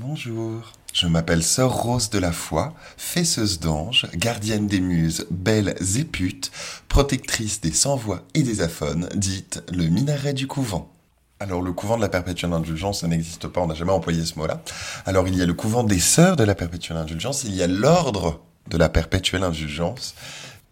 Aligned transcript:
Bonjour. 0.00 0.72
Je 0.92 1.08
m'appelle 1.08 1.42
Sœur 1.42 1.72
Rose 1.72 2.08
de 2.08 2.20
la 2.20 2.30
Foi, 2.30 2.72
fesseuse 2.96 3.58
d'anges, 3.58 4.06
gardienne 4.14 4.68
des 4.68 4.78
muses, 4.78 5.26
belles 5.28 5.74
et 5.96 6.06
protectrice 6.88 7.60
des 7.60 7.72
sans-voix 7.72 8.22
et 8.34 8.44
des 8.44 8.60
aphones, 8.60 9.08
dite 9.16 9.60
le 9.72 9.88
minaret 9.88 10.34
du 10.34 10.46
couvent. 10.46 10.92
Alors 11.40 11.62
le 11.62 11.72
couvent 11.72 11.96
de 11.96 12.02
la 12.02 12.08
perpétuelle 12.08 12.52
indulgence, 12.52 13.00
ça 13.00 13.08
n'existe 13.08 13.48
pas, 13.48 13.60
on 13.60 13.66
n'a 13.66 13.74
jamais 13.74 13.90
employé 13.90 14.24
ce 14.24 14.38
mot-là. 14.38 14.62
Alors 15.04 15.26
il 15.26 15.36
y 15.36 15.42
a 15.42 15.46
le 15.46 15.54
couvent 15.54 15.82
des 15.82 15.98
sœurs 15.98 16.36
de 16.36 16.44
la 16.44 16.54
perpétuelle 16.54 16.98
indulgence, 16.98 17.42
il 17.42 17.56
y 17.56 17.62
a 17.64 17.66
l'ordre 17.66 18.40
de 18.68 18.76
la 18.76 18.88
perpétuelle 18.88 19.42
indulgence. 19.42 20.14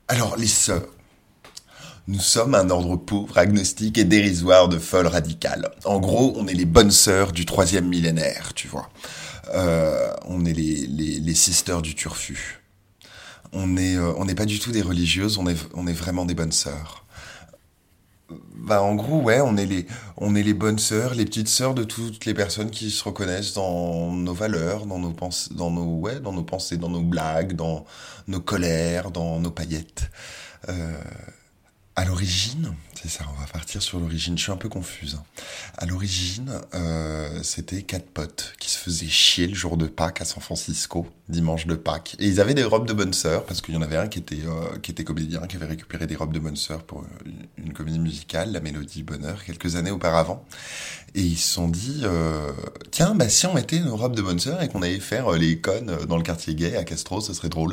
Alors 0.06 0.36
les 0.36 0.46
sœurs, 0.46 0.86
nous 2.09 2.20
sommes 2.20 2.54
un 2.54 2.70
ordre 2.70 2.96
pauvre, 2.96 3.36
agnostique 3.36 3.98
et 3.98 4.04
dérisoire 4.04 4.68
de 4.68 4.79
folles 4.79 5.09
radicales. 5.09 5.70
En 5.84 5.98
gros, 5.98 6.34
on 6.36 6.46
est 6.46 6.54
les 6.54 6.64
bonnes 6.64 6.93
sœurs 6.93 7.32
du 7.32 7.46
troisième 7.46 7.89
millénaire, 7.89 8.52
tu 8.54 8.68
vois. 8.68 8.89
Euh, 9.54 10.12
on 10.27 10.45
est 10.45 10.53
les, 10.53 10.86
les, 10.86 11.35
sisters 11.35 11.82
du 11.82 11.94
turfu. 11.94 12.63
On 13.53 13.77
est, 13.77 13.96
euh, 13.96 14.25
n'est 14.25 14.35
pas 14.35 14.44
du 14.44 14.58
tout 14.58 14.72
des 14.72 14.82
religieuses, 14.82 15.39
on 15.39 15.46
est, 15.49 15.57
on 15.75 15.86
est 15.86 15.93
vraiment 15.93 16.25
des 16.25 16.35
bonnes 16.35 16.53
sœurs. 16.53 17.04
Bah, 18.54 18.82
en 18.82 18.94
gros, 18.96 19.21
ouais, 19.21 19.41
on 19.41 19.57
est 19.57 19.66
les, 19.66 19.86
on 20.16 20.35
est 20.35 20.43
les 20.43 20.54
bonnes 20.54 20.79
sœurs, 20.79 21.14
les 21.14 21.25
petites 21.25 21.49
sœurs 21.49 21.75
de 21.75 21.85
toutes 21.85 22.25
les 22.25 22.35
personnes 22.35 22.71
qui 22.71 22.91
se 22.91 23.04
reconnaissent 23.04 23.54
dans 23.54 24.13
nos 24.13 24.35
valeurs, 24.35 24.86
dans 24.86 24.99
nos 24.99 25.13
pensées, 25.13 25.50
dans 25.54 25.71
nos, 25.71 25.99
ouais, 25.99 26.18
dans 26.18 26.32
nos 26.32 26.43
pensées, 26.43 26.77
dans 26.77 26.88
nos 26.88 27.02
blagues, 27.02 27.54
dans 27.54 27.85
nos 28.27 28.41
colères, 28.41 29.13
dans 29.13 29.38
nos 29.38 29.52
paillettes. 29.52 30.11
Euh, 30.68 30.96
à 31.96 32.05
l'origine, 32.05 32.75
c'est 32.95 33.09
ça, 33.09 33.25
on 33.34 33.41
va 33.41 33.47
partir 33.47 33.83
sur 33.83 33.98
l'origine, 33.98 34.36
je 34.36 34.42
suis 34.42 34.53
un 34.53 34.59
peu 34.59 34.69
confuse. 34.69 35.19
À 35.78 35.86
l'origine, 35.86 36.61
euh, 36.75 37.42
c'était 37.42 37.81
quatre 37.83 38.05
potes 38.05 38.53
qui 38.59 38.70
se 38.70 38.78
faisaient 38.78 39.06
chier 39.06 39.47
le 39.47 39.55
jour 39.55 39.78
de 39.78 39.86
Pâques 39.86 40.20
à 40.20 40.27
San 40.27 40.42
Francisco, 40.42 41.06
dimanche 41.31 41.67
de 41.67 41.75
Pâques. 41.75 42.14
Et 42.19 42.27
ils 42.27 42.39
avaient 42.39 42.53
des 42.53 42.64
robes 42.64 42.86
de 42.86 42.92
bonne 42.92 43.14
sœur, 43.14 43.44
parce 43.44 43.62
qu'il 43.62 43.75
y 43.75 43.78
en 43.78 43.83
avait 43.83 43.97
un 43.97 44.08
qui 44.08 44.19
était, 44.19 44.44
euh, 44.44 44.78
qui 44.83 44.94
comédien, 44.94 45.41
qui 45.47 45.56
avait 45.56 45.66
récupéré 45.66 46.06
des 46.06 46.16
robes 46.16 46.34
de 46.34 46.38
bonne 46.38 46.56
sœur 46.56 46.83
pour 46.83 47.03
une, 47.56 47.72
comédie 47.72 47.98
musicale, 47.98 48.53
La 48.53 48.60
Mélodie 48.60 49.03
Bonheur, 49.03 49.42
quelques 49.42 49.77
années 49.77 49.91
auparavant. 49.91 50.44
Et 51.14 51.22
ils 51.22 51.38
se 51.38 51.55
sont 51.55 51.69
dit, 51.69 52.03
euh, 52.03 52.53
tiens, 52.91 53.14
bah 53.14 53.31
si 53.31 53.47
on 53.47 53.55
mettait 53.55 53.81
nos 53.81 53.97
robes 53.97 54.14
de 54.14 54.22
bonne 54.22 54.38
sœur 54.38 54.62
et 54.62 54.69
qu'on 54.69 54.83
allait 54.83 55.00
faire 55.00 55.33
les 55.33 55.60
connes 55.62 55.97
dans 56.06 56.19
le 56.19 56.22
quartier 56.22 56.55
gay 56.55 56.77
à 56.77 56.84
Castro, 56.84 57.22
ce 57.22 57.33
serait 57.33 57.48
drôle 57.48 57.72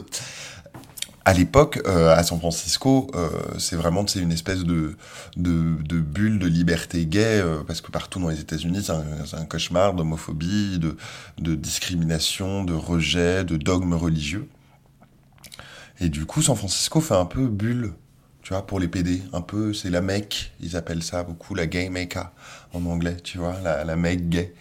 à 1.25 1.33
l'époque, 1.33 1.81
euh, 1.87 2.13
à 2.13 2.21
San 2.23 2.37
Francisco, 2.37 3.09
euh, 3.15 3.29
c'est 3.57 3.77
vraiment 3.77 4.05
une 4.05 4.31
espèce 4.31 4.63
de, 4.63 4.97
de, 5.37 5.99
bulle 5.99 6.37
de 6.37 6.47
liberté 6.47 7.05
gay, 7.05 7.39
euh, 7.39 7.63
parce 7.65 7.79
que 7.79 7.91
partout 7.91 8.19
dans 8.19 8.27
les 8.27 8.41
États-Unis, 8.41 8.83
c'est 8.83 8.91
un, 8.91 9.41
un, 9.41 9.45
cauchemar 9.45 9.93
d'homophobie, 9.93 10.79
de, 10.79 10.97
de 11.37 11.55
discrimination, 11.55 12.65
de 12.65 12.73
rejet, 12.73 13.45
de 13.45 13.55
dogmes 13.55 13.93
religieux. 13.93 14.49
Et 16.01 16.09
du 16.09 16.25
coup, 16.25 16.41
San 16.41 16.57
Francisco 16.57 16.99
fait 16.99 17.15
un 17.15 17.25
peu 17.25 17.47
bulle, 17.47 17.93
tu 18.41 18.53
vois, 18.53 18.65
pour 18.65 18.81
les 18.81 18.89
PD. 18.89 19.21
Un 19.31 19.41
peu, 19.41 19.73
c'est 19.73 19.89
la 19.89 20.01
mecque, 20.01 20.51
ils 20.59 20.75
appellent 20.75 21.03
ça 21.03 21.23
beaucoup 21.23 21.55
la 21.55 21.67
gay 21.67 21.89
mecca 21.89 22.33
en 22.73 22.85
anglais, 22.85 23.15
tu 23.23 23.37
vois, 23.37 23.55
la, 23.63 23.85
la 23.85 23.95
mecque 23.95 24.27
gay. 24.27 24.53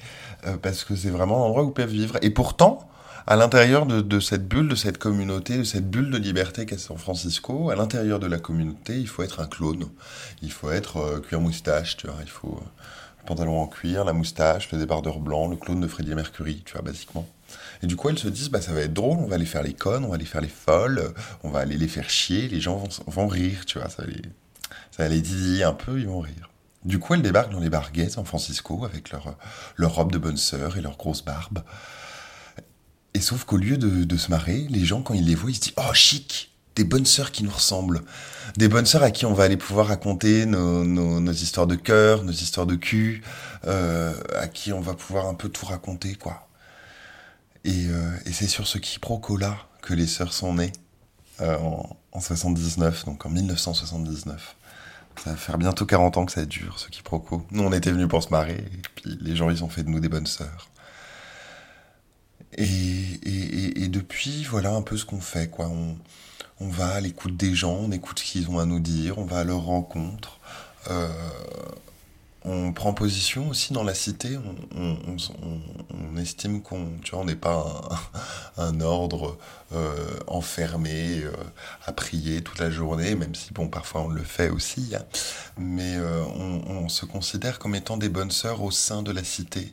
parce 0.61 0.85
que 0.85 0.95
c'est 0.95 1.11
vraiment 1.11 1.41
l'endroit 1.41 1.65
où 1.65 1.69
ils 1.71 1.75
peuvent 1.75 1.91
vivre. 1.91 2.19
Et 2.23 2.31
pourtant, 2.31 2.89
à 3.27 3.37
l'intérieur 3.37 3.87
de, 3.87 4.20
cette 4.20 4.48
bulle, 4.48 4.69
de 4.69 4.75
cette 4.75 4.98
communauté, 4.98 5.59
de 5.59 5.65
cette 5.65 5.89
bulle 5.89 6.11
de 6.11 6.19
liberté 6.19 6.67
qu'est 6.67 6.78
San 6.78 6.98
Francisco, 6.98 7.70
à 7.70 7.77
l'intérieur 7.77 8.19
de 8.19 8.27
la 8.27 8.39
communauté, 8.39 8.98
il 8.98 9.06
faut 9.06 9.23
être 9.23 9.41
un 9.41 9.47
clone. 9.47 9.87
Il 10.42 10.51
faut 10.51 10.70
être 10.70 10.97
euh, 10.97 11.20
cuir 11.20 11.41
moustache, 11.41 11.97
tu 11.97 12.09
vois. 12.09 12.17
Il 12.23 12.31
faut 12.31 12.59
euh, 12.61 12.67
le 13.20 13.27
pantalon 13.27 13.61
en 13.61 13.67
cuir, 13.69 14.05
la 14.05 14.12
moustache, 14.12 14.73
le 14.73 14.79
débardeur 14.79 15.20
blanc, 15.20 15.48
le 15.48 15.56
clone 15.56 15.81
de 15.81 15.87
Freddie 15.87 16.14
Mercury, 16.14 16.62
tu 16.64 16.73
vois, 16.73 16.83
basiquement. 16.83 17.29
Et 17.83 17.87
du 17.87 17.97
coup, 17.97 18.09
elles 18.09 18.19
se 18.19 18.29
disent, 18.29 18.51
bah, 18.51 18.61
ça 18.61 18.73
va 18.73 18.81
être 18.81 18.95
drôle, 18.95 19.19
on 19.19 19.27
va 19.27 19.36
aller 19.36 19.47
faire 19.47 19.62
les 19.62 19.75
connes, 19.75 20.05
on 20.05 20.09
va 20.09 20.17
aller 20.17 20.25
faire 20.25 20.41
les 20.41 20.48
folles, 20.48 21.12
on 21.45 21.51
va 21.51 21.61
aller 21.61 21.77
les 21.77 21.89
faire 21.89 22.11
chier, 22.11 22.48
les 22.48 22.61
gens 22.61 22.83
vont, 23.07 23.29
rire, 23.29 23.64
tu 23.67 23.79
vois, 23.79 23.89
ça 23.89 24.03
va 24.03 24.09
les, 24.09 24.23
ça 24.91 25.08
va 25.08 25.68
un 25.68 25.73
peu, 25.73 26.01
ils 26.01 26.08
vont 26.08 26.20
rire. 26.20 26.51
Du 26.85 26.98
coup, 26.98 27.14
elles 27.14 27.23
débarquent 27.23 27.52
dans 27.52 27.61
les 27.61 27.70
gays 27.92 28.08
San 28.08 28.24
Francisco 28.24 28.85
avec 28.85 29.11
leur, 29.11 29.36
leur 29.77 29.95
robe 29.95 30.11
de 30.11 30.18
bonne 30.18 30.36
sœur 30.36 30.77
et 30.77 30.80
leur 30.80 30.97
grosse 30.97 31.24
barbe. 31.24 31.63
Et 33.14 33.20
sauf 33.20 33.45
qu'au 33.45 33.58
lieu 33.58 33.77
de, 33.77 34.17
se 34.17 34.30
marrer, 34.30 34.67
les 34.70 34.84
gens, 34.84 35.02
quand 35.02 35.14
ils 35.14 35.27
les 35.27 35.34
voient, 35.34 35.50
ils 35.50 35.56
se 35.56 35.61
disent 35.61 35.74
Oh, 35.77 35.92
chic 35.92 36.52
Des 36.77 36.84
bonnes 36.84 37.06
sœurs 37.06 37.30
qui 37.30 37.45
nous 37.45 37.50
ressemblent. 37.50 38.02
Des 38.56 38.68
bonnes 38.68 38.86
sœurs 38.86 39.02
à 39.02 39.11
qui 39.11 39.27
on 39.27 39.34
va 39.34 39.45
aller 39.45 39.56
pouvoir 39.56 39.89
raconter 39.89 40.46
nos, 40.46 41.33
histoires 41.33 41.67
de 41.67 41.74
cœur, 41.74 42.24
nos 42.24 42.33
histoires 42.33 42.67
de 42.67 42.74
cul, 42.74 43.23
euh, 43.67 44.14
à 44.39 44.48
qui 44.48 44.73
on 44.73 44.80
va 44.80 44.95
pouvoir 44.95 45.27
un 45.27 45.34
peu 45.34 45.48
tout 45.48 45.67
raconter, 45.67 46.14
quoi. 46.14 46.48
Et, 47.64 47.86
euh, 47.89 48.11
c'est 48.33 48.48
sur 48.48 48.67
ce 48.67 48.78
quiproquo-là 48.78 49.56
que 49.83 49.94
les 49.94 50.06
sœurs 50.06 50.33
sont 50.33 50.55
nées, 50.55 50.73
euh, 51.40 51.56
en, 51.58 51.96
en 52.12 52.20
79, 52.20 53.05
donc 53.05 53.27
en 53.27 53.30
1979. 53.30 54.56
Ça 55.23 55.30
va 55.30 55.36
faire 55.36 55.58
bientôt 55.58 55.84
40 55.84 56.17
ans 56.17 56.27
que 56.27 56.33
ça 56.33 56.44
dure, 56.44 56.79
ce 56.79 56.89
quiproquo. 56.89 57.46
Nous, 57.50 57.62
on 57.62 57.73
était 57.73 57.92
venus 57.92 58.08
pour 58.08 58.23
se 58.23 58.30
marrer, 58.30 58.58
et 58.58 58.83
puis 58.94 59.18
les 59.20 59.36
gens, 59.36 59.50
ils 59.50 59.62
ont 59.62 59.68
fait 59.68 59.83
de 59.83 59.90
nous 59.90 60.00
des 60.00 60.08
bonnes 60.08 60.27
sœurs. 60.27 60.72
Et, 62.58 62.64
et, 62.64 63.83
et, 63.83 63.89
depuis, 63.89 64.45
voilà 64.45 64.73
un 64.74 64.83
peu 64.83 64.96
ce 64.96 65.05
qu'on 65.05 65.20
fait. 65.20 65.51
Quoi. 65.51 65.68
On, 65.68 65.96
on 66.63 66.68
va 66.68 66.90
à 66.90 67.01
l'écoute 67.01 67.36
des 67.36 67.55
gens, 67.55 67.73
on 67.73 67.90
écoute 67.90 68.20
ce 68.20 68.24
qu'ils 68.24 68.48
ont 68.48 68.58
à 68.58 68.67
nous 68.67 68.79
dire, 68.79 69.18
on 69.18 69.24
va 69.24 69.40
à 69.40 69.45
leur 69.45 69.63
rencontre. 69.63 70.39
Euh, 70.91 71.08
on 72.45 72.73
prend 72.73 72.92
position 72.92 73.48
aussi 73.48 73.73
dans 73.73 73.85
la 73.85 73.95
cité. 73.95 74.36
On, 74.77 74.96
on, 75.07 75.17
on 75.91 76.17
estime 76.17 76.61
qu'on, 76.61 76.89
on 77.12 77.24
n'est 77.24 77.36
pas 77.36 78.01
un, 78.57 78.62
un 78.64 78.80
ordre 78.80 79.39
euh, 79.73 80.18
enfermé 80.27 81.20
euh, 81.23 81.33
à 81.86 81.92
prier 81.92 82.42
toute 82.42 82.58
la 82.58 82.70
journée, 82.70 83.14
même 83.14 83.35
si 83.35 83.52
bon, 83.52 83.68
parfois 83.68 84.02
on 84.02 84.08
le 84.08 84.23
fait 84.23 84.48
aussi. 84.48 84.92
Hein. 84.95 85.02
Mais 85.58 85.96
on, 85.98 86.89
se 86.89 87.07
considère 87.07 87.58
comme 87.58 87.74
étant 87.74 87.96
des 87.96 88.08
bonnes 88.08 88.30
sœurs 88.30 88.62
au 88.62 88.70
sein 88.70 89.02
de 89.02 89.12
la 89.12 89.24
cité 89.24 89.73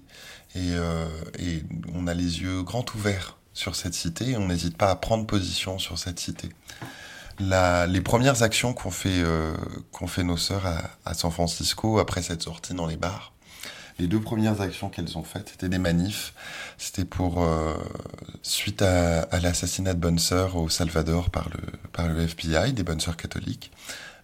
et, 0.56 0.74
euh, 0.74 1.06
et, 1.38 1.64
on 1.94 2.08
a 2.08 2.14
les 2.14 2.42
yeux 2.42 2.64
grands 2.64 2.86
ouverts 2.96 3.38
sur 3.54 3.76
cette 3.76 3.94
cité 3.94 4.38
on 4.38 4.48
n'hésite 4.48 4.78
pas 4.78 4.90
à 4.90 4.96
prendre 4.96 5.26
position 5.26 5.80
sur 5.80 5.98
cette 5.98 6.20
cité. 6.20 6.50
Les 7.40 8.02
premières 8.02 8.44
actions 8.44 8.74
qu'ont 8.74 8.92
fait, 8.92 9.22
euh, 9.24 9.56
fait 10.08 10.24
nos 10.24 10.38
sœurs 10.38 10.66
à, 11.06 11.14
San 11.14 11.32
Francisco 11.32 12.00
après 12.00 12.22
cette 12.22 12.44
sortie 12.44 12.74
dans 12.74 12.86
les 12.86 12.98
bars, 12.98 13.34
les 13.98 14.08
deux 14.08 14.20
premières 14.20 14.62
actions 14.62 14.90
qu'elles 14.90 15.18
ont 15.18 15.24
faites, 15.24 15.50
c'était 15.50 15.70
des 15.70 15.78
manifs. 15.78 16.34
C'était 16.78 17.06
pour 17.06 17.44
euh, 17.44 17.76
suite 18.42 18.82
à, 18.82 19.24
à 19.24 19.40
l'assassinat 19.40 19.94
de 19.94 20.00
bonnes 20.00 20.20
sœurs 20.20 20.56
au 20.56 20.70
Salvador 20.70 21.30
par 21.30 21.50
le, 21.50 21.60
par 21.92 22.08
le 22.08 22.22
FBI, 22.22 22.74
des 22.74 22.84
bonnes 22.84 23.02
sœurs 23.02 23.18
catholiques. 23.18 23.72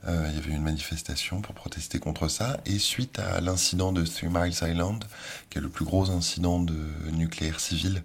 Euh, 0.07 0.27
il 0.29 0.35
y 0.35 0.38
avait 0.38 0.51
une 0.51 0.63
manifestation 0.63 1.41
pour 1.41 1.55
protester 1.55 1.99
contre 1.99 2.27
ça. 2.27 2.59
Et 2.66 2.77
suite 2.79 3.19
à 3.19 3.41
l'incident 3.41 3.91
de 3.91 4.05
Three 4.05 4.27
Miles 4.29 4.53
Island, 4.61 5.03
qui 5.49 5.57
est 5.57 5.61
le 5.61 5.69
plus 5.69 5.85
gros 5.85 6.11
incident 6.11 6.59
de 6.59 6.77
nucléaire 7.11 7.59
civil 7.59 8.03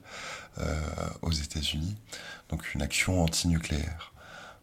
euh, 0.59 0.81
aux 1.22 1.33
États-Unis, 1.33 1.97
donc 2.49 2.75
une 2.75 2.83
action 2.83 3.22
anti-nucléaire. 3.22 4.12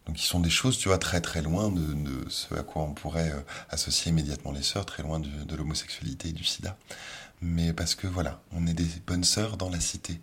Donc, 0.06 0.20
ils 0.22 0.26
sont 0.26 0.40
des 0.40 0.50
choses, 0.50 0.78
tu 0.78 0.88
vois, 0.88 0.98
très 0.98 1.20
très 1.20 1.42
loin 1.42 1.70
de, 1.70 2.28
ce 2.30 2.54
à 2.54 2.62
quoi 2.62 2.82
on 2.82 2.94
pourrait 2.94 3.30
euh, 3.30 3.40
associer 3.68 4.10
immédiatement 4.10 4.52
les 4.52 4.62
sœurs, 4.62 4.86
très 4.86 5.02
loin 5.02 5.20
de, 5.20 5.56
l'homosexualité 5.56 6.28
et 6.28 6.32
du 6.32 6.44
sida. 6.44 6.76
Mais 7.42 7.72
parce 7.72 7.94
que 7.94 8.06
voilà, 8.06 8.40
on 8.52 8.66
est 8.66 8.74
des 8.74 8.88
bonnes 9.06 9.24
sœurs 9.24 9.58
dans 9.58 9.68
la 9.68 9.80
cité. 9.80 10.20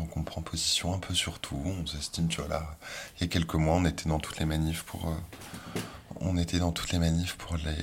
Donc 0.00 0.16
on 0.16 0.22
prend 0.22 0.40
position 0.40 0.94
un 0.94 0.98
peu 0.98 1.14
sur 1.14 1.38
tout. 1.38 1.62
On 1.64 1.86
s'estime, 1.86 2.28
tu 2.28 2.40
vois, 2.40 2.48
là, 2.48 2.76
il 3.16 3.22
y 3.22 3.24
a 3.24 3.28
quelques 3.28 3.54
mois, 3.54 3.74
on 3.74 3.84
était 3.84 4.08
dans 4.08 4.18
toutes 4.18 4.38
les 4.38 4.46
manifs 4.46 4.82
pour, 4.84 5.08
euh, 5.08 5.80
on 6.20 6.38
était 6.38 6.58
dans 6.58 6.72
toutes 6.72 6.90
les 6.92 6.98
manifs 6.98 7.36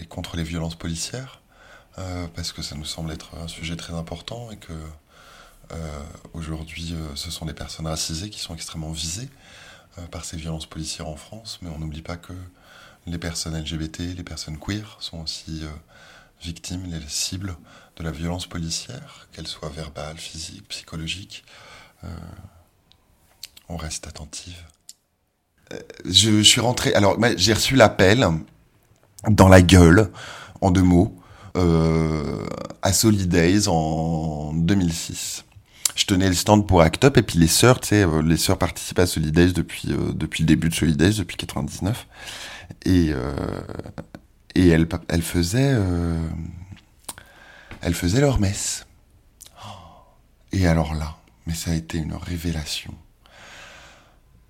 contre 0.09 0.35
les 0.35 0.44
violences 0.44 0.75
policières, 0.75 1.41
euh, 2.00 2.28
parce 2.35 2.51
que 2.51 2.63
ça 2.63 2.75
nous 2.75 2.85
semble 2.85 3.11
être 3.11 3.35
un 3.35 3.47
sujet 3.47 3.75
très 3.75 3.94
important 3.94 4.50
et 4.51 4.57
que 4.57 4.73
euh, 5.72 7.16
ce 7.16 7.29
sont 7.29 7.46
les 7.46 7.53
personnes 7.53 7.87
racisées 7.87 8.29
qui 8.29 8.40
sont 8.40 8.55
extrêmement 8.55 8.91
visées 8.91 9.29
par 10.11 10.25
ces 10.25 10.37
violences 10.37 10.67
policières 10.67 11.08
en 11.08 11.16
France, 11.16 11.58
mais 11.61 11.70
on 11.70 11.79
n'oublie 11.79 12.03
pas 12.03 12.17
que 12.17 12.34
les 13.08 13.17
personnes 13.17 13.59
LGBT, 13.59 14.16
les 14.16 14.23
personnes 14.23 14.59
queer 14.59 14.97
sont 14.99 15.22
aussi 15.22 15.63
victimes, 16.41 16.84
les 16.85 17.02
cibles 17.08 17.58
de 17.96 18.03
la 18.03 18.11
violence 18.11 18.46
policière, 18.46 19.28
qu'elle 19.31 19.47
soit 19.47 19.70
verbale, 19.70 20.17
physique, 20.17 20.67
psychologique. 20.70 21.43
Euh, 22.03 22.08
on 23.70 23.78
reste 23.78 24.08
attentive. 24.08 24.58
Euh, 25.73 25.79
je, 26.05 26.41
suis 26.41 26.61
rentré. 26.61 26.94
Alors, 26.94 27.17
j'ai 27.35 27.53
reçu 27.53 27.76
l'appel 27.76 28.28
dans 29.28 29.47
la 29.47 29.61
gueule, 29.61 30.11
en 30.61 30.72
deux 30.72 30.84
mots, 30.84 31.16
euh, 31.55 32.46
à 32.82 32.94
Solidays 32.94 33.67
en 33.67 34.53
2006. 34.53 35.44
Je 35.96 36.05
tenais 36.05 36.28
le 36.28 36.35
stand 36.35 36.67
pour 36.67 36.82
Act 36.82 37.05
Up 37.05 37.17
et 37.17 37.23
puis 37.23 37.40
les 37.40 37.47
sœurs, 37.47 37.79
tu 37.79 37.88
sais, 37.88 38.05
les 38.23 38.38
sœurs 38.38 38.59
participent 38.59 38.99
à 38.99 39.08
Solidays 39.08 39.52
depuis 39.52 39.88
depuis 39.88 40.44
le 40.44 40.47
début 40.47 40.70
de 40.70 40.76
Solidays, 40.76 41.14
depuis 41.14 41.38
99, 41.38 42.05
et 42.85 43.14
et 44.53 44.67
elles 44.67 44.88
elles 45.08 45.23
faisaient 45.23 45.76
elles 47.82 47.96
faisaient 47.96 48.22
leur 48.22 48.40
messe. 48.40 48.85
Et 50.52 50.67
alors 50.67 50.94
là, 50.94 51.17
mais 51.47 51.53
ça 51.53 51.72
a 51.72 51.73
été 51.73 51.97
une 51.97 52.14
révélation. 52.14 52.94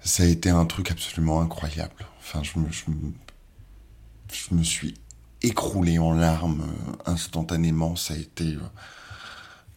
Ça 0.03 0.23
a 0.23 0.25
été 0.25 0.49
un 0.49 0.65
truc 0.65 0.89
absolument 0.89 1.41
incroyable. 1.41 2.07
Enfin, 2.19 2.41
je 2.44 2.59
me, 2.59 2.67
je 4.31 4.55
me, 4.55 4.63
suis 4.63 4.95
écroulé 5.44 5.99
en 5.99 6.13
larmes 6.13 6.61
euh, 6.61 7.11
instantanément. 7.11 7.95
Ça 7.95 8.15
a 8.15 8.17
été 8.17 8.55
euh, 8.55 8.69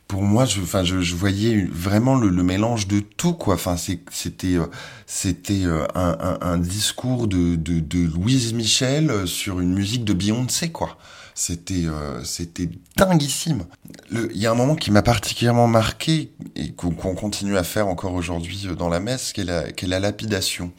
pour 0.08 0.22
moi, 0.22 0.46
je, 0.46 0.62
enfin, 0.62 0.82
je, 0.82 1.00
je 1.00 1.14
voyais 1.14 1.66
vraiment 1.70 2.16
le, 2.16 2.30
mélange 2.42 2.88
de 2.88 3.00
tout, 3.00 3.34
quoi. 3.34 3.54
Enfin, 3.54 3.76
c'était, 3.76 4.56
euh, 4.56 4.66
c'était 5.06 5.64
un, 5.94 6.58
discours 6.58 7.28
de, 7.28 7.54
de, 7.54 7.80
de, 7.80 7.98
Louise 7.98 8.54
Michel 8.54 9.26
sur 9.28 9.60
une 9.60 9.74
musique 9.74 10.04
de 10.04 10.14
Beyoncé, 10.14 10.72
quoi. 10.72 10.96
C'était, 11.40 11.86
euh, 11.86 12.22
c'était 12.22 12.68
dinguissime. 12.98 13.64
Il 14.12 14.36
y 14.36 14.46
a 14.46 14.50
un 14.50 14.54
moment 14.54 14.74
qui 14.74 14.90
m'a 14.90 15.00
particulièrement 15.00 15.68
marqué 15.68 16.32
et 16.54 16.72
qu'on 16.72 16.92
continue 16.92 17.56
à 17.56 17.62
faire 17.62 17.88
encore 17.88 18.12
aujourd'hui 18.12 18.66
euh, 18.66 18.74
dans 18.74 18.90
la 18.90 19.00
messe, 19.00 19.32
qui 19.32 19.40
est 19.40 19.44
la, 19.86 20.00
lapidation. 20.00 20.70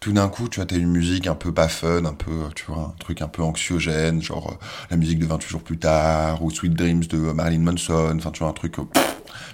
Tout 0.00 0.10
d'un 0.10 0.28
coup, 0.28 0.48
tu 0.48 0.56
vois, 0.56 0.66
t'as 0.66 0.76
une 0.76 0.90
musique 0.90 1.28
un 1.28 1.36
peu 1.36 1.54
pas 1.54 1.68
fun, 1.68 2.04
un 2.04 2.14
peu, 2.14 2.48
tu 2.56 2.64
vois, 2.66 2.92
un 2.92 2.94
truc 2.98 3.22
un 3.22 3.28
peu 3.28 3.44
anxiogène, 3.44 4.20
genre 4.20 4.50
euh, 4.50 4.64
la 4.90 4.96
musique 4.96 5.20
de 5.20 5.26
28 5.26 5.48
jours 5.48 5.62
plus 5.62 5.78
tard, 5.78 6.42
ou 6.42 6.50
Sweet 6.50 6.74
Dreams 6.74 7.04
de 7.04 7.18
Marilyn 7.18 7.62
Manson, 7.62 8.16
enfin, 8.16 8.32
tu 8.32 8.40
vois, 8.40 8.48
un 8.48 8.54
truc, 8.54 8.74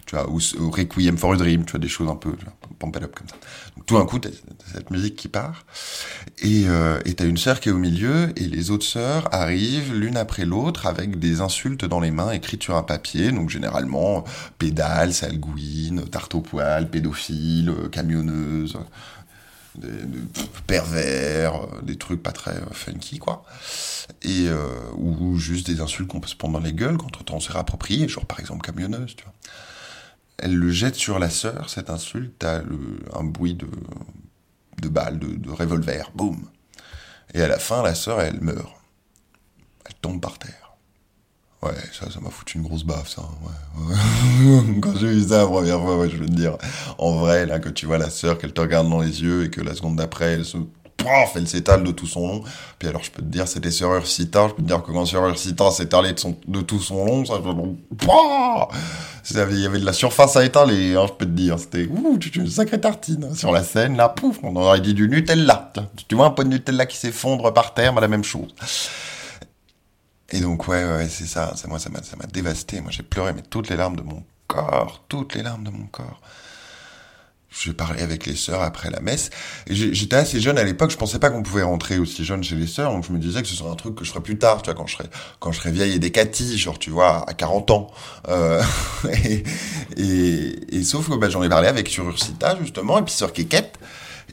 tu 0.07 0.17
vois, 0.17 0.29
ou, 0.29 0.39
ou, 0.59 0.71
Requiem 0.71 1.17
for 1.17 1.33
a 1.33 1.37
Dream, 1.37 1.65
tu 1.65 1.73
vois, 1.73 1.81
des 1.81 1.89
choses 1.89 2.09
un 2.09 2.17
peu, 2.17 2.33
pump 2.79 2.99
comme 2.99 3.29
ça. 3.29 3.37
Tout 3.87 3.99
d'un 3.99 4.07
coup, 4.07 4.19
t'as 4.19 4.31
cette 4.73 4.91
musique 4.91 5.17
qui 5.17 5.29
part, 5.29 5.67
et 6.43 6.65
euh, 6.67 6.99
t'as 7.17 7.27
une 7.27 7.37
sœur 7.37 7.61
qui 7.61 7.69
est 7.69 7.73
au 7.73 7.79
milieu, 7.79 8.33
et 8.37 8.47
les 8.47 8.71
autres 8.71 8.87
sœurs 8.87 9.29
arrivent 9.33 9.95
l'une 9.95 10.17
après 10.17 10.45
l'autre 10.45 10.87
avec 10.87 11.19
des 11.19 11.41
insultes 11.41 11.85
dans 11.85 12.01
les 12.01 12.11
mains 12.11 12.31
écrites 12.31 12.63
sur 12.63 12.77
un 12.77 12.83
papier, 12.83 13.31
donc 13.31 13.51
généralement, 13.51 14.25
pédale, 14.59 15.13
salgouine, 15.13 16.05
tarte 16.09 16.35
au 16.35 16.41
poil, 16.41 16.89
pédophile, 16.91 17.75
camionneuse, 17.93 18.79
des, 19.77 19.91
pervers, 20.67 21.55
euh, 21.55 21.83
des 21.83 21.97
trucs 21.97 22.23
pas 22.23 22.33
très 22.33 22.57
euh, 22.57 22.71
funky, 22.73 23.19
quoi. 23.19 23.45
Et, 24.23 24.49
euh, 24.49 24.69
ou 24.97 25.37
juste 25.39 25.67
des 25.67 25.81
insultes 25.81 26.09
qu'on 26.09 26.21
peut 26.21 26.29
se 26.29 26.37
prendre 26.37 26.55
dans 26.59 26.65
les 26.65 26.73
gueules 26.73 26.97
quand 26.97 27.31
on 27.31 27.41
s'est 27.41 27.53
rapproprié, 27.53 28.09
genre 28.09 28.27
par 28.27 28.41
exemple 28.41 28.65
camionneuse, 28.65 29.17
tu 29.17 29.25
vois. 29.25 29.35
Elle 30.39 30.57
le 30.57 30.71
jette 30.71 30.97
sur 30.97 31.19
la 31.19 31.31
sœur, 31.31 31.71
cette 31.71 31.91
insulte, 31.91 32.35
t'as 32.41 32.63
un 33.13 33.25
bruit 33.25 33.55
de, 33.55 33.69
de 34.83 34.89
balle, 34.89 35.19
de, 35.19 35.29
de 35.29 35.51
revolver, 35.51 36.11
boum. 36.15 36.49
Et 37.35 37.43
à 37.43 37.49
la 37.49 37.59
fin, 37.59 37.83
la 37.83 37.95
sœur, 37.95 38.21
elle 38.21 38.41
meurt. 38.41 38.75
Elle 39.87 39.95
tombe 39.95 40.21
par 40.21 40.39
terre. 40.39 40.64
Ouais, 41.65 41.73
ça, 41.99 42.11
ça 42.11 42.21
m'a 42.21 42.29
foutu 42.31 42.59
une 42.59 42.65
grosse 42.65 42.85
baffe, 42.85 43.09
ça. 43.09 43.23
Quand 44.83 44.97
j'ai 44.99 45.09
vu 45.09 45.23
ça 45.23 45.39
la 45.39 45.47
première 45.47 45.81
fois, 45.81 45.97
ouais, 45.97 46.11
je 46.11 46.17
veux 46.17 46.27
te 46.27 46.33
dire, 46.33 46.59
en 46.99 47.13
vrai, 47.13 47.47
là, 47.47 47.59
que 47.59 47.71
tu 47.71 47.87
vois 47.87 47.99
la 47.99 48.11
sœur, 48.11 48.37
qu'elle 48.39 48.53
te 48.53 48.61
regarde 48.61 48.89
dans 48.91 49.01
les 49.01 49.23
yeux 49.23 49.45
et 49.45 49.51
que 49.51 49.61
la 49.61 49.75
seconde 49.75 49.97
d'après, 49.97 50.33
elle 50.35 50.45
se 50.45 50.59
elle 51.35 51.49
s'étale 51.49 51.85
de 51.85 51.91
tout 51.91 52.07
son 52.07 52.27
long. 52.27 52.43
Puis 52.79 52.89
alors, 52.89 53.03
je 53.03 53.11
peux 53.11 53.23
te 53.23 53.27
dire, 53.27 53.47
c'était 53.49 53.71
sur 53.71 53.93
Ursita. 53.95 54.49
Je 54.49 54.55
peux 54.55 54.63
te 54.63 54.67
dire 54.67 54.83
que 54.83 54.91
quand 54.91 55.05
sur 55.05 55.27
Ursita 55.27 55.71
s'étalait 55.71 56.13
de, 56.13 56.23
de 56.47 56.61
tout 56.61 56.81
son 56.81 57.05
long, 57.05 57.25
ça, 57.25 57.35
il 59.51 59.61
y 59.61 59.67
avait 59.67 59.81
de 59.81 59.85
la 59.85 59.93
surface 59.93 60.37
à 60.37 60.45
étaler, 60.45 60.97
hein, 60.97 61.07
je 61.09 61.13
peux 61.13 61.27
te 61.27 61.31
dire. 61.31 61.59
C'était, 61.59 61.87
ouh, 61.87 62.19
une 62.35 62.49
sacrée 62.49 62.81
tartine. 62.81 63.35
Sur 63.35 63.53
la 63.53 63.63
scène, 63.63 63.97
là, 63.97 64.09
pouf, 64.09 64.39
on 64.43 64.55
aurait 64.57 64.81
dit 64.81 64.95
du 64.95 65.09
Nutella. 65.09 65.73
Tu 66.09 66.15
vois 66.15 66.27
un 66.27 66.31
pot 66.31 66.45
de 66.45 66.49
Nutella 66.49 66.87
qui 66.87 66.97
s'effondre 66.97 67.53
par 67.53 67.75
terre, 67.75 67.93
bah, 67.93 68.01
la 68.01 68.09
même 68.09 68.25
chose. 68.25 68.55
Et 70.35 70.41
donc, 70.41 70.67
ouais, 70.67 71.07
c'est 71.09 71.27
ça. 71.27 71.55
ça 71.55 71.69
moi, 71.69 71.79
ça 71.79 71.91
m'a, 71.91 72.03
ça 72.03 72.17
m'a 72.17 72.27
dévasté. 72.27 72.81
Moi, 72.81 72.91
j'ai 72.91 73.05
pleuré, 73.05 73.33
mais 73.33 73.43
toutes 73.43 73.71
les 73.71 73.77
larmes 73.77 73.95
de 73.95 74.03
mon 74.03 74.25
corps, 74.49 75.05
toutes 75.09 75.37
les 75.37 75.45
larmes 75.45 75.63
de 75.63 75.71
mon 75.71 75.87
corps. 75.87 76.21
Je 77.51 77.71
parlais 77.71 78.03
avec 78.03 78.27
les 78.27 78.35
sœurs 78.35 78.61
après 78.61 78.91
la 78.91 79.01
messe. 79.01 79.31
J'étais 79.71 80.17
assez 80.17 80.41
jeune 80.41 80.59
à 80.59 80.65
l'époque, 80.65 80.91
je 80.91 80.97
pensais 80.97 81.21
pas 81.21 81.31
qu'on 81.31 81.45
pouvait 81.45 81.63
rentrer 81.63 81.99
aussi 81.99 82.25
jeune 82.25 82.43
chez 82.43 82.57
les 82.57 82.67
sœurs, 82.67 82.91
donc 82.91 83.07
je 83.07 83.13
me 83.13 83.19
disais 83.19 83.43
que 83.43 83.47
ce 83.47 83.55
serait 83.55 83.71
un 83.71 83.77
truc 83.77 83.95
que 83.95 84.05
je 84.05 84.11
ferais 84.11 84.25
plus 84.25 84.37
tard, 84.37 84.61
tu 84.61 84.71
vois, 84.71 84.75
quand 84.75 84.89
je 84.89 84.97
serais, 84.97 85.09
quand 85.39 85.53
je 85.53 85.69
vieille 85.69 85.93
et 85.93 86.01
décatie, 86.01 86.59
genre, 86.59 86.81
tu 86.81 86.91
vois, 86.91 87.25
à 87.31 87.33
40 87.33 87.71
ans. 87.71 87.87
Euh, 88.27 88.61
et, 89.97 90.77
et, 90.77 90.83
sauf 90.83 91.09
que, 91.09 91.15
bah, 91.15 91.31
j'en 91.31 91.45
ai 91.45 91.49
parlé 91.49 91.69
avec 91.69 91.89
sur 91.89 92.09
Ursita, 92.09 92.57
justement, 92.61 92.99
et 92.99 93.03
puis 93.03 93.15
sœur 93.15 93.33
Kékette, 93.33 93.79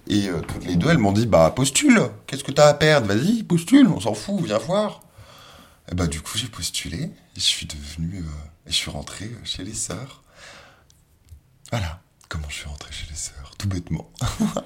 et 0.07 0.30
euh, 0.30 0.42
toutes 0.42 0.65
les 0.65 0.75
deux, 0.75 0.89
elles 0.89 0.98
m'ont 0.98 1.12
dit, 1.12 1.27
bah, 1.27 1.53
postule, 1.56 2.01
qu'est-ce 2.25 2.44
que 2.44 2.51
t'as 2.51 2.69
à 2.69 2.74
perdre, 2.74 3.06
vas-y, 3.06 3.44
postule, 3.44 3.88
on 3.88 4.00
s'en 4.00 4.15
fout, 4.15 4.42
viens 4.44 4.57
voir. 4.57 5.01
Et 5.89 5.95
bah, 5.95 6.07
du 6.07 6.22
coup, 6.22 6.38
j'ai 6.38 6.48
postulé, 6.48 7.04
et 7.04 7.12
je 7.36 7.39
suis 7.39 7.66
devenu, 7.66 8.19
euh, 8.19 8.68
et 8.68 8.72
je 8.72 8.75
suis 8.75 8.92
rentré 8.92 9.30
chez 9.44 9.63
les 9.63 9.74
sœurs. 9.74 10.24
Voilà 11.72 12.01
comment 12.31 12.48
je 12.48 12.56
suis 12.56 12.68
rentré 12.69 12.92
chez 12.94 13.07
les 13.10 13.16
sœurs, 13.16 13.51
tout 13.57 13.68
bêtement. 13.68 14.10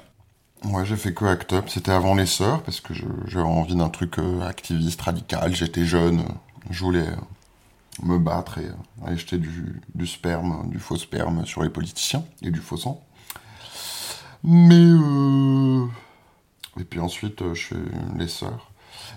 ouais, 0.66 0.86
j'ai 0.86 0.98
fait 0.98 1.16
que 1.16 1.26
Act 1.26 1.52
Up, 1.54 1.66
c'était 1.68 1.92
avant 1.92 2.14
les 2.14 2.28
sœurs, 2.28 2.62
parce 2.62 2.80
que 2.80 2.94
j'avais 2.94 3.44
envie 3.44 3.76
d'un 3.76 3.90
truc 3.90 4.20
euh, 4.20 4.42
activiste, 4.42 5.02
radical, 5.02 5.56
j'étais 5.56 5.84
jeune, 5.84 6.24
je 6.70 6.84
voulais 6.84 7.08
euh, 7.08 8.04
me 8.04 8.20
battre 8.20 8.60
et 8.60 8.70
aller 9.04 9.18
jeter 9.18 9.40
du, 9.40 10.08
sperme, 10.08 10.70
du 10.70 10.78
faux 10.78 10.98
sperme 10.98 11.44
sur 11.48 11.64
les 11.64 11.70
politiciens, 11.70 12.24
et 12.44 12.52
du 12.52 12.60
faux 12.60 12.78
sang. 12.78 13.04
Mais... 14.44 14.92
Et 16.80 16.84
puis 16.84 17.00
ensuite, 17.00 17.42
je 17.54 17.68
fais 17.68 17.76
les 18.16 18.28
sœurs. 18.28 18.72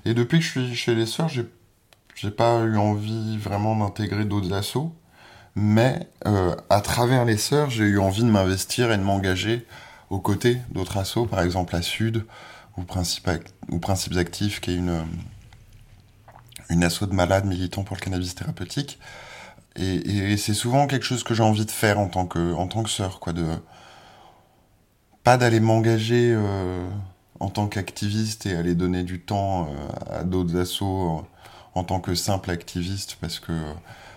Et 0.04 0.14
depuis 0.14 0.38
que 0.38 0.44
je 0.44 0.50
suis 0.50 0.74
chez 0.74 0.94
les 0.94 1.06
sœurs, 1.06 1.28
j'ai 1.28 1.44
j'ai 2.20 2.32
pas 2.32 2.62
eu 2.62 2.76
envie 2.76 3.38
vraiment 3.38 3.76
d'intégrer 3.76 4.24
d'autres 4.24 4.52
assos, 4.52 4.92
mais 5.54 6.08
euh, 6.26 6.56
à 6.68 6.80
travers 6.80 7.24
les 7.24 7.36
sœurs, 7.36 7.70
j'ai 7.70 7.84
eu 7.84 8.00
envie 8.00 8.22
de 8.22 8.28
m'investir 8.28 8.90
et 8.90 8.98
de 8.98 9.02
m'engager 9.02 9.64
aux 10.10 10.18
côtés 10.18 10.58
d'autres 10.70 10.96
assos, 10.98 11.26
par 11.26 11.42
exemple 11.42 11.76
à 11.76 11.82
Sud 11.82 12.26
ou 12.76 12.82
Principes, 12.82 13.28
Actifs, 14.16 14.60
qui 14.60 14.72
est 14.72 14.76
une, 14.76 15.04
une 16.70 16.82
asso 16.82 17.02
de 17.02 17.14
malades 17.14 17.44
militants 17.44 17.84
pour 17.84 17.96
le 17.96 18.00
cannabis 18.00 18.34
thérapeutique. 18.34 18.98
Et, 19.76 20.36
c'est 20.38 20.54
souvent 20.54 20.88
quelque 20.88 21.04
chose 21.04 21.22
que 21.22 21.34
j'ai 21.34 21.44
envie 21.44 21.66
de 21.66 21.70
faire 21.70 22.00
en 22.00 22.08
tant 22.08 22.26
que, 22.26 22.52
en 22.54 22.66
tant 22.66 22.82
que 22.82 22.90
sœur, 22.90 23.20
quoi, 23.20 23.32
de 23.32 23.46
pas 25.22 25.36
d'aller 25.36 25.60
m'engager 25.60 26.32
euh, 26.34 26.88
en 27.38 27.48
tant 27.48 27.68
qu'activiste 27.68 28.46
et 28.46 28.56
aller 28.56 28.74
donner 28.74 29.04
du 29.04 29.20
temps 29.20 29.68
euh, 29.68 30.20
à 30.20 30.24
d'autres 30.24 30.56
assos 30.56 31.24
en 31.74 31.84
tant 31.84 32.00
que 32.00 32.14
simple 32.14 32.50
activiste 32.50 33.18
parce 33.20 33.38
que 33.38 33.52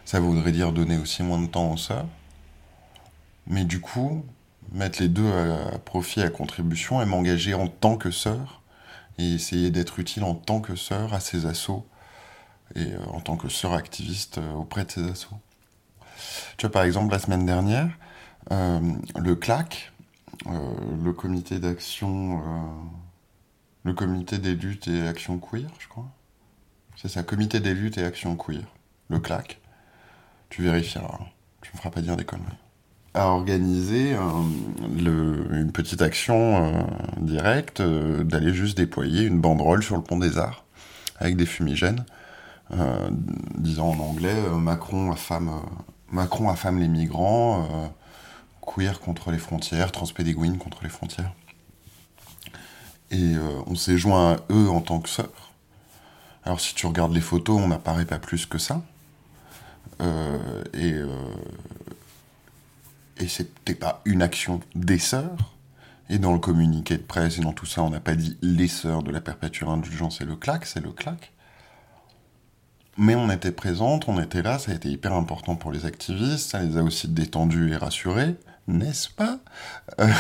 ça 0.05 0.19
voudrait 0.19 0.51
dire 0.51 0.71
donner 0.71 0.97
aussi 0.97 1.23
moins 1.23 1.41
de 1.41 1.47
temps 1.47 1.71
aux 1.71 1.77
sœurs. 1.77 2.07
Mais 3.47 3.65
du 3.65 3.81
coup, 3.81 4.23
mettre 4.71 5.01
les 5.01 5.09
deux 5.09 5.29
à 5.31 5.77
profit, 5.79 6.21
à 6.21 6.29
contribution 6.29 7.01
et 7.01 7.05
m'engager 7.05 7.53
en 7.53 7.67
tant 7.67 7.97
que 7.97 8.11
sœur 8.11 8.61
et 9.17 9.33
essayer 9.33 9.71
d'être 9.71 9.99
utile 9.99 10.23
en 10.23 10.35
tant 10.35 10.61
que 10.61 10.75
sœur 10.75 11.13
à 11.13 11.19
ces 11.19 11.45
assauts 11.45 11.85
et 12.75 12.93
euh, 12.93 13.05
en 13.11 13.19
tant 13.19 13.37
que 13.37 13.49
sœur 13.49 13.73
activiste 13.73 14.37
euh, 14.37 14.53
auprès 14.53 14.85
de 14.85 14.91
ces 14.91 15.09
assauts. 15.09 15.39
Tu 16.57 16.65
vois, 16.65 16.71
par 16.71 16.83
exemple, 16.83 17.11
la 17.11 17.19
semaine 17.19 17.45
dernière, 17.45 17.89
euh, 18.51 18.79
le 19.17 19.35
CLAC, 19.35 19.91
le 20.45 21.11
comité 21.11 21.59
d'action, 21.59 22.41
le 23.83 23.93
comité 23.93 24.39
des 24.39 24.55
luttes 24.55 24.87
et 24.87 25.07
actions 25.07 25.37
queer, 25.37 25.69
je 25.77 25.87
crois, 25.87 26.09
c'est 27.01 27.07
ça, 27.07 27.23
Comité 27.23 27.59
des 27.59 27.73
luttes 27.73 27.97
et 27.97 28.03
actions 28.03 28.35
queer. 28.35 28.61
Le 29.09 29.17
CLAC. 29.17 29.59
Tu 30.49 30.61
vérifieras. 30.61 31.17
Tu 31.63 31.71
me 31.73 31.77
feras 31.79 31.89
pas 31.89 32.01
dire 32.01 32.15
des 32.15 32.25
conneries. 32.25 32.45
A 33.15 33.29
organisé 33.29 34.13
euh, 34.13 35.51
une 35.51 35.71
petite 35.71 36.03
action 36.03 36.63
euh, 36.63 36.81
directe 37.17 37.79
euh, 37.79 38.23
d'aller 38.23 38.53
juste 38.53 38.77
déployer 38.77 39.23
une 39.23 39.41
banderole 39.41 39.81
sur 39.81 39.95
le 39.95 40.03
pont 40.03 40.19
des 40.19 40.37
Arts 40.37 40.63
avec 41.19 41.37
des 41.37 41.45
fumigènes, 41.45 42.03
disant 43.57 43.89
en 43.89 43.99
anglais 43.99 44.33
Macron 44.57 45.11
affame, 45.11 45.51
Macron 46.11 46.49
affame 46.49 46.79
les 46.79 46.87
migrants, 46.87 47.93
queer 48.65 48.99
contre 48.99 49.29
les 49.29 49.37
frontières, 49.37 49.91
transpédéguine 49.91 50.57
contre 50.57 50.81
les 50.81 50.89
frontières. 50.89 51.31
Et 53.11 53.35
on 53.67 53.75
s'est 53.75 53.99
joint 53.99 54.31
à 54.31 54.37
eux 54.51 54.67
en 54.67 54.81
tant 54.81 54.99
que 54.99 55.09
sœurs 55.09 55.50
alors 56.43 56.59
si 56.59 56.73
tu 56.73 56.85
regardes 56.87 57.13
les 57.13 57.21
photos, 57.21 57.59
on 57.59 57.67
n'apparaît 57.67 58.05
pas 58.05 58.19
plus 58.19 58.45
que 58.45 58.57
ça. 58.57 58.81
Euh, 60.01 60.63
et 60.73 60.93
euh, 60.93 61.07
et 63.17 63.27
c'était 63.27 63.75
pas 63.75 64.01
une 64.05 64.21
action 64.21 64.59
des 64.75 64.97
sœurs. 64.97 65.55
Et 66.09 66.17
dans 66.17 66.33
le 66.33 66.39
communiqué 66.39 66.97
de 66.97 67.03
presse 67.03 67.37
et 67.37 67.41
dans 67.41 67.53
tout 67.53 67.65
ça, 67.65 67.83
on 67.83 67.89
n'a 67.89 68.01
pas 68.01 68.15
dit 68.15 68.37
les 68.41 68.67
sœurs 68.67 69.03
de 69.03 69.11
la 69.11 69.21
perpétuelle 69.21 69.69
indulgence 69.69 70.19
et 70.19 70.25
le 70.25 70.35
clac, 70.35 70.65
c'est 70.65 70.81
le 70.81 70.91
clac. 70.91 71.31
Mais 72.97 73.15
on 73.15 73.29
était 73.29 73.53
présente, 73.53 74.09
on 74.09 74.21
était 74.21 74.41
là, 74.41 74.59
ça 74.59 74.73
a 74.73 74.75
été 74.75 74.89
hyper 74.89 75.13
important 75.13 75.55
pour 75.55 75.71
les 75.71 75.85
activistes, 75.85 76.49
ça 76.49 76.61
les 76.61 76.77
a 76.77 76.83
aussi 76.83 77.07
détendus 77.07 77.71
et 77.71 77.77
rassurés, 77.77 78.35
n'est-ce 78.67 79.09
pas? 79.09 79.39
Euh, 79.99 80.11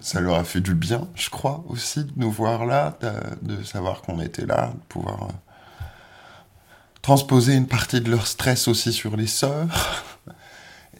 ça 0.00 0.20
leur 0.20 0.34
a 0.34 0.44
fait 0.44 0.60
du 0.60 0.74
bien, 0.74 1.08
je 1.14 1.30
crois, 1.30 1.64
aussi, 1.68 2.04
de 2.04 2.12
nous 2.16 2.30
voir 2.30 2.66
là, 2.66 2.96
de, 3.42 3.62
savoir 3.62 4.02
qu'on 4.02 4.20
était 4.20 4.46
là, 4.46 4.72
de 4.74 4.84
pouvoir 4.88 5.24
euh, 5.24 5.84
transposer 7.02 7.54
une 7.54 7.66
partie 7.66 8.00
de 8.00 8.10
leur 8.10 8.26
stress 8.26 8.68
aussi 8.68 8.92
sur 8.92 9.16
les 9.16 9.26
sœurs. 9.26 10.04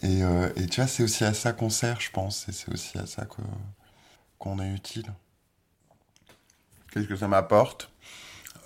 Et, 0.02 0.22
euh, 0.22 0.50
et 0.56 0.66
tu 0.66 0.82
vois, 0.82 0.86
c'est 0.86 1.02
aussi 1.02 1.24
à 1.24 1.32
ça 1.32 1.54
qu'on 1.54 1.70
sert, 1.70 2.02
je 2.02 2.10
pense. 2.10 2.46
Et 2.50 2.52
c'est 2.52 2.70
aussi 2.70 2.98
à 2.98 3.06
ça 3.06 3.26
qu'on 4.38 4.60
est 4.60 4.70
utile. 4.70 5.10
Qu'est-ce 6.92 7.06
que 7.06 7.16
ça 7.16 7.28
m'apporte? 7.28 7.90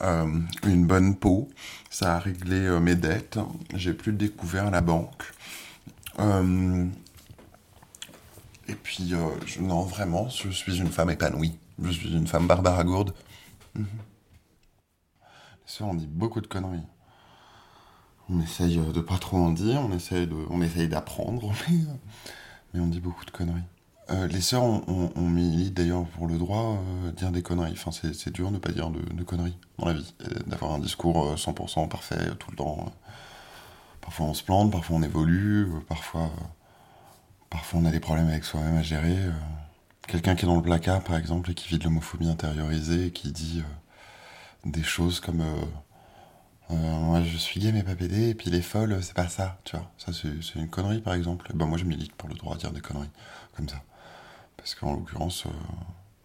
Euh, 0.03 0.41
Une 0.65 0.87
bonne 0.89 1.15
peau. 1.15 1.49
Ça 1.89 2.17
a 2.17 2.19
réglé 2.19 2.69
mes 2.81 2.97
dettes. 2.97 3.39
J'ai 3.75 3.95
plus 3.95 4.13
découvert 4.13 4.73
la 4.73 4.81
banque. 4.81 5.23
Et 8.71 8.75
puis, 8.75 9.15
euh, 9.15 9.29
non, 9.61 9.83
vraiment, 9.83 10.29
je 10.29 10.49
suis 10.49 10.79
une 10.79 10.89
femme 10.89 11.11
épanouie. 11.11 11.59
Je 11.83 11.91
suis 11.91 12.13
une 12.13 12.27
femme 12.27 12.47
Barbara 12.47 12.85
Gourde. 12.85 13.13
Mhm. 13.75 13.87
Les 15.23 15.27
sœurs, 15.67 15.89
on 15.89 15.95
dit 15.95 16.07
beaucoup 16.07 16.41
de 16.41 16.47
conneries. 16.47 16.87
On 18.29 18.41
essaye 18.41 18.79
euh, 18.79 18.93
de 18.93 19.01
pas 19.01 19.19
trop 19.19 19.39
en 19.39 19.51
dire, 19.51 19.81
on 19.81 19.93
essaye, 19.93 20.29
de, 20.29 20.37
on 20.51 20.63
essaye 20.63 20.89
d'apprendre, 20.89 21.53
mais, 21.69 21.79
euh, 21.79 21.95
mais 22.73 22.81
on 22.81 22.87
dit 22.87 23.01
beaucoup 23.01 23.25
de 23.25 23.31
conneries. 23.33 23.65
Les 24.29 24.41
sœurs, 24.41 24.65
on, 24.65 25.29
milite 25.29 25.75
d'ailleurs 25.75 26.05
pour 26.05 26.27
le 26.27 26.37
droit 26.37 26.79
euh, 27.05 27.13
dire 27.13 27.31
des 27.31 27.43
conneries. 27.43 27.73
Enfin, 27.73 27.93
c'est 27.93 28.33
dur 28.33 28.49
de 28.49 28.55
ne 28.55 28.59
pas 28.59 28.73
dire 28.73 28.91
de, 28.91 29.23
conneries 29.23 29.57
dans 29.79 29.87
la 29.87 29.93
vie. 29.93 30.15
D'avoir 30.49 30.73
un 30.73 30.81
discours 30.81 31.29
euh, 31.29 31.37
100% 31.37 31.89
parfait 31.89 32.31
tout 32.41 32.51
le 32.51 32.57
temps. 32.57 32.93
Parfois 34.01 34.27
on 34.27 34.35
se 34.35 34.43
plante, 34.43 34.73
parfois 34.73 34.97
on 34.97 35.03
évolue, 35.03 35.69
parfois, 35.89 36.29
parfois 37.51 37.81
on 37.81 37.85
a 37.85 37.91
des 37.91 38.01
problèmes 38.01 38.29
avec 38.29 38.45
soi-même 38.45 38.77
à 38.77 38.83
gérer. 38.83 39.17
euh. 39.17 39.33
Quelqu'un 40.07 40.35
qui 40.35 40.45
est 40.45 40.49
dans 40.49 40.57
le 40.57 40.63
placard, 40.63 41.05
par 41.05 41.17
exemple, 41.17 41.51
et 41.51 41.55
qui 41.55 41.69
vit 41.69 41.79
de 41.79 41.85
l'homophobie 41.85 42.29
intériorisée, 42.29 43.07
et 43.07 43.11
qui 43.13 43.31
dit 43.31 43.63
euh, 43.65 44.71
des 44.71 44.83
choses 44.83 45.21
comme 45.21 45.41
euh, 45.41 45.65
moi 46.71 47.23
je 47.23 47.37
suis 47.37 47.61
gay 47.61 47.71
mais 47.73 47.83
pas 47.83 47.95
pédé, 47.95 48.31
et 48.31 48.35
puis 48.35 48.51
les 48.51 48.63
folles, 48.63 48.99
c'est 49.03 49.15
pas 49.15 49.29
ça, 49.29 49.59
tu 49.65 49.77
vois. 49.77 49.91
Ça 49.99 50.13
c'est 50.13 50.59
une 50.59 50.69
connerie 50.69 51.01
par 51.01 51.15
exemple. 51.15 51.47
Et 51.51 51.57
ben 51.57 51.67
moi 51.67 51.79
je 51.79 51.85
milite 51.85 52.13
pour 52.15 52.29
le 52.29 52.35
droit 52.35 52.55
de 52.55 52.61
dire 52.61 52.73
des 52.73 52.81
conneries 52.81 53.11
comme 53.57 53.69
ça. 53.69 53.83
Parce 54.57 54.75
qu'en 54.75 54.95
l'occurrence, 54.95 55.45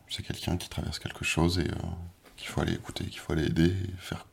c'est 0.09 0.23
quelqu'un 0.23 0.57
qui 0.57 0.67
traverse 0.69 0.99
quelque 0.99 1.23
chose 1.23 1.59
et 1.59 1.67
qu'il 2.37 2.47
faut 2.47 2.61
aller 2.61 2.73
écouter, 2.73 3.05
qu'il 3.05 3.19
faut 3.19 3.33
aller 3.33 3.45
aider, 3.45 3.67
et 3.69 3.93
faire 3.97 4.25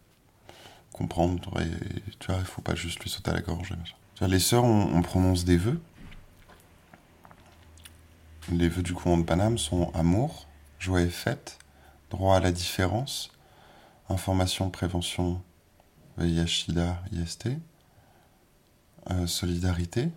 comprendre. 0.92 1.60
Et 1.60 2.02
tu 2.18 2.26
vois, 2.26 2.38
il 2.40 2.44
faut 2.46 2.62
pas 2.62 2.74
juste 2.74 3.00
lui 3.00 3.08
sauter 3.10 3.30
à 3.30 3.34
la 3.34 3.40
gorge. 3.42 3.72
et. 3.72 3.76
Tu 4.14 4.18
vois, 4.18 4.28
les 4.28 4.40
sœurs, 4.40 4.64
on, 4.64 4.94
on 4.94 5.02
prononce 5.02 5.44
des 5.44 5.56
vœux. 5.56 5.80
Les 8.50 8.68
vœux 8.68 8.82
du 8.82 8.92
couvent 8.92 9.16
de 9.18 9.22
Paname 9.22 9.56
sont 9.56 9.92
amour, 9.94 10.48
joie 10.78 11.02
et 11.02 11.10
fête, 11.10 11.58
droit 12.10 12.36
à 12.36 12.40
la 12.40 12.50
différence, 12.50 13.30
information, 14.08 14.68
prévention, 14.68 15.40
SIDA, 16.18 17.00
IST, 17.12 17.50
euh, 19.10 19.26
solidarité, 19.26 20.10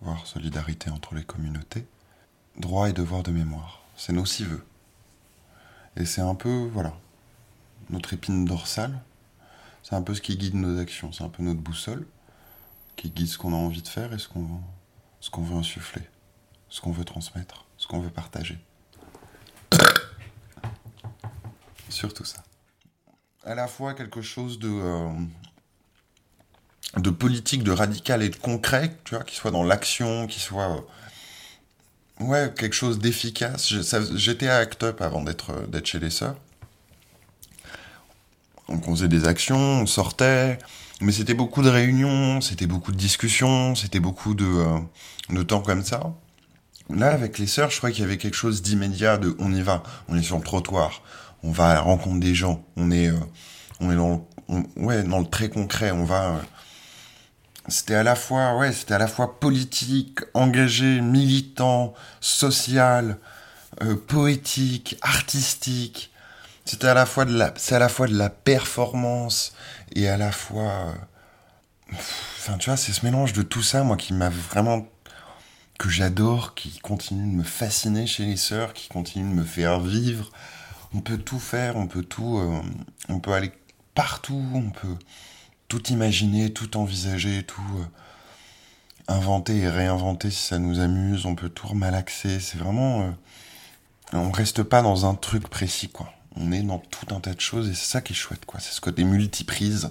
voire 0.00 0.26
solidarité 0.26 0.90
entre 0.90 1.14
les 1.14 1.24
communautés, 1.24 1.86
droit 2.56 2.88
et 2.88 2.92
devoir 2.92 3.22
de 3.22 3.32
mémoire. 3.32 3.82
C'est 3.96 4.12
nos 4.12 4.24
six 4.24 4.44
vœux. 4.44 4.64
Et 5.96 6.06
c'est 6.06 6.22
un 6.22 6.34
peu, 6.34 6.68
voilà, 6.72 6.94
notre 7.90 8.14
épine 8.14 8.44
dorsale. 8.44 8.98
C'est 9.82 9.94
un 9.94 10.02
peu 10.02 10.14
ce 10.14 10.22
qui 10.22 10.36
guide 10.36 10.54
nos 10.54 10.78
actions, 10.78 11.12
c'est 11.12 11.24
un 11.24 11.28
peu 11.28 11.42
notre 11.42 11.60
boussole 11.60 12.06
qui 12.96 13.10
guide 13.10 13.26
ce 13.26 13.38
qu'on 13.38 13.52
a 13.52 13.56
envie 13.56 13.82
de 13.82 13.88
faire 13.88 14.12
et 14.12 14.18
ce 14.18 14.28
qu'on 14.28 15.42
veut 15.42 15.56
insuffler, 15.56 16.02
ce 16.72 16.80
qu'on 16.80 16.90
veut 16.90 17.04
transmettre, 17.04 17.66
ce 17.76 17.86
qu'on 17.86 18.00
veut 18.00 18.10
partager. 18.10 18.58
Surtout 21.90 22.24
ça. 22.24 22.42
À 23.44 23.54
la 23.54 23.68
fois 23.68 23.92
quelque 23.92 24.22
chose 24.22 24.58
de 24.58 24.70
euh, 24.70 25.12
de 26.96 27.10
politique, 27.10 27.62
de 27.62 27.72
radical 27.72 28.22
et 28.22 28.30
de 28.30 28.36
concret, 28.36 28.96
tu 29.04 29.14
vois, 29.14 29.24
qui 29.24 29.36
soit 29.36 29.50
dans 29.50 29.64
l'action, 29.64 30.26
qui 30.26 30.40
soit 30.40 30.82
euh, 32.20 32.24
ouais 32.24 32.54
quelque 32.56 32.72
chose 32.72 32.98
d'efficace. 32.98 33.70
J'étais 34.14 34.48
à 34.48 34.56
Act 34.56 34.82
Up 34.82 35.02
avant 35.02 35.22
d'être 35.22 35.50
euh, 35.50 35.66
d'être 35.66 35.86
chez 35.86 35.98
les 35.98 36.10
sœurs. 36.10 36.36
Donc 38.70 38.88
on 38.88 38.92
faisait 38.92 39.08
des 39.08 39.26
actions, 39.26 39.82
on 39.82 39.86
sortait, 39.86 40.58
mais 41.02 41.12
c'était 41.12 41.34
beaucoup 41.34 41.62
de 41.62 41.68
réunions, 41.68 42.40
c'était 42.40 42.66
beaucoup 42.66 42.92
de 42.92 42.96
discussions, 42.96 43.74
c'était 43.74 44.00
beaucoup 44.00 44.34
de, 44.34 44.64
de 45.28 45.42
temps 45.42 45.60
comme 45.60 45.84
ça. 45.84 46.14
Là, 46.90 47.10
avec 47.12 47.38
les 47.38 47.46
sœurs, 47.46 47.70
je 47.70 47.78
crois 47.78 47.90
qu'il 47.90 48.00
y 48.02 48.04
avait 48.04 48.18
quelque 48.18 48.34
chose 48.36 48.62
d'immédiat, 48.62 49.16
de 49.18 49.34
on 49.38 49.52
y 49.54 49.62
va, 49.62 49.82
on 50.08 50.16
est 50.18 50.22
sur 50.22 50.36
le 50.36 50.42
trottoir, 50.42 51.02
on 51.42 51.50
va 51.50 51.70
à 51.70 51.74
la 51.74 51.80
rencontre 51.80 52.20
des 52.20 52.34
gens, 52.34 52.62
on 52.76 52.90
est, 52.90 53.08
euh, 53.08 53.18
on 53.80 53.90
est 53.90 53.96
dans, 53.96 54.08
le, 54.10 54.18
on- 54.48 54.84
ouais, 54.84 55.02
dans 55.02 55.20
le 55.20 55.26
très 55.26 55.48
concret, 55.48 55.90
on 55.90 56.04
va. 56.04 56.22
euh, 56.34 56.38
c'était 57.68 57.94
à 57.94 58.02
la 58.02 58.14
fois, 58.16 58.56
ouais, 58.56 58.72
à 58.90 58.98
la 58.98 59.06
fois 59.06 59.38
politique, 59.38 60.18
engagé, 60.34 61.00
militant, 61.00 61.94
social, 62.20 63.18
euh, 63.82 63.94
poétique, 63.96 64.96
artistique. 65.00 66.10
C'était 66.64 66.88
à 66.88 66.94
la 66.94 67.06
fois 67.06 67.24
de 67.24 67.32
la, 67.36 67.54
c'est 67.56 67.74
à 67.76 67.78
la 67.78 67.88
fois 67.88 68.06
de 68.08 68.16
la 68.16 68.30
performance 68.30 69.52
et 69.94 70.08
à 70.08 70.16
la 70.16 70.32
fois, 70.32 70.94
enfin, 71.92 72.58
tu 72.58 72.68
vois, 72.70 72.76
c'est 72.76 72.92
ce 72.92 73.04
mélange 73.04 73.32
de 73.32 73.42
tout 73.42 73.62
ça, 73.62 73.82
moi, 73.84 73.96
qui 73.96 74.12
m'a 74.12 74.28
vraiment, 74.28 74.86
j'adore, 75.90 76.54
qui 76.54 76.78
continue 76.78 77.30
de 77.30 77.36
me 77.36 77.42
fasciner 77.42 78.06
chez 78.06 78.24
les 78.24 78.36
sœurs, 78.36 78.72
qui 78.74 78.88
continue 78.88 79.28
de 79.28 79.34
me 79.34 79.44
faire 79.44 79.80
vivre. 79.80 80.30
On 80.94 81.00
peut 81.00 81.18
tout 81.18 81.38
faire, 81.38 81.76
on 81.76 81.86
peut 81.86 82.04
tout, 82.04 82.38
euh, 82.38 82.60
on 83.08 83.20
peut 83.20 83.32
aller 83.32 83.52
partout, 83.94 84.44
on 84.54 84.70
peut 84.70 84.96
tout 85.68 85.82
imaginer, 85.88 86.52
tout 86.52 86.76
envisager, 86.76 87.42
tout 87.42 87.62
euh, 87.78 87.84
inventer 89.08 89.56
et 89.58 89.68
réinventer 89.68 90.30
si 90.30 90.48
ça 90.48 90.58
nous 90.58 90.80
amuse. 90.80 91.26
On 91.26 91.34
peut 91.34 91.48
tout 91.48 91.68
remalaxer. 91.68 92.40
C'est 92.40 92.58
vraiment, 92.58 93.02
euh, 93.02 93.10
on 94.12 94.30
reste 94.30 94.62
pas 94.62 94.82
dans 94.82 95.06
un 95.06 95.14
truc 95.14 95.48
précis, 95.48 95.88
quoi. 95.88 96.12
On 96.36 96.52
est 96.52 96.62
dans 96.62 96.78
tout 96.78 97.14
un 97.14 97.20
tas 97.20 97.34
de 97.34 97.40
choses 97.40 97.68
et 97.68 97.74
c'est 97.74 97.90
ça 97.90 98.00
qui 98.00 98.12
est 98.12 98.16
chouette, 98.16 98.44
quoi. 98.46 98.60
C'est 98.60 98.72
ce 98.72 98.80
côté 98.80 99.04
multiprises 99.04 99.90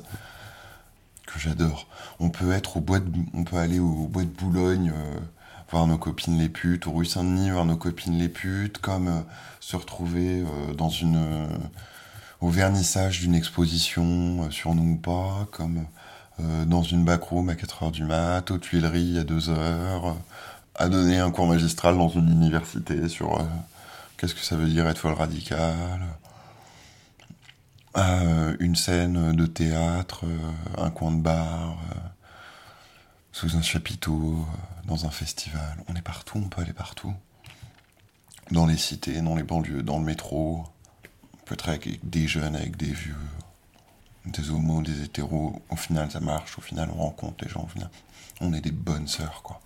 que 1.25 1.39
j'adore. 1.39 1.87
On 2.19 2.29
peut 2.29 2.51
être 2.51 2.77
au 2.77 2.81
bois 2.81 2.99
de, 2.99 3.11
on 3.33 3.43
peut 3.43 3.57
aller 3.57 3.79
au 3.79 4.07
bois 4.07 4.23
de 4.23 4.29
Boulogne, 4.29 4.91
euh, 4.95 5.19
voir 5.71 5.87
nos 5.87 5.97
copines 5.97 6.37
les 6.37 6.49
putes, 6.49 6.85
au 6.87 6.91
rue 6.91 7.05
Saint-Denis 7.05 7.49
voir 7.49 7.65
nos 7.65 7.77
copines 7.77 8.17
les 8.17 8.29
putes, 8.29 8.77
comme 8.79 9.07
euh, 9.07 9.21
se 9.61 9.77
retrouver 9.77 10.41
euh, 10.41 10.73
dans 10.73 10.89
une, 10.89 11.15
euh, 11.15 11.47
au 12.41 12.49
vernissage 12.49 13.21
d'une 13.21 13.35
exposition 13.35 14.51
sur 14.51 14.75
nous 14.75 14.93
ou 14.93 14.97
pas, 14.97 15.47
comme 15.51 15.85
dans 16.65 16.81
une 16.81 17.05
backroom 17.05 17.49
à 17.49 17.55
4 17.55 17.83
heures 17.83 17.91
du 17.91 18.03
mat, 18.03 18.49
aux 18.49 18.57
Tuileries 18.57 19.19
à 19.19 19.23
2 19.23 19.49
heures, 19.49 20.07
euh, 20.07 20.13
à 20.73 20.89
donner 20.89 21.19
un 21.19 21.29
cours 21.29 21.45
magistral 21.45 21.95
dans 21.97 22.09
une 22.09 22.29
université 22.31 23.07
sur 23.07 23.45
qu'est-ce 24.17 24.33
que 24.33 24.41
ça 24.41 24.55
veut 24.55 24.67
dire 24.67 24.87
être 24.87 24.97
folle 24.97 25.13
radicale, 25.13 26.01
à 27.93 28.21
une 28.59 28.75
scène 28.75 29.33
de 29.35 29.45
théâtre, 29.45 30.23
un 30.77 30.89
coin 30.89 31.11
de 31.11 31.21
bar, 31.21 31.77
sous 33.31 33.55
un 33.55 33.61
chapiteau, 33.61 34.33
euh, 34.33 34.87
dans 34.87 35.05
un 35.05 35.11
festival. 35.11 35.83
On 35.87 35.95
est 35.95 36.01
partout, 36.01 36.37
on 36.37 36.49
peut 36.49 36.61
aller 36.61 36.73
partout. 36.73 37.13
Dans 38.51 38.65
les 38.65 38.77
cités, 38.77 39.21
dans 39.21 39.35
les 39.35 39.43
banlieues, 39.43 39.83
dans 39.83 39.99
le 39.99 40.05
métro. 40.05 40.65
On 41.33 41.45
peut 41.45 41.53
être 41.53 41.69
avec 41.69 42.09
des 42.09 42.27
jeunes, 42.27 42.55
avec 42.55 42.75
des 42.75 42.91
vieux, 42.91 43.15
des 44.25 44.49
homos, 44.49 44.81
des 44.81 45.03
hétéros. 45.03 45.61
Au 45.69 45.75
final, 45.75 46.11
ça 46.11 46.19
marche. 46.19 46.57
Au 46.57 46.61
final, 46.61 46.89
on 46.93 47.01
rencontre 47.03 47.43
les 47.43 47.49
gens. 47.49 47.67
On 48.41 48.53
est 48.53 48.61
des 48.61 48.71
bonnes 48.71 49.07
sœurs, 49.07 49.41
quoi. 49.43 49.61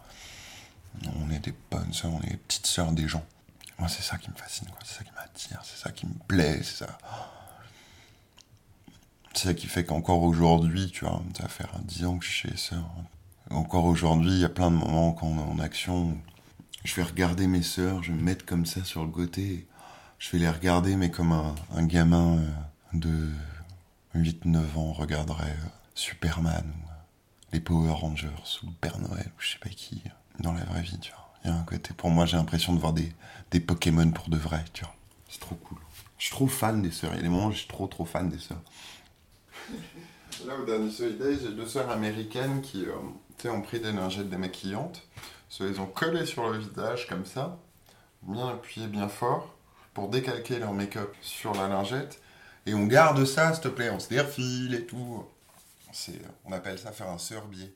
On 1.20 1.30
est 1.30 1.40
des 1.40 1.54
bonnes 1.72 1.94
sœurs, 1.94 2.14
on 2.14 2.22
est 2.22 2.30
les 2.30 2.38
petites 2.38 2.68
sœurs 2.68 2.92
des 2.92 3.08
gens. 3.08 3.24
Moi, 3.80 3.90
c'est 3.90 4.04
ça 4.04 4.18
qui 4.18 4.30
me 4.30 4.36
fascine, 4.36 4.68
quoi. 4.68 4.80
C'est 4.86 5.00
ça 5.00 5.04
qui 5.04 5.12
m'attire, 5.14 5.62
c'est 5.64 5.78
ça 5.78 5.92
qui 5.92 6.06
me 6.06 6.14
plaît, 6.28 6.62
c'est 6.64 6.86
ça. 6.86 6.98
C'est 9.34 9.50
ça 9.50 9.54
qui 9.54 9.68
fait 9.68 9.84
qu'encore 9.84 10.22
aujourd'hui, 10.24 10.90
tu 10.92 11.04
vois, 11.04 11.22
ça 11.38 11.50
faire 11.50 11.78
10 11.84 12.06
ans 12.06 12.18
que 12.18 12.26
je 12.26 12.32
suis 12.32 12.50
chez 12.50 12.56
les. 12.56 12.86
Encore 13.52 13.86
aujourd'hui, 13.86 14.32
il 14.32 14.40
y 14.40 14.46
a 14.46 14.50
plein 14.50 14.72
de 14.72 14.76
moments 14.76 15.14
quand 15.14 15.28
on 15.28 15.38
est 15.38 15.52
en 15.52 15.60
action. 15.60 16.18
Je 16.84 16.96
vais 16.96 17.04
regarder 17.04 17.48
mes 17.48 17.62
sœurs, 17.62 18.04
je 18.04 18.12
vais 18.12 18.18
me 18.18 18.24
mettre 18.24 18.46
comme 18.46 18.66
ça 18.66 18.84
sur 18.84 19.04
le 19.04 19.12
côté. 19.12 19.68
Je 20.18 20.32
vais 20.32 20.40
les 20.40 20.50
regarder, 20.50 20.96
mais 20.96 21.12
comme 21.12 21.32
un, 21.32 21.54
un 21.76 21.86
gamin 21.86 22.38
euh, 22.38 22.50
de 22.94 23.30
8-9 24.16 24.78
ans 24.78 24.94
regarderait 24.94 25.52
euh, 25.52 25.70
Superman 25.94 26.66
ou 26.66 26.90
euh, 26.90 26.94
les 27.54 27.60
Power 27.60 27.92
Rangers 27.92 28.30
ou 28.64 28.68
le 28.68 28.76
Père 28.82 28.98
Noël 29.00 29.28
ou 29.28 29.42
je 29.42 29.52
sais 29.52 29.60
pas 29.60 29.70
qui 29.70 30.02
dans 30.40 30.54
la 30.54 30.64
vraie 30.64 30.82
vie, 30.82 31.00
tu 31.00 31.12
vois. 31.12 31.66
Pour 31.98 32.10
moi, 32.10 32.26
j'ai 32.26 32.38
l'impression 32.38 32.74
de 32.74 32.80
voir 32.80 32.94
des, 32.94 33.14
des 33.52 33.60
Pokémon 33.60 34.10
pour 34.12 34.30
de 34.30 34.38
vrai, 34.38 34.66
tu 34.74 34.84
vois. 34.84 34.96
C'est 35.30 35.40
trop 35.40 35.56
cool. 35.56 35.78
Je 36.18 36.26
suis 36.26 36.32
trop 36.32 36.48
fan 36.48 36.82
des 36.82 36.92
sœurs. 36.92 37.12
Il 37.14 37.18
y 37.18 37.20
a 37.20 37.24
des 37.24 37.30
moments 37.30 37.48
où 37.48 37.52
je 37.52 37.60
suis 37.60 37.68
trop 37.68 37.88
trop 37.88 38.06
fan 38.06 38.30
des 38.30 38.40
sœurs. 38.40 38.62
Là, 40.46 40.54
au 40.62 40.66
dernier 40.66 40.92
Soy 40.92 41.14
Day, 41.14 41.38
j'ai 41.42 41.54
deux 41.54 41.66
sœurs 41.66 41.90
américaines 41.90 42.62
qui 42.62 42.86
euh, 42.86 43.50
ont 43.50 43.62
pris 43.62 43.80
des 43.80 43.92
lingettes 43.92 44.30
démaquillantes. 44.30 45.02
Se 45.50 45.64
les 45.64 45.80
ont 45.80 45.88
collées 45.88 46.28
sur 46.28 46.48
le 46.50 46.60
visage 46.60 47.08
comme 47.08 47.26
ça, 47.26 47.58
bien 48.22 48.50
appuyées, 48.50 48.88
bien 48.88 49.08
fort, 49.08 49.56
pour 49.96 50.10
décalquer 50.10 50.60
leur 50.60 50.74
make-up 50.74 51.16
sur 51.22 51.54
la 51.56 51.68
lingette. 51.68 52.20
Et 52.68 52.76
on 52.76 52.86
garde 52.86 53.26
ça, 53.26 53.54
s'il 53.54 53.64
te 53.64 53.68
plaît, 53.70 53.90
on 53.90 54.00
se 54.00 54.14
refile 54.14 54.76
et 54.76 54.86
tout. 54.86 55.24
C'est, 55.92 56.22
on 56.46 56.52
appelle 56.52 56.78
ça 56.78 56.92
faire 56.92 57.10
un 57.10 57.18
sœur 57.18 57.46
biais. 57.48 57.74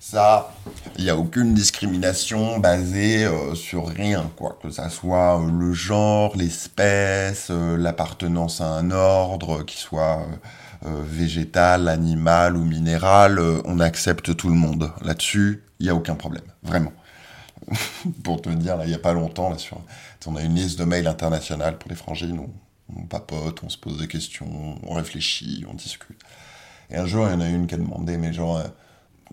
Ça, 0.00 0.54
il 0.96 1.04
n'y 1.04 1.10
a 1.10 1.16
aucune 1.16 1.54
discrimination 1.54 2.58
basée 2.58 3.24
euh, 3.24 3.54
sur 3.54 3.88
rien, 3.88 4.30
quoi. 4.36 4.56
Que 4.62 4.70
ça 4.70 4.90
soit 4.90 5.40
euh, 5.40 5.50
le 5.50 5.72
genre, 5.72 6.36
l'espèce, 6.36 7.48
euh, 7.50 7.76
l'appartenance 7.76 8.60
à 8.60 8.68
un 8.68 8.90
ordre, 8.90 9.64
qui 9.64 9.76
soit 9.76 10.24
végétal, 10.82 11.88
animal 11.88 12.56
ou 12.56 12.64
minéral, 12.64 13.40
on 13.64 13.80
accepte 13.80 14.36
tout 14.36 14.48
le 14.48 14.54
monde. 14.54 14.92
Là-dessus, 15.02 15.64
il 15.80 15.84
n'y 15.84 15.90
a 15.90 15.94
aucun 15.94 16.14
problème, 16.14 16.44
vraiment. 16.62 16.92
pour 18.22 18.40
te 18.40 18.48
dire, 18.48 18.78
il 18.84 18.88
n'y 18.88 18.94
a 18.94 18.98
pas 18.98 19.12
longtemps, 19.12 19.50
là, 19.50 19.56
on 20.26 20.36
a 20.36 20.42
une 20.42 20.54
liste 20.54 20.78
de 20.78 20.84
mails 20.84 21.06
internationale 21.06 21.78
pour 21.78 21.90
les 21.90 21.96
frangines, 21.96 22.38
on, 22.38 22.50
on 22.96 23.06
papote, 23.06 23.62
on 23.64 23.68
se 23.68 23.78
pose 23.78 23.98
des 23.98 24.08
questions, 24.08 24.78
on 24.86 24.94
réfléchit, 24.94 25.64
on 25.70 25.74
discute. 25.74 26.20
Et 26.90 26.96
un 26.96 27.06
jour, 27.06 27.26
il 27.26 27.32
y 27.32 27.34
en 27.34 27.40
a 27.40 27.48
une 27.48 27.66
qui 27.66 27.74
a 27.74 27.78
demandé, 27.78 28.16
mais 28.16 28.32
genre 28.32 28.62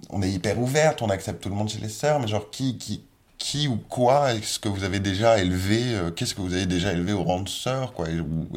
on 0.09 0.21
est 0.21 0.31
hyper 0.31 0.59
ouverte, 0.59 1.01
on 1.01 1.09
accepte 1.09 1.43
tout 1.43 1.49
le 1.49 1.55
monde 1.55 1.69
chez 1.69 1.79
les 1.79 1.89
sœurs, 1.89 2.19
mais 2.19 2.27
genre 2.27 2.49
qui, 2.49 2.77
qui, 2.77 3.03
qui 3.45 3.67
ou 3.67 3.77
quoi 3.77 4.33
est-ce 4.33 4.57
que 4.57 4.67
vous 4.67 4.83
avez 4.83 4.99
déjà 4.99 5.37
élevé, 5.37 5.79
euh, 5.93 6.09
qu'est-ce 6.09 6.33
que 6.33 6.41
vous 6.41 6.55
avez 6.55 6.65
déjà 6.65 6.91
élevé 6.91 7.13
au 7.13 7.21
rang 7.21 7.41
de 7.41 7.49
sœur, 7.49 7.93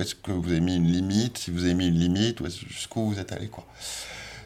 est-ce 0.00 0.14
que 0.14 0.32
vous 0.32 0.50
avez 0.50 0.60
mis 0.60 0.76
une 0.76 0.90
limite, 0.90 1.36
si 1.36 1.50
vous 1.50 1.64
avez 1.64 1.74
mis 1.74 1.88
une 1.88 1.98
limite, 1.98 2.38
jusqu'où 2.70 3.04
vous 3.04 3.18
êtes 3.18 3.30
allé, 3.32 3.48
quoi. 3.48 3.66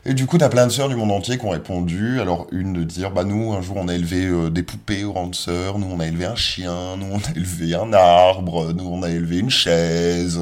Et 0.05 0.15
du 0.15 0.27
coup, 0.27 0.39
t'as 0.39 0.49
plein 0.49 0.67
de 0.67 0.73
sœurs 0.73 0.89
du 0.89 0.97
monde 0.97 1.13
entier 1.13 1.39
qui 1.39 1.45
ont 1.45 1.51
répondu. 1.51 2.21
Alors, 2.21 2.49
une 2.51 2.73
de 2.73 2.83
dire, 2.83 3.13
bah 3.13 3.23
nous, 3.23 3.53
un 3.53 3.63
jour, 3.63 3.77
on 3.77 3.87
a 3.87 3.95
élevé 3.95 4.27
euh, 4.27 4.51
des 4.51 4.65
poupées 4.65 5.05
au 5.05 5.13
rang 5.13 5.29
de 5.29 5.35
sœurs, 5.37 5.79
nous, 5.79 5.87
on 5.87 6.01
a 6.01 6.09
élevé 6.09 6.25
un 6.25 6.35
chien, 6.35 6.97
nous, 6.97 7.07
on 7.13 7.19
a 7.19 7.37
élevé 7.37 7.77
un 7.77 7.93
arbre, 7.93 8.73
nous, 8.73 8.89
on 8.89 9.05
a 9.05 9.11
élevé 9.11 9.39
une 9.39 9.51
chaise. 9.51 10.41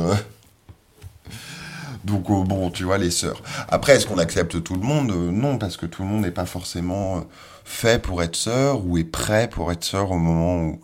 Donc 2.04 2.30
euh, 2.30 2.42
bon, 2.44 2.70
tu 2.70 2.84
vois, 2.84 2.98
les 2.98 3.10
sœurs. 3.10 3.42
Après, 3.68 3.96
est-ce 3.96 4.06
qu'on 4.06 4.18
accepte 4.18 4.62
tout 4.62 4.74
le 4.74 4.80
monde? 4.80 5.10
Euh, 5.10 5.30
Non, 5.30 5.58
parce 5.58 5.76
que 5.76 5.86
tout 5.86 6.02
le 6.02 6.08
monde 6.08 6.22
n'est 6.22 6.30
pas 6.30 6.46
forcément 6.46 7.18
euh, 7.18 7.20
fait 7.64 8.00
pour 8.00 8.22
être 8.22 8.36
sœur 8.36 8.84
ou 8.86 8.98
est 8.98 9.04
prêt 9.04 9.48
pour 9.48 9.70
être 9.72 9.84
sœur 9.84 10.10
au 10.10 10.18
moment 10.18 10.78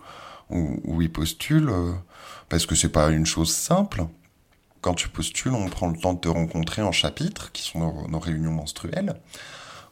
où, 0.51 0.81
où, 0.85 1.03
il 1.03 1.11
postule, 1.11 1.73
parce 2.49 2.67
que 2.67 2.75
c'est 2.75 2.91
pas 2.91 3.11
une 3.11 3.27
chose 3.27 3.53
simple. 3.53 4.07
Quand 4.81 4.95
tu 4.95 5.09
postules, 5.09 5.53
on 5.53 5.69
prend 5.69 5.89
le 5.89 5.99
temps 5.99 6.13
de 6.13 6.21
te 6.21 6.29
rencontrer 6.29 6.83
en 6.83 6.93
chapitre, 6.93 7.51
qui 7.51 7.63
sont 7.63 8.07
nos, 8.09 8.21
réunions 8.21 8.53
menstruelles, 8.53 9.17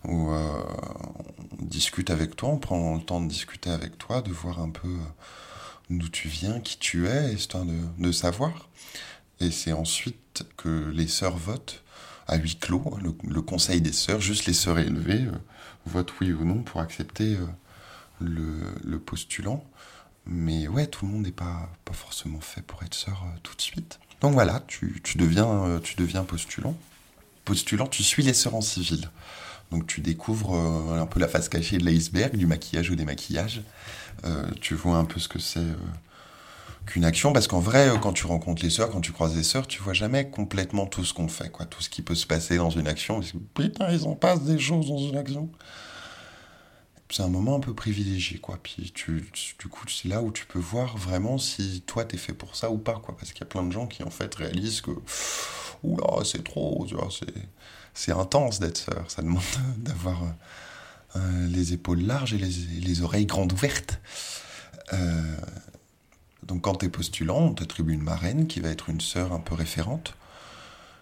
où 0.04 0.31
on 0.31 1.64
discute 1.64 2.11
avec 2.11 2.37
toi, 2.37 2.50
on 2.50 2.59
prend 2.59 2.95
le 2.95 3.00
temps 3.00 3.21
de 3.21 3.26
discuter 3.26 3.71
avec 3.71 3.99
toi, 3.99 4.23
de 4.23 4.31
voir 4.31 4.61
un 4.61 4.71
peu 4.71 4.97
d'où 5.90 6.09
tu 6.09 6.28
viens, 6.28 6.61
qui 6.61 6.78
tu 6.78 7.09
es, 7.09 7.33
histoire 7.33 7.64
de, 7.64 7.75
de 7.99 8.12
savoir. 8.12 8.69
Et 9.41 9.50
c'est 9.50 9.73
ensuite 9.73 10.45
que 10.57 10.91
les 10.91 11.09
sœurs 11.09 11.37
votent 11.37 11.83
à 12.26 12.37
huis 12.37 12.57
clos. 12.57 12.99
Le, 13.03 13.43
conseil 13.43 13.81
des 13.81 13.93
sœurs, 13.93 14.21
juste 14.21 14.47
les 14.47 14.53
sœurs 14.53 14.79
élevées, 14.79 15.25
euh, 15.26 15.38
votent 15.87 16.12
oui 16.21 16.33
ou 16.33 16.45
non 16.45 16.62
pour 16.62 16.81
accepter 16.81 17.37
euh, 17.37 17.47
le, 18.21 18.99
postulant. 18.99 19.64
Mais 20.26 20.69
ouais, 20.69 20.87
tout 20.87 21.05
le 21.05 21.12
monde 21.12 21.25
n'est 21.25 21.33
pas, 21.33 21.71
pas 21.85 21.93
forcément 21.93 22.41
fait 22.41 22.62
pour 22.62 22.83
être 22.83 22.95
sœur 22.95 23.25
euh, 23.25 23.38
tout 23.43 23.55
de 23.55 23.61
suite. 23.61 23.99
Donc 24.21 24.33
voilà, 24.33 24.62
tu, 24.67 25.03
deviens, 25.17 25.81
tu 25.83 25.97
deviens 25.97 26.25
postulant. 26.25 26.75
Postulant, 27.45 27.87
tu 27.87 28.03
suis 28.03 28.23
les 28.23 28.33
sœurs 28.33 28.55
en 28.55 28.62
civil. 28.62 29.11
Donc 29.71 29.87
tu 29.87 30.00
découvres 30.00 30.55
un 30.55 31.05
peu 31.05 31.21
la 31.21 31.29
face 31.29 31.50
cachée 31.50 31.76
de 31.76 31.85
l'iceberg, 31.85 32.35
du 32.35 32.47
maquillage 32.47 32.88
ou 32.91 32.95
des 32.95 33.05
maquillages. 33.05 33.62
tu 34.62 34.75
vois 34.75 34.97
un 34.97 35.05
peu 35.05 35.21
ce 35.21 35.29
que 35.29 35.38
c'est 35.38 35.67
qu'une 36.87 37.05
action, 37.05 37.33
parce 37.33 37.47
qu'en 37.47 37.61
vrai, 37.61 37.91
quand 38.03 38.12
tu 38.12 38.26
rencontres 38.26 38.62
les 38.62 38.71
sœurs, 38.71 38.91
quand 38.91 39.00
tu 39.00 39.12
croises 39.12 39.37
les 39.37 39.43
sœurs, 39.43 39.67
tu 39.67 39.83
vois 39.83 39.93
jamais 39.93 40.29
complètement 40.29 40.87
tout 40.87 41.05
ce 41.05 41.14
qu'on 41.14 41.29
fait, 41.29 41.50
quoi, 41.50 41.67
tout 41.67 41.83
ce 41.83 41.88
qui 41.88 42.03
peut 42.03 42.14
se 42.14 42.26
passer 42.26 42.57
dans 42.57 42.71
une 42.71 42.87
action. 42.87 43.21
Putain, 43.55 43.91
ils 43.91 44.07
en 44.07 44.14
passent 44.14 44.43
des 44.43 44.59
choses 44.59 44.88
dans 44.88 44.99
une 44.99 45.17
action. 45.17 45.49
C'est 47.11 47.23
un 47.23 47.29
moment 47.29 47.57
un 47.57 47.61
peu 47.61 47.75
privilégié, 47.75 48.38
quoi. 48.38 48.59
Puis 48.62 48.91
tu, 48.93 49.31
du 49.59 49.69
coup, 49.69 49.87
c'est 49.88 50.09
là 50.09 50.23
où 50.23 50.33
tu 50.33 50.47
peux 50.47 50.59
voir 50.59 50.97
vraiment 50.97 51.38
si 51.38 51.83
toi 51.87 52.05
t'es 52.05 52.16
fait 52.16 52.33
pour 52.33 52.57
ça 52.57 52.70
ou 52.70 52.79
pas, 52.79 53.01
quoi. 53.05 53.16
Parce 53.16 53.33
qu'il 53.33 53.40
y 53.40 53.44
a 53.44 53.47
plein 53.47 53.62
de 53.62 53.73
gens 53.73 53.87
qui 53.87 54.03
en 54.03 54.11
fait 54.11 54.35
réalisent 54.35 54.81
que, 54.81 54.90
oula, 55.83 56.25
c'est 56.25 56.42
trop, 56.42 56.87
c'est, 57.94 58.12
intense 58.12 58.59
d'être 58.59 58.79
sœur. 58.79 59.05
Ça 59.09 59.23
demande 59.23 59.42
d'avoir 59.77 60.23
euh, 61.14 61.47
les 61.49 61.73
épaules 61.73 62.01
larges 62.01 62.35
et 62.35 62.38
les, 62.38 62.81
les 62.81 63.03
oreilles 63.03 63.27
grandes 63.27 63.53
ouvertes. 63.53 64.01
Euh, 64.92 65.37
donc 66.46 66.62
quand 66.62 66.76
tu 66.76 66.87
es 66.87 66.88
postulant, 66.88 67.38
on 67.38 67.54
t'attribue 67.54 67.92
une 67.92 68.02
marraine 68.02 68.46
qui 68.46 68.61
va 68.61 68.68
être 68.68 68.90
une 68.90 69.00
sœur 69.00 69.33
un 69.33 69.40
peu 69.40 69.54
référente, 69.54 70.14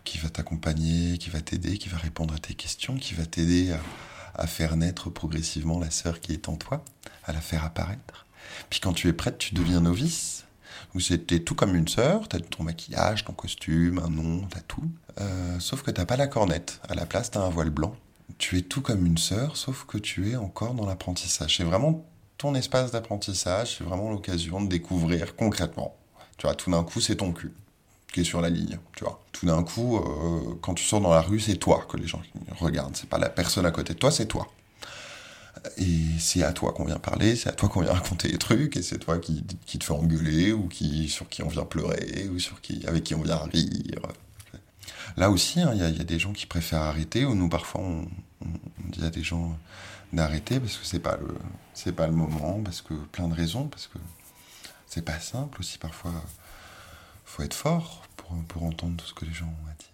qui 0.05 0.19
va 0.19 0.29
t'accompagner, 0.29 1.19
qui 1.19 1.31
va 1.31 1.41
t'aider, 1.41 1.79
qui 1.79 1.89
va 1.89 1.99
répondre 1.99 2.35
à 2.35 2.39
tes 2.39 2.55
questions, 2.55 2.97
qui 2.97 3.15
va 3.15 3.27
t'aider 3.27 3.75
à, 4.35 4.47
faire 4.47 4.77
naître 4.77 5.11
progressivement 5.11 5.79
la 5.79 5.91
sœur 5.91 6.21
qui 6.21 6.33
est 6.33 6.49
en 6.49 6.57
toi, 6.57 6.85
à 7.25 7.33
la 7.33 7.41
faire 7.41 7.65
apparaître. 7.65 8.27
Puis 8.71 8.81
quand 8.81 8.93
tu 8.93 9.09
es 9.09 9.13
prête, 9.13 9.39
tu 9.39 9.55
deviens 9.55 9.81
novice. 9.81 10.45
Donc 10.93 11.03
c'était 11.03 11.41
tout 11.41 11.55
comme 11.55 11.75
une 11.75 11.89
sœur, 11.89 12.23
as 12.33 12.41
ton 12.41 12.65
maquillage, 12.65 13.25
ton 13.25 13.33
costume, 13.33 13.99
un 13.99 14.09
nom, 14.09 14.47
t'as 14.49 14.61
tout. 14.61 14.91
Euh, 15.21 15.61
sauf 15.61 15.83
que 15.83 15.91
t'as 15.91 16.07
pas 16.07 16.17
la 16.17 16.27
cornette. 16.27 16.81
À 16.89 16.95
la 16.95 17.07
place, 17.07 17.31
t'as 17.31 17.41
un 17.41 17.51
voile 17.51 17.71
blanc. 17.71 17.95
Tu 18.39 18.59
es 18.59 18.63
tout 18.63 18.81
comme 18.81 19.07
une 19.07 19.19
sœur, 19.19 19.57
sauf 19.57 19.85
que 19.85 19.99
tu 19.99 20.31
es 20.31 20.37
encore 20.37 20.75
dans 20.75 20.87
l'apprentissage. 20.87 21.59
C'est 21.59 21.65
vraiment 21.65 22.05
ton 22.43 22.57
espace 22.57 22.91
d'apprentissage, 22.91 23.77
c'est 23.79 23.85
vraiment 23.85 24.11
l'occasion 24.11 24.61
de 24.61 24.69
découvrir 24.69 25.37
concrètement. 25.37 25.95
Tu 26.39 26.47
vois, 26.49 26.57
tout 26.57 26.73
d'un 26.73 26.83
coup, 26.83 27.01
c'est 27.01 27.17
ton 27.17 27.33
cul 27.33 27.53
qui 28.13 28.21
est 28.21 28.25
sur 28.25 28.41
la 28.41 28.51
ligne, 28.51 28.79
tu 28.97 29.05
vois. 29.05 29.23
Tout 29.31 29.47
d'un 29.47 29.63
coup, 29.63 29.97
euh, 29.97 30.59
quand 30.61 30.75
tu 30.75 30.85
sors 30.85 31.01
dans 31.01 31.15
la 31.15 31.21
rue, 31.21 31.39
c'est 31.39 31.57
toi 31.57 31.87
que 31.89 31.97
les 31.97 32.09
gens 32.09 32.21
regardent, 32.59 32.97
c'est 32.97 33.09
pas 33.09 33.19
la 33.19 33.31
personne 33.31 33.65
à 33.65 33.71
côté 33.71 33.95
de 33.95 33.99
toi, 33.99 34.11
c'est 34.11 34.27
toi. 34.27 34.49
Et 35.79 36.19
c'est 36.19 36.43
à 36.43 36.53
toi 36.53 36.73
qu'on 36.73 36.85
vient 36.85 36.99
parler, 36.99 37.37
c'est 37.37 37.49
à 37.49 37.53
toi 37.53 37.69
qu'on 37.69 37.83
vient 37.83 37.93
raconter 37.93 38.27
les 38.27 38.39
trucs, 38.39 38.77
et 38.77 38.83
c'est 38.83 38.99
toi 38.99 39.19
qui, 39.19 39.45
qui, 39.65 39.79
te 39.79 39.85
fait 39.85 39.93
engueuler, 39.93 40.53
ou 40.53 40.67
qui, 40.67 41.09
sur 41.09 41.29
qui 41.29 41.45
on 41.45 41.49
vient 41.49 41.65
pleurer, 41.65 42.29
ou 42.29 42.41
sur 42.41 42.61
qui, 42.61 42.85
avec 42.89 43.05
qui 43.05 43.15
on 43.15 43.23
vient 43.23 43.37
rire. 43.37 44.03
Là 45.17 45.31
aussi, 45.31 45.61
hein, 45.61 45.71
il 45.75 45.81
y, 45.81 46.01
a 46.01 46.05
des 46.05 46.19
gens 46.19 46.33
qui 46.33 46.47
préfèrent 46.47 46.83
arrêter, 46.83 47.25
ou 47.25 47.37
nous, 47.37 47.49
parfois, 47.49 47.83
on, 47.83 48.09
on 48.45 48.89
dit 48.91 49.05
à 49.05 49.11
des 49.11 49.23
gens 49.23 49.57
d'arrêter 50.13 50.61
parce 50.61 50.77
que 50.77 50.85
c'est 50.85 51.01
pas 51.01 51.17
le 51.17 51.35
c'est 51.75 51.93
pas 51.93 52.07
le 52.07 52.13
moment 52.13 52.61
parce 52.63 52.83
que 52.83 52.95
plein 52.95 53.29
de 53.29 53.35
raisons 53.35 53.67
parce 53.69 53.87
que 53.87 53.99
c'est 54.87 55.05
pas 55.05 55.19
simple 55.19 55.61
aussi 55.61 55.79
parfois. 55.79 56.13
Faut 57.25 57.43
être 57.43 57.55
fort 57.55 58.03
pour, 58.17 58.37
pour 58.45 58.65
entendre 58.65 58.97
tout 58.99 59.07
ce 59.07 59.15
que 59.15 59.25
les 59.25 59.33
gens 59.33 59.47
ont 59.47 59.71
à 59.71 59.75
dire. 59.75 59.89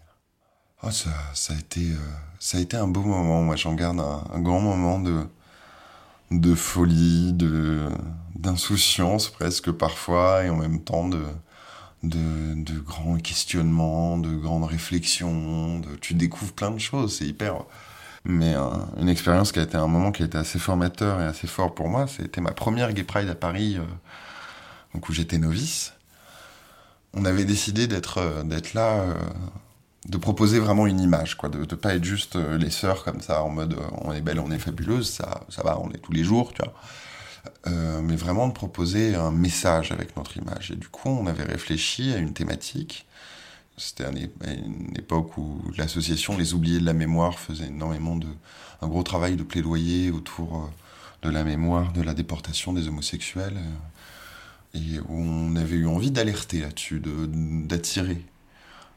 Oh, 0.83 0.91
ça, 0.91 1.11
ça 1.35 1.55
a 1.55 1.57
été 1.57 1.93
euh, 1.93 1.97
ça 2.41 2.59
a 2.59 2.61
été 2.61 2.77
un 2.77 2.89
beau 2.89 3.03
moment. 3.03 3.43
Moi 3.43 3.57
j'en 3.57 3.75
garde 3.75 4.01
un, 4.01 4.41
grand 4.41 4.61
moment 4.61 4.99
de 4.99 5.25
de 6.31 6.55
folie 6.55 7.33
de 7.33 7.89
d'insouciance 8.35 9.29
presque 9.31 9.71
parfois 9.71 10.45
et 10.45 10.51
en 10.51 10.57
même 10.57 10.83
temps 10.83 11.09
de 11.09 11.25
de, 12.03 12.55
de 12.55 12.79
grands 12.79 13.19
questionnements, 13.19 14.19
de 14.19 14.35
grandes 14.37 14.65
réflexions, 14.65 15.81
de, 15.81 15.97
tu 15.97 16.15
découvres 16.15 16.53
plein 16.53 16.71
de 16.71 16.79
choses, 16.79 17.19
c'est 17.19 17.27
hyper, 17.27 17.65
mais 18.25 18.55
euh, 18.55 18.69
une 18.99 19.09
expérience 19.09 19.53
qui 19.53 19.59
a 19.59 19.63
été 19.63 19.77
un 19.77 19.87
moment 19.87 20.13
qui 20.13 20.23
a 20.23 20.27
été 20.27 20.39
assez 20.39 20.59
formateur 20.59 21.21
et 21.21 21.25
assez 21.25 21.47
fort 21.47 21.75
pour 21.75 21.89
moi, 21.89 22.07
c'était 22.07 22.41
ma 22.41 22.53
première 22.53 22.93
Gay 22.93 23.05
Pride 23.05 23.29
à 23.29 23.35
Paris, 23.35 23.77
euh, 23.79 23.85
donc 24.95 25.09
où 25.09 25.13
j'étais 25.13 25.39
novice. 25.39 25.93
On 27.15 27.25
avait 27.25 27.45
décidé 27.45 27.87
d'être 27.87 28.19
euh, 28.19 28.43
là, 28.75 29.05
de 30.09 30.17
proposer 30.19 30.59
vraiment 30.59 30.87
une 30.87 31.01
image, 31.01 31.37
quoi, 31.37 31.49
de 31.49 31.59
ne 31.59 31.65
pas 31.65 31.95
être 31.95 32.05
juste 32.05 32.37
les 32.37 32.71
sœurs 32.71 33.05
comme 33.05 33.21
ça, 33.21 33.43
en 33.43 33.51
mode 33.51 33.77
on 34.03 34.13
est 34.13 34.21
belle, 34.21 34.41
on 34.41 34.51
est 34.51 34.59
fabuleuse, 34.59 35.09
ça, 35.09 35.43
ça 35.49 35.63
va, 35.63 35.79
on 35.81 35.91
est 35.91 35.99
tous 35.99 36.13
les 36.13 36.25
jours, 36.25 36.53
tu 36.53 36.63
vois. 36.63 38.01
mais 38.03 38.17
vraiment 38.17 38.49
de 38.49 38.53
proposer 38.53 39.15
un 39.15 39.31
message 39.31 39.93
avec 39.93 40.17
notre 40.17 40.37
image. 40.37 40.71
Et 40.71 40.77
du 40.77 40.89
coup, 40.89 41.09
on 41.09 41.27
avait 41.27 41.45
réfléchi 41.45 42.13
à 42.13 42.19
une 42.19 42.33
thématique 42.33 43.08
c'était 43.79 44.05
une 44.05 44.97
époque 44.97 45.39
où 45.39 45.63
l'association 45.77 46.37
Les 46.37 46.53
Oubliés 46.53 46.81
de 46.81 46.85
la 46.85 46.93
Mémoire 46.93 47.39
faisait 47.39 47.67
énormément 47.67 48.17
de, 48.17 48.27
un 48.83 48.89
gros 48.89 49.03
travail 49.03 49.37
de 49.37 49.43
plaidoyer 49.45 50.11
autour 50.11 50.57
euh, 50.57 51.27
de 51.29 51.31
la 51.31 51.45
mémoire 51.45 51.93
de 51.93 52.03
la 52.03 52.15
déportation 52.15 52.73
des 52.73 52.89
homosexuels. 52.89 53.57
Euh, 53.57 53.75
et 54.75 55.01
où 55.01 55.15
on 55.19 55.57
avait 55.57 55.77
eu 55.77 55.87
envie 55.87 56.11
d'alerter 56.11 56.61
là-dessus, 56.61 57.01
d'attirer 57.01 58.23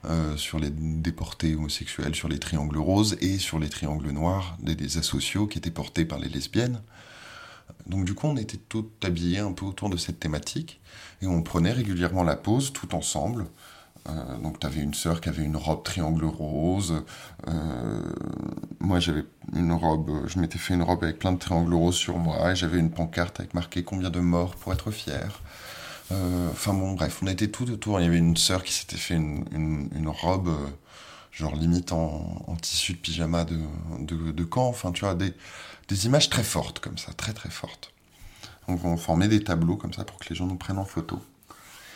euh, 0.04 0.36
sur 0.36 0.60
les 0.60 0.70
déportés 0.70 1.56
homosexuels, 1.56 2.14
sur 2.14 2.28
les 2.28 2.40
triangles 2.40 2.78
roses 2.78 3.16
et 3.22 3.38
sur 3.38 3.58
les 3.58 3.70
triangles 3.70 4.10
noirs 4.10 4.58
des, 4.62 4.76
des 4.76 4.98
asociaux 4.98 5.48
qui 5.48 5.60
étaient 5.60 5.72
portés 5.72 6.04
par 6.04 6.20
les 6.20 6.28
lesbiennes. 6.28 6.82
Donc 7.88 8.04
du 8.04 8.14
coup, 8.14 8.28
on 8.28 8.36
était 8.36 8.58
tous 8.58 8.86
habillés 9.02 9.40
un 9.40 9.54
peu 9.54 9.66
autour 9.66 9.90
de 9.90 9.96
cette 9.96 10.20
thématique 10.20 10.82
et 11.22 11.28
on 11.28 11.42
prenait 11.42 11.72
régulièrement 11.72 12.24
la 12.24 12.36
pause 12.36 12.74
tout 12.74 12.94
ensemble 12.94 13.46
euh, 14.10 14.38
donc 14.38 14.60
tu 14.60 14.66
avais 14.66 14.82
une 14.82 14.94
sœur 14.94 15.22
qui 15.22 15.30
avait 15.30 15.44
une 15.44 15.58
robe 15.58 15.84
triangle 15.84 16.26
rose. 16.26 17.04
Euh, 17.48 18.14
moi 18.80 19.00
j'avais 19.00 19.26
une 19.54 19.72
robe, 19.74 20.28
je 20.28 20.40
m'étais 20.40 20.58
fait 20.58 20.74
une 20.74 20.84
robe 20.84 21.04
avec 21.04 21.20
plein 21.20 21.32
de 21.34 21.38
triangles 21.38 21.74
roses 21.74 21.96
sur 21.96 22.18
moi 22.18 22.52
et 22.52 22.56
j'avais 22.56 22.80
une 22.80 22.92
pancarte 22.92 23.40
avec 23.40 23.54
marqué 23.54 23.84
combien 23.84 24.10
de 24.10 24.20
morts 24.20 24.56
pour 24.56 24.74
être 24.74 24.92
fier. 24.92 25.42
Euh, 26.12 26.50
enfin 26.52 26.74
bon 26.74 26.94
bref, 26.94 27.20
on 27.22 27.28
était 27.28 27.50
tout 27.50 27.70
autour. 27.70 28.00
Il 28.00 28.04
y 28.04 28.08
avait 28.08 28.18
une 28.18 28.38
sœur 28.38 28.64
qui 28.64 28.74
s'était 28.74 28.98
fait 28.98 29.16
une, 29.16 29.46
une, 29.52 30.10
robe 30.10 30.52
genre 31.32 31.56
limite 31.56 31.92
en, 31.94 32.58
tissu 32.62 32.94
de 32.94 32.98
pyjama 32.98 33.46
de, 33.46 33.58
de, 34.32 34.44
camp, 34.44 34.68
enfin 34.68 34.92
tu 34.92 35.06
vois, 35.06 35.16
des, 35.16 35.34
des 35.88 36.06
images 36.06 36.30
très 36.30 36.44
fortes 36.44 36.80
comme 36.80 36.98
ça, 36.98 37.14
très 37.14 37.34
très 37.34 37.50
fortes. 37.50 37.94
Donc 38.68 38.84
on 38.84 38.98
formait 38.98 39.28
des 39.28 39.44
tableaux 39.44 39.78
comme 39.78 39.94
ça 39.94 40.04
pour 40.04 40.18
que 40.20 40.28
les 40.30 40.36
gens 40.36 40.48
nous 40.48 40.56
prennent 40.56 40.80
en 40.80 40.86
photo. 40.86 41.22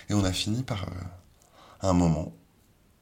Et 0.09 0.13
on 0.13 0.23
a 0.23 0.31
fini 0.31 0.63
par, 0.63 0.85
un 1.89 1.93
moment, 1.93 2.33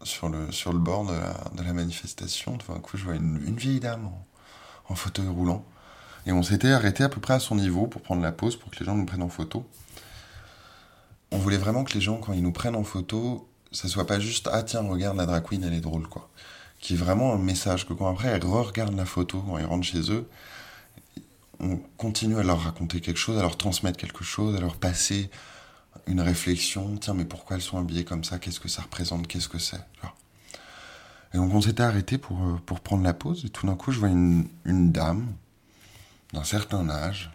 sur 0.04 0.30
le, 0.30 0.52
sur 0.52 0.74
le 0.74 0.80
bord 0.80 1.06
de 1.06 1.14
la, 1.14 1.52
de 1.56 1.64
la 1.64 1.74
manifestation, 1.74 2.58
tout 2.58 2.72
d'un 2.74 2.80
coup 2.80 2.98
je 2.98 3.06
vois 3.06 3.16
une, 3.16 3.56
vieille 3.56 3.80
dame 3.80 4.10
en, 4.90 4.96
fauteuil 4.96 5.28
roulant. 5.28 5.66
Et 6.26 6.32
on 6.32 6.44
s'était 6.44 6.72
arrêté 6.72 7.04
à 7.04 7.10
peu 7.10 7.20
près 7.20 7.34
à 7.34 7.40
son 7.40 7.56
niveau 7.56 7.88
pour 7.88 8.02
prendre 8.02 8.22
la 8.22 8.32
pause, 8.32 8.56
pour 8.56 8.72
que 8.72 8.80
les 8.80 8.86
gens 8.86 8.96
nous 8.96 9.06
prennent 9.06 9.24
en 9.24 9.30
photo. 9.30 9.66
On 11.32 11.38
voulait 11.38 11.58
vraiment 11.58 11.84
que 11.84 11.94
les 11.94 12.02
gens, 12.02 12.18
quand 12.18 12.34
ils 12.34 12.44
nous 12.44 12.52
prennent 12.52 12.76
en 12.76 12.84
photo, 12.84 13.50
ça 13.74 13.88
soit 13.88 14.06
pas 14.06 14.20
juste 14.20 14.50
ah 14.52 14.64
tiens 14.64 14.82
regarde 14.82 15.18
la 15.18 15.26
drag 15.26 15.44
queen 15.44 15.64
elle 15.64 15.74
est 15.74 15.82
drôle 15.82 16.08
quoi 16.08 16.30
qui 16.80 16.94
est 16.94 16.98
vraiment 16.98 17.34
un 17.34 17.38
message 17.38 17.88
que 17.88 17.94
quand 17.94 18.10
après 18.10 18.30
elles 18.30 18.46
re-regardent 18.46 18.96
la 18.96 19.06
photo 19.06 19.42
quand 19.42 19.58
ils 19.58 19.66
rentrent 19.66 19.86
chez 19.86 20.12
eux 20.12 20.30
on 21.60 21.78
continue 21.98 22.38
à 22.38 22.44
leur 22.44 22.62
raconter 22.62 23.02
quelque 23.02 23.18
chose 23.18 23.38
à 23.38 23.42
leur 23.42 23.58
transmettre 23.58 23.98
quelque 23.98 24.24
chose 24.24 24.56
à 24.56 24.60
leur 24.60 24.76
passer 24.76 25.30
une 26.08 26.22
réflexion 26.22 26.98
tiens 26.98 27.14
mais 27.14 27.26
pourquoi 27.26 27.56
elles 27.56 27.62
sont 27.62 27.78
habillées 27.78 28.06
comme 28.06 28.24
ça 28.24 28.40
qu'est-ce 28.40 28.60
que 28.60 28.68
ça 28.68 28.82
représente 28.82 29.28
qu'est-ce 29.28 29.50
que 29.50 29.60
c'est 29.60 29.82
et 31.34 31.38
donc 31.38 31.54
on 31.54 31.62
s'était 31.62 31.84
arrêté 31.84 32.18
pour, 32.18 32.42
euh, 32.44 32.60
pour 32.66 32.80
prendre 32.80 33.04
la 33.04 33.14
pause 33.14 33.44
et 33.46 33.50
tout 33.50 33.66
d'un 33.66 33.76
coup 33.76 33.92
je 33.92 34.00
vois 34.00 34.10
une, 34.10 34.48
une 34.66 34.92
dame 34.92 35.34
d'un 36.34 36.44
certain 36.44 36.90
âge 36.90 37.32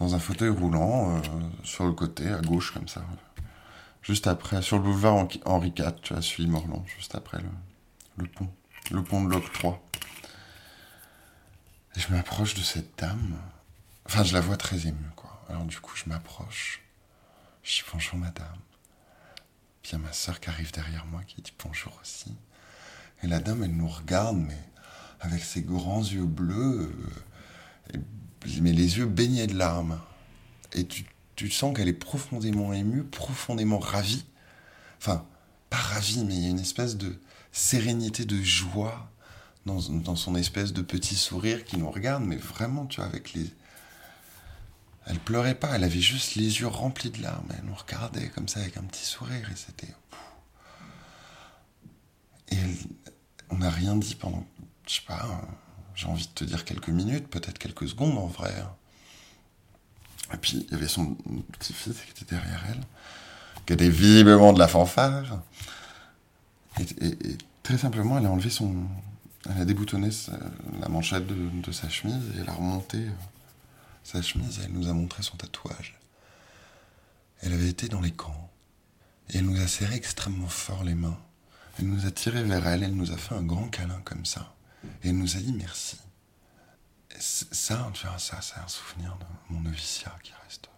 dans 0.00 0.14
un 0.14 0.18
fauteuil 0.18 0.50
roulant 0.50 1.16
euh, 1.16 1.20
sur 1.62 1.84
le 1.84 1.92
côté 1.92 2.28
à 2.28 2.40
gauche 2.40 2.72
comme 2.72 2.88
ça 2.88 3.04
juste 4.04 4.26
après, 4.26 4.62
sur 4.62 4.76
le 4.76 4.82
boulevard 4.82 5.26
Henri 5.44 5.72
IV, 5.76 5.94
tu 6.02 6.14
as 6.14 6.22
suivi 6.22 6.48
Morland, 6.48 6.84
juste 6.96 7.14
après 7.14 7.38
le, 8.18 8.26
pont, 8.26 8.48
le 8.90 9.02
pont 9.02 9.24
de 9.24 9.30
l'octroi. 9.30 9.82
Et 11.96 12.00
je 12.00 12.12
m'approche 12.12 12.54
de 12.54 12.60
cette 12.60 12.98
dame. 12.98 13.36
Enfin, 14.06 14.22
je 14.22 14.34
la 14.34 14.40
vois 14.40 14.56
très 14.56 14.86
émue, 14.86 15.10
quoi. 15.16 15.44
Alors 15.48 15.64
du 15.64 15.78
coup, 15.80 15.96
je 15.96 16.04
m'approche. 16.08 16.82
Je 17.64 17.76
dis 17.76 17.82
bonjour, 17.92 18.16
madame. 18.16 18.58
Puis 19.82 19.90
il 19.90 19.92
y 19.92 19.96
a 19.96 19.98
ma 19.98 20.12
soeur 20.12 20.38
qui 20.38 20.48
arrive 20.48 20.70
derrière 20.70 21.04
moi 21.06 21.22
qui 21.26 21.42
dit 21.42 21.52
bonjour 21.64 21.98
aussi. 22.00 22.32
Et 23.22 23.26
la 23.26 23.40
dame, 23.40 23.64
elle 23.64 23.74
nous 23.74 23.88
regarde, 23.88 24.36
mais 24.36 24.58
avec 25.20 25.42
ses 25.42 25.62
grands 25.62 26.02
yeux 26.02 26.26
bleus, 26.26 26.92
euh, 27.94 27.98
mais 28.60 28.72
les 28.72 28.98
yeux 28.98 29.06
baignés 29.06 29.46
de 29.46 29.56
larmes. 29.56 30.00
Et 30.74 30.86
tu 30.86 31.04
tu 31.36 31.50
sens 31.50 31.76
qu'elle 31.76 31.88
est 31.88 31.92
profondément 31.92 32.72
émue, 32.72 33.02
profondément 33.02 33.78
ravie. 33.78 34.24
Enfin, 34.98 35.26
pas 35.70 35.76
ravie, 35.76 36.24
mais 36.24 36.34
il 36.34 36.42
y 36.42 36.46
a 36.46 36.50
une 36.50 36.60
espèce 36.60 36.96
de 36.96 37.18
sérénité, 37.52 38.24
de 38.24 38.40
joie 38.42 39.10
dans, 39.66 39.80
son 40.16 40.36
espèce 40.36 40.72
de 40.72 40.82
petit 40.82 41.16
sourire 41.16 41.64
qui 41.64 41.78
nous 41.78 41.90
regarde, 41.90 42.22
mais 42.22 42.36
vraiment, 42.36 42.86
tu 42.86 43.00
vois, 43.00 43.06
avec 43.06 43.32
les. 43.32 43.46
Elle 45.06 45.18
pleurait 45.18 45.54
pas, 45.54 45.76
elle 45.76 45.84
avait 45.84 46.00
juste 46.00 46.34
les 46.34 46.60
yeux 46.60 46.66
remplis 46.66 47.10
de 47.10 47.22
larmes. 47.22 47.48
Elle 47.56 47.64
nous 47.64 47.74
regardait 47.74 48.28
comme 48.28 48.48
ça 48.48 48.60
avec 48.60 48.76
un 48.76 48.82
petit 48.84 49.04
sourire 49.04 49.50
et 49.50 49.56
c'était. 49.56 49.94
Et 52.50 52.58
on 53.50 53.58
n'a 53.58 53.70
rien 53.70 53.96
dit 53.96 54.14
pendant, 54.14 54.46
je 54.86 54.94
sais 54.94 55.02
pas, 55.06 55.26
j'ai 55.94 56.06
envie 56.06 56.26
de 56.26 56.32
te 56.32 56.44
dire 56.44 56.64
quelques 56.64 56.88
minutes, 56.88 57.28
peut-être 57.28 57.58
quelques 57.58 57.88
secondes 57.88 58.16
en 58.16 58.26
vrai. 58.26 58.54
Hein. 58.58 58.74
Et 60.32 60.36
puis, 60.36 60.64
il 60.66 60.72
y 60.72 60.74
avait 60.74 60.88
son 60.88 61.16
petit-fils 61.52 61.96
qui 62.00 62.22
était 62.22 62.34
derrière 62.34 62.64
elle, 62.68 62.80
qui 63.66 63.72
était 63.72 63.90
visiblement 63.90 64.52
de 64.52 64.58
la 64.58 64.68
fanfare. 64.68 65.42
Et, 66.80 67.36
très 67.62 67.78
simplement, 67.78 68.18
elle 68.18 68.26
a 68.26 68.30
enlevé 68.30 68.50
son. 68.50 68.74
Elle 69.48 69.60
a 69.60 69.64
déboutonné 69.66 70.08
la 70.80 70.88
manchette 70.88 71.26
de, 71.26 71.72
sa 71.72 71.90
chemise 71.90 72.22
et 72.34 72.40
elle 72.40 72.48
a 72.48 72.54
remonté 72.54 72.96
euh, 72.96 73.10
sa 74.04 74.22
chemise 74.22 74.60
elle 74.64 74.72
nous 74.72 74.88
a 74.88 74.92
montré 74.92 75.22
son 75.22 75.36
tatouage. 75.36 75.98
Elle 77.40 77.52
avait 77.52 77.68
été 77.68 77.88
dans 77.88 78.00
les 78.00 78.12
camps. 78.12 78.50
Et 79.30 79.38
elle 79.38 79.46
nous 79.46 79.60
a 79.60 79.66
serré 79.66 79.96
extrêmement 79.96 80.48
fort 80.48 80.84
les 80.84 80.94
mains. 80.94 81.18
Elle 81.78 81.86
nous 81.86 82.06
a 82.06 82.10
tiré 82.10 82.44
vers 82.44 82.66
elle, 82.66 82.82
elle 82.84 82.94
nous 82.94 83.10
a 83.10 83.16
fait 83.16 83.34
un 83.34 83.42
grand 83.42 83.68
câlin 83.68 84.00
comme 84.04 84.24
ça. 84.24 84.54
Et 85.02 85.08
elle 85.08 85.18
nous 85.18 85.36
a 85.36 85.40
dit 85.40 85.52
merci 85.52 85.98
ça, 87.18 87.90
tu 87.94 88.06
vois, 88.06 88.18
ça, 88.18 88.40
c'est 88.40 88.58
un 88.58 88.68
souvenir 88.68 89.16
de 89.16 89.54
mon 89.54 89.60
noviciat 89.60 90.16
qui 90.22 90.32
reste 90.44 90.68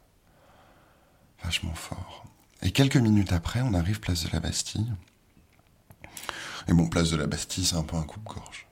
vachement 1.42 1.74
fort. 1.74 2.24
Et 2.62 2.72
quelques 2.72 2.96
minutes 2.96 3.32
après, 3.32 3.60
on 3.62 3.74
arrive 3.74 4.00
place 4.00 4.24
de 4.24 4.30
la 4.32 4.40
Bastille. 4.40 4.92
Et 6.68 6.72
bon, 6.72 6.88
place 6.88 7.10
de 7.10 7.16
la 7.16 7.26
Bastille, 7.26 7.64
c'est 7.64 7.76
un 7.76 7.82
peu 7.82 7.96
un 7.96 8.02
coupe-gorge. 8.02 8.66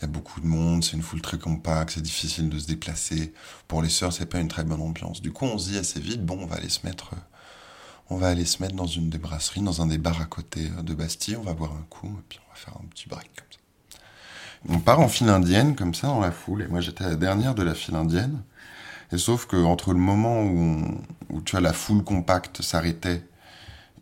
Il 0.00 0.04
y 0.04 0.04
a 0.06 0.08
beaucoup 0.08 0.40
de 0.40 0.46
monde, 0.46 0.82
c'est 0.82 0.96
une 0.96 1.02
foule 1.02 1.20
très 1.20 1.38
compacte, 1.38 1.92
c'est 1.94 2.00
difficile 2.00 2.48
de 2.48 2.58
se 2.58 2.66
déplacer. 2.66 3.34
Pour 3.68 3.82
les 3.82 3.90
sœurs, 3.90 4.14
c'est 4.14 4.24
pas 4.24 4.40
une 4.40 4.48
très 4.48 4.64
bonne 4.64 4.80
ambiance. 4.80 5.20
Du 5.20 5.30
coup, 5.30 5.44
on 5.44 5.58
se 5.58 5.70
dit 5.70 5.78
assez 5.78 6.00
vite, 6.00 6.24
bon, 6.24 6.38
on 6.40 6.46
va 6.46 6.56
aller 6.56 6.70
se 6.70 6.86
mettre, 6.86 7.10
on 8.08 8.16
va 8.16 8.28
aller 8.28 8.46
se 8.46 8.62
mettre 8.62 8.74
dans 8.74 8.86
une 8.86 9.10
des 9.10 9.18
brasseries, 9.18 9.60
dans 9.60 9.82
un 9.82 9.86
des 9.86 9.98
bars 9.98 10.20
à 10.22 10.24
côté 10.24 10.70
de 10.82 10.94
Bastille, 10.94 11.36
on 11.36 11.42
va 11.42 11.52
boire 11.52 11.72
un 11.72 11.84
coup, 11.90 12.08
et 12.08 12.24
puis 12.30 12.38
on 12.46 12.50
va 12.50 12.56
faire 12.56 12.74
un 12.82 12.86
petit 12.86 13.08
break 13.08 13.30
comme 13.36 13.46
ça. 13.50 13.58
On 14.68 14.78
part 14.78 15.00
en 15.00 15.08
file 15.08 15.28
indienne, 15.28 15.74
comme 15.76 15.94
ça, 15.94 16.08
dans 16.08 16.20
la 16.20 16.32
foule. 16.32 16.62
Et 16.62 16.68
moi, 16.68 16.80
j'étais 16.80 17.04
la 17.04 17.16
dernière 17.16 17.54
de 17.54 17.62
la 17.62 17.74
file 17.74 17.94
indienne. 17.94 18.42
Et 19.12 19.18
sauf 19.18 19.46
que 19.46 19.56
entre 19.56 19.92
le 19.92 19.98
moment 19.98 20.42
où, 20.42 21.02
tu 21.44 21.56
as 21.56 21.60
la 21.60 21.72
foule 21.72 22.04
compacte 22.04 22.62
s'arrêtait 22.62 23.22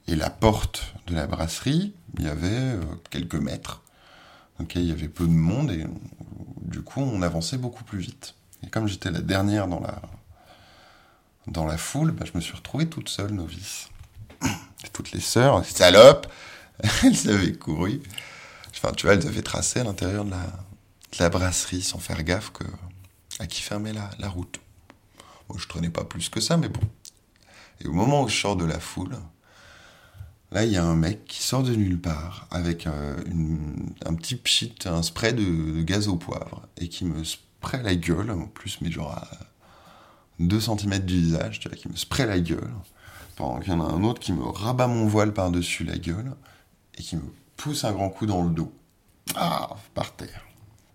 et 0.06 0.16
la 0.16 0.30
porte 0.30 0.94
de 1.06 1.14
la 1.14 1.26
brasserie, 1.26 1.94
il 2.18 2.24
y 2.24 2.28
avait 2.28 2.48
euh, 2.48 2.80
quelques 3.10 3.34
mètres. 3.34 3.82
Il 4.74 4.84
y 4.84 4.92
avait 4.92 5.08
peu 5.08 5.24
de 5.24 5.32
monde 5.32 5.70
et 5.70 5.84
du 6.62 6.82
coup, 6.82 7.00
on 7.00 7.22
avançait 7.22 7.58
beaucoup 7.58 7.84
plus 7.84 7.98
vite. 7.98 8.34
Et 8.64 8.68
comme 8.68 8.86
j'étais 8.86 9.10
la 9.10 9.20
dernière 9.20 9.66
dans 9.66 9.80
la, 9.80 10.00
dans 11.46 11.64
la 11.64 11.78
foule, 11.78 12.12
bah, 12.12 12.24
je 12.30 12.36
me 12.36 12.40
suis 12.40 12.54
retrouvé 12.54 12.88
toute 12.88 13.08
seule, 13.08 13.32
novice. 13.32 13.88
Toutes 14.92 15.10
les 15.12 15.20
sœurs, 15.20 15.64
salopes, 15.64 16.28
elles 17.02 17.28
avaient 17.28 17.52
couru. 17.52 18.00
Enfin, 18.70 18.92
tu 18.92 19.06
vois, 19.06 19.14
elles 19.14 19.26
avaient 19.26 19.42
tracé 19.42 19.80
à 19.80 19.84
l'intérieur 19.84 20.24
de 20.24 20.32
la, 21.18 21.28
brasserie 21.28 21.82
sans 21.82 21.98
faire 21.98 22.22
gaffe 22.22 22.50
que, 22.52 22.64
à 23.40 23.46
qui 23.46 23.62
fermer 23.62 23.92
la, 23.92 24.28
route. 24.28 24.60
Moi, 25.48 25.58
je 25.60 25.66
traînais 25.66 25.90
pas 25.90 26.04
plus 26.04 26.28
que 26.28 26.40
ça, 26.40 26.56
mais 26.56 26.68
bon. 26.68 26.80
Et 27.80 27.88
au 27.88 27.92
moment 27.92 28.22
où 28.22 28.28
je 28.28 28.36
sors 28.36 28.54
de 28.54 28.64
la 28.64 28.78
foule, 28.78 29.16
là, 30.52 30.64
il 30.64 30.72
y 30.72 30.76
a 30.76 30.84
un 30.84 30.96
mec 30.96 31.24
qui 31.24 31.42
sort 31.42 31.62
de 31.62 31.74
nulle 31.74 32.00
part 32.00 32.46
avec 32.50 32.86
euh, 32.86 33.16
un 34.04 34.14
petit 34.14 34.36
pchit, 34.36 34.74
un 34.86 35.02
spray 35.02 35.32
de, 35.32 35.82
gaz 35.82 36.08
au 36.08 36.16
poivre, 36.16 36.66
et 36.76 36.88
qui 36.88 37.04
me 37.04 37.24
spray 37.24 37.82
la 37.82 37.94
gueule, 37.94 38.30
en 38.30 38.46
plus, 38.46 38.78
mais 38.80 38.90
genre 38.90 39.12
à 39.12 39.28
2 40.38 40.60
cm 40.60 40.98
du 41.00 41.20
visage, 41.20 41.60
tu 41.60 41.68
vois, 41.68 41.76
qui 41.76 41.88
me 41.88 41.96
spray 41.96 42.26
la 42.26 42.40
gueule. 42.40 42.70
Pendant 43.36 43.60
qu'il 43.60 43.72
y 43.72 43.76
en 43.76 43.80
a 43.80 43.92
un 43.92 44.02
autre 44.02 44.20
qui 44.20 44.32
me 44.32 44.42
rabat 44.42 44.88
mon 44.88 45.06
voile 45.06 45.32
par-dessus 45.32 45.84
la 45.84 45.96
gueule, 45.96 46.32
et 46.96 47.02
qui 47.02 47.16
me 47.16 47.22
pousse 47.56 47.84
un 47.84 47.92
grand 47.92 48.08
coup 48.08 48.26
dans 48.26 48.42
le 48.42 48.50
dos. 48.50 48.72
Ah, 49.36 49.76
par 49.94 50.14
terre. 50.16 50.46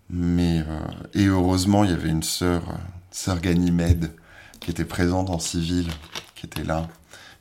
Mais, 0.09 0.63
euh, 0.67 0.79
et 1.13 1.25
heureusement, 1.25 1.83
il 1.83 1.91
y 1.91 1.93
avait 1.93 2.09
une 2.09 2.23
sœur, 2.23 2.69
euh, 2.69 2.77
sœur 3.11 3.39
Ganymède, 3.39 4.13
qui 4.59 4.71
était 4.71 4.85
présente 4.85 5.29
en 5.29 5.39
civil, 5.39 5.87
qui 6.35 6.45
était 6.45 6.63
là, 6.63 6.87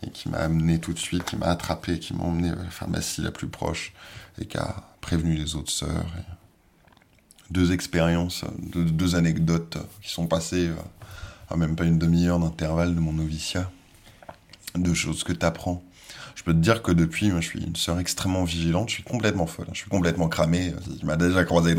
et 0.07 0.11
qui 0.11 0.29
m'a 0.29 0.39
amené 0.39 0.79
tout 0.79 0.93
de 0.93 0.99
suite, 0.99 1.25
qui 1.25 1.37
m'a 1.37 1.47
attrapé, 1.47 1.99
qui 1.99 2.15
m'a 2.15 2.25
emmené 2.25 2.51
à 2.51 2.55
la 2.55 2.71
pharmacie 2.71 3.23
la 3.23 3.31
plus 3.31 3.49
proche, 3.49 3.93
et 4.41 4.47
qui 4.47 4.59
a 4.59 4.89
prévenu 5.01 5.35
les 5.35 5.55
autres 5.55 5.71
sœurs. 5.71 6.07
Deux 7.51 7.73
expériences, 7.73 8.45
deux, 8.75 9.15
anecdotes 9.15 9.79
qui 10.01 10.11
sont 10.11 10.27
passées 10.27 10.69
euh, 10.69 10.75
à 11.51 11.57
même 11.57 11.77
pas 11.77 11.85
une 11.85 11.99
demi-heure 11.99 12.39
d'intervalle 12.39 12.95
de 12.95 13.01
mon 13.01 13.13
noviciat. 13.13 13.71
Deux 14.75 14.95
choses 14.95 15.23
que 15.23 15.33
tu 15.33 15.45
apprends 15.45 15.83
je 16.43 16.43
peux 16.45 16.55
te 16.55 16.59
dire 16.59 16.83
que 16.83 16.91
depuis, 16.91 17.31
je 17.31 17.41
suis 17.41 17.63
une 17.63 17.77
sœur 17.77 18.01
extrêmement 18.01 18.43
vigilante. 18.43 18.89
Je 18.89 18.95
suis 18.95 19.03
complètement 19.05 19.47
folle. 19.47 19.67
Hein. 19.69 19.75
Je 19.75 19.79
suis 19.79 19.91
complètement 19.91 20.29
cramé. 20.29 20.75
Tu 20.99 21.07
m'as 21.07 21.17
déjà 21.17 21.45
croisé 21.45 21.77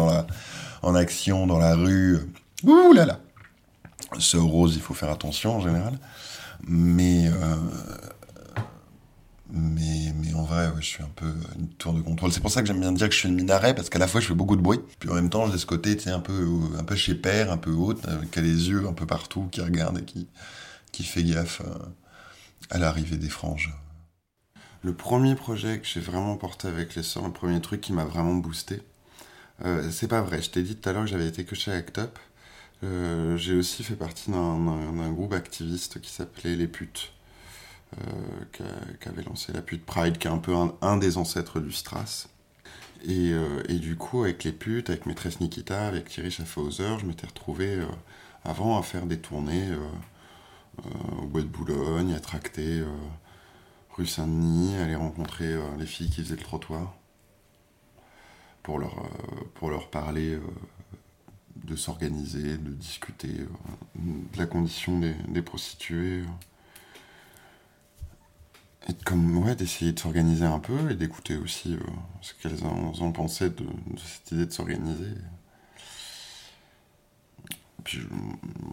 en 0.82 0.96
action, 0.96 1.48
dans 1.48 1.60
la 1.60 1.76
rue. 1.76 2.20
Ouh 2.64 2.94
là 2.94 3.06
là. 3.06 3.20
Sœur 4.20 4.44
Rose, 4.44 4.76
il 4.76 4.82
faut 4.82 4.94
faire 4.94 5.10
attention 5.10 5.58
en 5.58 5.60
général. 5.60 5.98
Mais, 6.66 7.28
euh, 7.28 7.56
mais, 9.54 10.14
mais 10.16 10.34
en 10.34 10.44
vrai, 10.44 10.70
je 10.80 10.86
suis 10.86 11.04
un 11.04 11.12
peu 11.16 11.32
une 11.58 11.70
tour 11.70 11.94
de 11.94 12.02
contrôle. 12.02 12.32
C'est 12.32 12.42
pour 12.42 12.52
ça 12.52 12.62
que 12.62 12.68
j'aime 12.68 12.80
bien 12.80 12.92
dire 12.92 13.08
que 13.08 13.14
je 13.14 13.20
suis 13.20 13.30
une 13.30 13.36
minaret, 13.36 13.74
parce 13.76 13.90
qu'à 13.90 14.00
la 14.00 14.08
fois, 14.08 14.20
je 14.20 14.28
fais 14.28 14.34
beaucoup 14.34 14.56
de 14.56 14.62
bruit. 14.62 14.80
Puis 15.00 15.10
en 15.10 15.14
même 15.14 15.30
temps, 15.30 15.50
j'ai 15.50 15.58
ce 15.58 15.66
côté, 15.66 15.96
tu 15.96 16.04
sais, 16.04 16.10
un 16.10 16.20
peu, 16.20 16.48
un 16.78 16.84
peu 16.84 16.96
chez 16.96 17.16
père, 17.16 17.52
un 17.52 17.58
peu 17.58 17.72
haute, 17.72 18.02
qui 18.32 18.40
a 18.40 18.42
les 18.42 18.70
yeux 18.70 18.88
un 18.88 18.94
peu 18.94 19.06
partout, 19.06 19.48
qui 19.52 19.62
regarde 19.62 20.00
et 20.00 20.04
qui, 20.04 20.28
qui 20.92 21.04
fait 21.04 21.24
gaffe 21.24 21.62
euh, 21.62 21.78
à 22.70 22.80
l'arrivée 22.80 23.18
des 23.18 23.30
franges. 23.30 23.74
Le 24.84 24.94
premier 24.94 25.36
projet 25.36 25.80
que 25.80 25.88
j'ai 25.88 26.02
vraiment 26.02 26.36
porté 26.36 26.68
avec 26.68 26.96
les 26.96 27.04
sœurs, 27.04 27.26
le 27.26 27.32
premier 27.32 27.62
truc 27.62 27.80
qui 27.80 27.94
m'a 27.94 28.04
vraiment 28.04 28.36
boosté, 28.36 28.82
euh, 29.64 29.90
c'est 29.92 30.08
pas 30.08 30.22
vrai. 30.22 30.42
Je 30.42 30.50
t'ai 30.50 30.64
dit 30.64 30.76
tout 30.76 30.90
à 30.90 30.94
l'heure 30.94 31.04
que 31.04 31.10
j'avais 31.10 31.28
été 31.28 31.46
que 31.46 31.56
chez 31.56 31.72
Act 31.72 32.00
Up. 32.00 32.20
Euh, 32.84 33.38
j'ai 33.38 33.56
aussi 33.56 33.84
fait 33.84 33.96
partie 33.96 34.30
d'un 34.30 35.12
groupe 35.12 35.34
activiste 35.34 36.02
qui 36.02 36.12
s'appelait 36.12 36.56
Les 36.58 36.68
Putes, 36.68 37.14
euh, 37.14 37.23
qui, 38.52 39.08
avait 39.08 39.24
lancé 39.24 39.54
la 39.54 39.62
Pute 39.62 39.86
Pride, 39.86 40.18
qui 40.18 40.28
est 40.28 40.32
un 40.32 40.38
peu 40.38 40.54
un, 40.82 40.98
des 40.98 41.18
ancêtres 41.18 41.60
du 41.60 41.72
Stras. 41.72 42.28
Et, 43.06 43.32
et, 43.68 43.80
du 43.80 43.96
coup, 43.98 44.24
avec 44.24 44.44
les 44.44 44.54
putes, 44.54 44.90
avec 44.90 45.06
Maîtresse 45.06 45.42
Nikita, 45.42 45.88
avec 45.88 46.08
Thierry 46.08 46.32
Schaffhauser, 46.32 46.98
je 47.00 47.06
m'étais 47.06 47.28
retrouvé 47.28 47.80
avant 48.46 48.80
à 48.80 48.84
faire 48.84 49.06
des 49.06 49.20
tournées 49.20 49.68
au 51.22 51.26
Bois 51.26 51.42
de 51.42 51.48
Boulogne, 51.48 52.14
à 52.14 52.20
tracter 52.22 52.82
rue 53.92 54.08
Saint-Denis, 54.08 54.76
aller 54.78 54.96
rencontrer 54.96 55.54
les 55.78 55.86
filles 55.86 56.10
qui 56.10 56.22
faisaient 56.24 56.38
le 56.38 56.44
trottoir 56.44 56.96
pour 58.64 58.80
leur 58.80 59.90
parler 59.90 60.40
de 61.56 61.76
s'organiser, 61.76 62.58
de 62.58 62.72
discuter 62.72 63.34
de 63.96 64.38
la 64.38 64.46
condition 64.46 65.00
des, 65.00 65.42
prostituées. 65.42 66.24
Et 68.90 68.94
comme, 69.06 69.38
ouais, 69.38 69.56
d'essayer 69.56 69.94
de 69.94 70.00
s'organiser 70.00 70.46
un 70.46 70.60
peu 70.60 70.92
et 70.92 70.96
d'écouter 70.96 71.38
aussi 71.38 71.78
ce 72.22 72.34
qu'elles 72.34 72.66
en, 72.66 73.12
pensaient 73.12 73.50
de, 73.50 73.66
cette 73.98 74.32
idée 74.32 74.46
de 74.46 74.52
s'organiser. 74.52 75.12
Puis, 77.84 78.00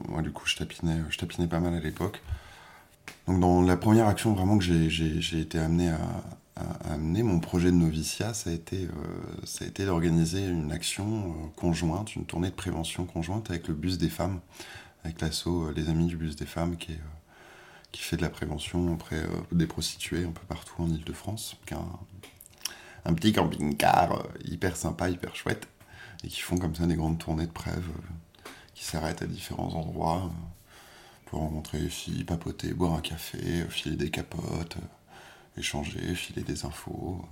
moi, 0.09 0.23
du 0.23 0.33
coup, 0.33 0.47
je 0.47 0.57
tapinais, 0.57 1.01
je 1.11 1.19
tapinais 1.19 1.47
pas 1.47 1.61
mal 1.61 1.75
à 1.75 1.81
l'époque. 1.81 2.21
Donc, 3.27 3.41
dans 3.41 3.63
la 3.63 3.77
première 3.77 4.09
action 4.09 4.35
vraiment 4.35 4.59
que 4.59 4.65
j'ai 4.65 5.41
été 5.41 5.59
amené 5.59 5.91
à, 5.91 5.99
amener 6.91 7.23
mon 7.23 7.41
projet 7.41 7.71
de 7.71 7.77
noviciat, 7.77 8.35
ça 8.35 8.51
a 8.51 8.53
été, 8.53 8.85
euh, 8.85 8.91
ça 9.45 9.65
a 9.65 9.69
été 9.69 9.87
d'organiser 9.87 10.45
une 10.47 10.73
action 10.73 11.31
euh, 11.31 11.49
conjointe, 11.57 12.15
une 12.17 12.25
tournée 12.25 12.51
de 12.51 12.55
prévention 12.55 13.05
conjointe 13.05 13.51
avec 13.51 13.69
le 13.69 13.75
bus 13.75 13.99
des 13.99 14.09
femmes, 14.09 14.41
avec 15.05 15.21
l'assaut 15.21 15.69
euh, 15.69 15.73
Les 15.75 15.89
Amis 15.89 16.07
du 16.07 16.17
bus 16.17 16.37
des 16.37 16.47
femmes, 16.47 16.77
qui, 16.77 16.93
est, 16.93 17.01
qui 17.93 18.03
fait 18.03 18.17
de 18.17 18.23
la 18.23 18.31
prévention 18.31 18.93
auprès 18.93 19.23
des 19.53 19.67
prostituées 19.67 20.25
un 20.25 20.31
peu 20.33 20.45
partout 20.47 20.75
en 20.83 20.89
Ile-de-France, 20.89 21.57
a 21.73 21.75
un, 23.05 23.15
petit 23.15 23.33
camping-car 23.33 24.27
hyper 24.45 24.77
sympa, 24.77 25.09
hyper 25.09 25.35
chouette, 25.35 25.67
et 26.23 26.29
qui 26.29 26.41
font 26.41 26.59
comme 26.59 26.75
ça 26.75 26.87
des 26.87 26.97
grandes 26.97 27.19
tournées 27.19 27.47
de 27.47 27.53
prêve, 27.53 27.89
qui 28.75 28.85
s'arrêtent 28.85 29.23
à 29.23 29.27
différents 29.27 29.75
endroits 29.75 30.31
pour 31.27 31.41
rencontrer 31.41 31.79
les 31.79 31.89
filles, 31.89 32.25
papoter, 32.25 32.73
boire 32.75 32.95
un 32.95 33.01
café, 33.01 33.65
filer 33.69 33.97
des 33.97 34.11
capotes 34.11 34.77
échanger, 35.57 36.15
filer 36.15 36.43
des 36.43 36.65
infos. 36.65 37.25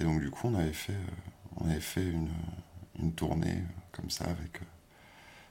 Et 0.00 0.04
donc 0.04 0.20
du 0.20 0.30
coup, 0.30 0.48
on 0.48 0.54
avait 0.54 0.72
fait, 0.72 0.92
euh, 0.92 1.56
on 1.56 1.68
avait 1.68 1.80
fait 1.80 2.04
une, 2.04 2.30
une 2.98 3.12
tournée 3.12 3.58
euh, 3.58 3.80
comme 3.92 4.10
ça 4.10 4.24
avec 4.24 4.62
euh, 4.62 4.66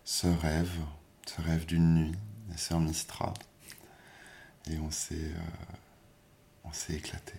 ce 0.06 0.28
rêve, 0.28 0.80
ce 1.26 1.42
rêve 1.42 1.66
d'une 1.66 1.94
nuit, 1.96 2.16
et 2.54 2.58
Sœur 2.58 2.80
Mistral. 2.80 3.34
Et 4.70 4.78
on 4.80 4.92
s'est, 4.92 5.32
on 6.64 6.74
s'est 6.74 6.96
éclaté. 6.96 7.34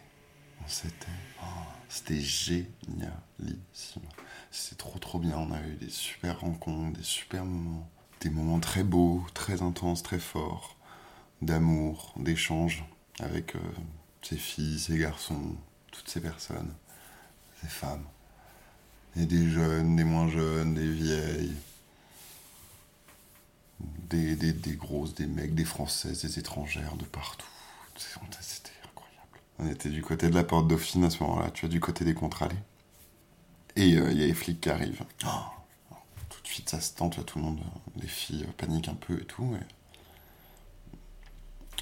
On 0.64 0.68
s'était, 0.68 1.06
oh, 1.42 1.46
c'était 1.88 2.20
génialissime. 2.20 4.02
C'était 4.50 4.76
trop 4.76 4.98
trop 4.98 5.18
bien. 5.18 5.36
On 5.36 5.52
a 5.52 5.60
eu 5.62 5.74
des 5.74 5.90
super 5.90 6.40
rencontres, 6.40 6.98
des 6.98 7.04
super 7.04 7.44
moments, 7.44 7.88
des 8.20 8.30
moments 8.30 8.60
très 8.60 8.82
beaux, 8.82 9.24
très 9.34 9.62
intenses, 9.62 10.02
très 10.02 10.18
forts, 10.18 10.76
d'amour, 11.42 12.14
d'échange 12.16 12.84
avec 13.20 13.56
euh, 13.56 13.60
ces 14.22 14.36
filles, 14.36 14.78
ces 14.78 14.98
garçons, 14.98 15.56
toutes 15.92 16.08
ces 16.08 16.20
personnes, 16.20 16.74
ces 17.60 17.68
femmes. 17.68 18.04
Et 19.16 19.26
des 19.26 19.48
jeunes, 19.50 19.96
des 19.96 20.04
moins 20.04 20.28
jeunes, 20.28 20.74
des 20.74 20.90
vieilles, 20.90 21.56
des, 23.80 24.76
grosses, 24.76 25.14
des 25.14 25.26
mecs, 25.26 25.54
des 25.54 25.64
françaises, 25.64 26.22
des 26.22 26.38
étrangères, 26.38 26.96
de 26.96 27.04
partout. 27.04 27.46
C'était 27.96 28.70
incroyable. 28.84 29.38
On 29.58 29.68
était 29.68 29.90
du 29.90 30.02
côté 30.02 30.28
de 30.28 30.34
la 30.34 30.44
porte 30.44 30.68
Dauphine 30.68 31.04
à 31.04 31.10
ce 31.10 31.22
moment-là, 31.24 31.50
tu 31.50 31.66
vois, 31.66 31.68
du 31.68 31.80
côté 31.80 32.04
des 32.04 32.14
contre-allées. 32.14 32.56
Et 33.76 33.96
euh, 33.96 34.10
il 34.10 34.18
y 34.18 34.22
a 34.22 34.26
les 34.26 34.34
flics 34.34 34.60
qui 34.60 34.70
arrivent. 34.70 35.04
Oh, 35.24 35.96
tout 36.28 36.40
de 36.42 36.46
suite, 36.46 36.68
ça 36.68 36.80
se 36.80 36.94
tend, 36.94 37.08
tu 37.08 37.16
vois, 37.16 37.24
tout 37.24 37.38
le 37.38 37.44
monde, 37.44 37.60
les 37.96 38.08
filles 38.08 38.46
paniquent 38.56 38.88
un 38.88 38.94
peu 38.94 39.20
et 39.20 39.24
tout. 39.24 39.56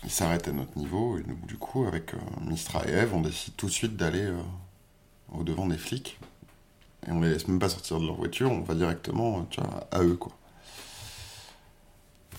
Ils 0.05 0.11
s'arrêtent 0.11 0.49
à 0.49 0.53
notre 0.53 0.77
niveau, 0.79 1.19
et 1.19 1.25
du 1.47 1.57
coup, 1.57 1.85
avec 1.87 2.15
euh, 2.15 2.19
Mistra 2.43 2.87
et 2.87 2.93
Eve, 2.93 3.15
on 3.15 3.21
décide 3.21 3.57
tout 3.57 3.67
de 3.67 3.73
suite 3.73 3.97
d'aller 3.97 4.25
euh, 4.25 4.43
au 5.33 5.43
devant 5.43 5.67
des 5.67 5.79
flics. 5.79 6.19
Et 7.07 7.13
on 7.13 7.21
les 7.21 7.31
laisse 7.31 7.49
même 7.49 7.59
pas 7.59 7.69
sortir 7.69 8.01
de 8.01 8.07
leur 8.07 8.17
voiture, 8.17 8.51
on 8.51 8.61
va 8.61 8.75
directement 8.75 9.45
tu 9.47 9.61
vois, 9.61 9.87
à 9.91 10.03
eux, 10.03 10.17
quoi. 10.17 10.37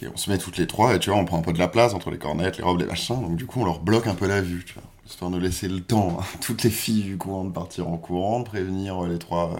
Et 0.01 0.07
on 0.07 0.17
se 0.17 0.29
met 0.29 0.37
toutes 0.37 0.57
les 0.57 0.67
trois, 0.67 0.95
et 0.95 0.99
tu 0.99 1.09
vois, 1.09 1.19
on 1.19 1.25
prend 1.25 1.39
un 1.39 1.41
peu 1.41 1.53
de 1.53 1.59
la 1.59 1.67
place 1.67 1.93
entre 1.93 2.11
les 2.11 2.19
cornettes, 2.19 2.57
les 2.57 2.63
robes, 2.63 2.79
les 2.79 2.85
machins, 2.85 3.19
donc 3.19 3.35
du 3.35 3.45
coup, 3.47 3.61
on 3.61 3.65
leur 3.65 3.79
bloque 3.79 4.05
un 4.07 4.13
peu 4.13 4.27
la 4.27 4.41
vue, 4.41 4.63
tu 4.63 4.75
vois, 4.75 4.83
histoire 5.05 5.31
de 5.31 5.37
laisser 5.37 5.67
le 5.67 5.81
temps 5.81 6.19
à 6.19 6.25
toutes 6.41 6.63
les 6.63 6.69
filles 6.69 7.03
du 7.03 7.17
courant 7.17 7.45
de 7.45 7.51
partir 7.51 7.87
en 7.87 7.97
courant, 7.97 8.41
de 8.41 8.45
prévenir 8.45 9.01
les 9.03 9.17
trois, 9.17 9.57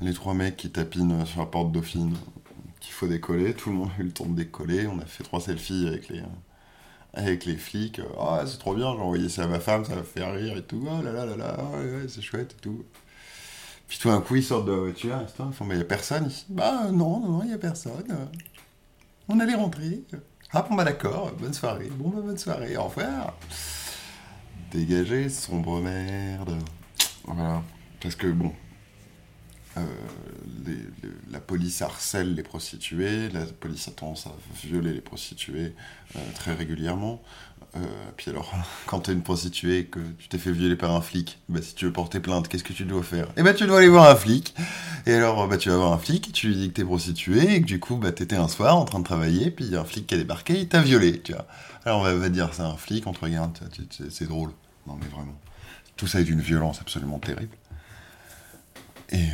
les 0.00 0.12
trois 0.12 0.34
mecs 0.34 0.56
qui 0.56 0.70
tapinent 0.70 1.24
sur 1.24 1.40
la 1.40 1.46
porte 1.46 1.72
Dauphine 1.72 2.14
qu'il 2.80 2.92
faut 2.92 3.08
décoller. 3.08 3.54
Tout 3.54 3.70
le 3.70 3.76
monde 3.76 3.90
a 3.98 4.00
eu 4.00 4.04
le 4.04 4.12
temps 4.12 4.26
de 4.26 4.34
décoller, 4.34 4.86
on 4.86 4.98
a 4.98 5.04
fait 5.04 5.24
trois 5.24 5.40
selfies 5.40 5.88
avec 5.88 6.08
les 6.08 6.22
avec 7.14 7.46
les 7.46 7.56
flics. 7.56 8.00
Ah, 8.20 8.44
c'est 8.46 8.58
trop 8.58 8.74
bien, 8.74 8.92
j'ai 8.94 9.00
envoyé 9.00 9.28
ça 9.28 9.44
à 9.44 9.46
ma 9.46 9.60
femme, 9.60 9.84
ça 9.84 9.94
va 9.94 10.02
faire 10.02 10.34
rire 10.34 10.56
et 10.56 10.62
tout. 10.62 10.86
Oh 10.86 11.02
là 11.02 11.12
là 11.12 11.26
là 11.26 11.36
là, 11.36 11.56
c'est 12.06 12.22
chouette 12.22 12.54
et 12.58 12.60
tout. 12.60 12.84
Puis 13.88 13.98
tout 13.98 14.08
d'un 14.08 14.20
coup, 14.20 14.36
ils 14.36 14.44
sortent 14.44 14.66
de 14.66 14.72
la 14.72 14.78
voiture, 14.78 15.18
ils 15.22 15.52
font, 15.52 15.64
mais 15.64 15.74
il 15.74 15.78
n'y 15.78 15.82
a 15.82 15.86
personne 15.86 16.26
ici? 16.26 16.44
Bah 16.50 16.90
non, 16.92 17.20
non, 17.20 17.42
il 17.42 17.48
n'y 17.48 17.54
a 17.54 17.58
personne. 17.58 18.04
On 19.28 19.40
allait 19.40 19.54
rentrer. 19.54 20.02
Ah 20.52 20.62
bon, 20.62 20.74
bah 20.74 20.84
d'accord, 20.84 21.32
bonne 21.38 21.52
soirée. 21.52 21.90
Bon, 21.92 22.08
bah 22.08 22.22
bonne 22.22 22.38
soirée, 22.38 22.78
au 22.78 22.84
revoir. 22.84 23.34
Dégagez, 24.72 25.28
sombre 25.28 25.82
merde. 25.82 26.56
Voilà. 27.24 27.62
Parce 28.00 28.14
que 28.14 28.26
bon, 28.28 28.54
euh, 29.76 29.84
la 31.30 31.40
police 31.40 31.82
harcèle 31.82 32.34
les 32.34 32.42
prostituées, 32.42 33.28
la 33.28 33.44
police 33.44 33.88
a 33.88 33.90
tendance 33.90 34.26
à 34.26 34.32
violer 34.62 34.94
les 34.94 35.02
prostituées 35.02 35.74
euh, 36.16 36.18
très 36.34 36.54
régulièrement. 36.54 37.22
Euh, 37.76 37.80
puis 38.16 38.30
alors, 38.30 38.52
quand 38.86 39.00
t'es 39.00 39.12
une 39.12 39.22
prostituée 39.22 39.78
et 39.80 39.84
que 39.84 40.00
tu 40.18 40.28
t'es 40.28 40.38
fait 40.38 40.52
violer 40.52 40.76
par 40.76 40.94
un 40.94 41.00
flic, 41.00 41.38
bah, 41.48 41.60
si 41.62 41.74
tu 41.74 41.84
veux 41.84 41.92
porter 41.92 42.20
plainte, 42.20 42.48
qu'est-ce 42.48 42.64
que 42.64 42.72
tu 42.72 42.84
dois 42.84 43.02
faire? 43.02 43.28
Eh 43.36 43.42
ben 43.42 43.54
tu 43.54 43.66
dois 43.66 43.78
aller 43.78 43.88
voir 43.88 44.08
un 44.08 44.16
flic. 44.16 44.54
Et 45.06 45.14
alors, 45.14 45.46
bah, 45.48 45.58
tu 45.58 45.68
vas 45.68 45.76
voir 45.76 45.92
un 45.92 45.98
flic, 45.98 46.32
tu 46.32 46.48
lui 46.48 46.56
dis 46.56 46.68
que 46.68 46.74
t'es 46.74 46.84
prostituée 46.84 47.54
et 47.54 47.60
que 47.60 47.66
du 47.66 47.80
coup, 47.80 47.96
bah, 47.96 48.12
t'étais 48.12 48.36
un 48.36 48.48
soir 48.48 48.76
en 48.76 48.84
train 48.84 48.98
de 48.98 49.04
travailler, 49.04 49.50
puis 49.50 49.66
il 49.66 49.72
y 49.72 49.76
a 49.76 49.80
un 49.80 49.84
flic 49.84 50.06
qui 50.06 50.14
a 50.14 50.18
débarqué, 50.18 50.58
il 50.60 50.68
t'a 50.68 50.80
violé, 50.80 51.20
tu 51.20 51.32
vois. 51.32 51.46
Alors 51.84 52.00
on 52.00 52.02
va, 52.02 52.28
dire 52.28 52.50
c'est 52.52 52.62
un 52.62 52.76
flic, 52.76 53.06
on 53.06 53.12
te 53.12 53.20
regarde, 53.20 53.58
c'est 54.10 54.28
drôle. 54.28 54.50
Non 54.86 54.98
mais 55.00 55.06
vraiment. 55.06 55.38
Tout 55.96 56.06
ça 56.06 56.20
est 56.20 56.24
d'une 56.24 56.40
violence 56.40 56.80
absolument 56.80 57.18
terrible. 57.18 57.56
Et, 59.10 59.28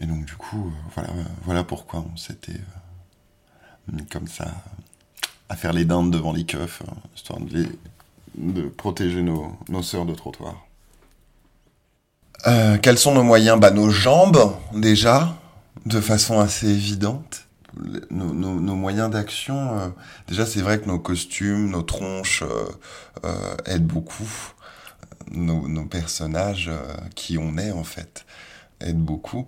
euh, 0.00 0.06
donc 0.06 0.24
du 0.24 0.36
coup, 0.36 0.72
euh, 0.96 1.02
voilà, 1.42 1.64
pourquoi 1.64 2.04
on 2.12 2.16
s'était 2.16 2.52
euh, 2.52 3.92
mis 3.92 4.06
comme 4.06 4.26
ça 4.26 4.46
à 5.48 5.56
faire 5.56 5.72
les 5.72 5.84
dindes 5.84 6.10
devant 6.10 6.32
les 6.32 6.44
keufs, 6.44 6.82
histoire 7.16 7.40
de, 7.40 7.66
de 8.36 8.62
protéger 8.62 9.22
nos, 9.22 9.56
nos 9.68 9.82
sœurs 9.82 10.06
de 10.06 10.14
trottoir. 10.14 10.66
quels 12.82 12.98
sont 12.98 13.14
nos 13.14 13.22
moyens? 13.22 13.58
Bah, 13.58 13.70
Nos 13.70 13.90
jambes, 13.90 14.52
déjà, 14.72 15.36
de 15.86 16.00
façon 16.00 16.40
assez 16.40 16.68
évidente. 16.68 17.44
Nos, 18.10 18.74
moyens 18.74 19.10
d'action, 19.10 19.92
déjà 20.26 20.46
c'est 20.46 20.60
vrai 20.60 20.80
que 20.80 20.86
nos 20.86 20.98
costumes, 20.98 21.70
nos 21.70 21.82
tronches 21.82 22.42
aident 23.66 23.86
beaucoup 23.86 24.28
nos, 25.30 25.68
nos 25.68 25.84
personnages 25.84 26.70
qui 27.14 27.38
on 27.38 27.56
est 27.56 27.70
en 27.70 27.84
fait 27.84 28.24
aide 28.80 28.98
beaucoup. 28.98 29.46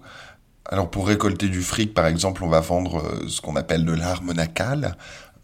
Alors 0.66 0.90
pour 0.90 1.08
récolter 1.08 1.48
du 1.48 1.62
fric, 1.62 1.94
par 1.94 2.06
exemple, 2.06 2.44
on 2.44 2.48
va 2.48 2.60
vendre 2.60 3.02
euh, 3.02 3.28
ce 3.28 3.40
qu'on 3.40 3.56
appelle 3.56 3.84
de 3.84 3.92
l'art 3.92 4.22
monacal, 4.22 4.96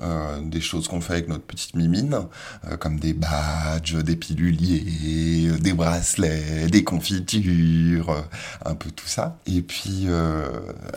euh, 0.03 0.41
des 0.43 0.61
choses 0.61 0.89
qu'on 0.89 1.01
fait 1.01 1.15
avec 1.15 1.29
notre 1.29 1.45
petite 1.45 1.75
mimine, 1.75 2.19
euh, 2.67 2.77
comme 2.77 3.01
des 3.01 3.15
badges, 3.15 3.97
des 3.97 4.17
piluliers, 4.17 5.53
des 5.59 5.73
bracelets, 5.73 6.67
des 6.69 6.85
confitures, 6.85 8.25
un 8.65 8.75
peu 8.75 8.91
tout 8.91 9.07
ça. 9.07 9.39
Et 9.47 9.63
puis 9.63 10.07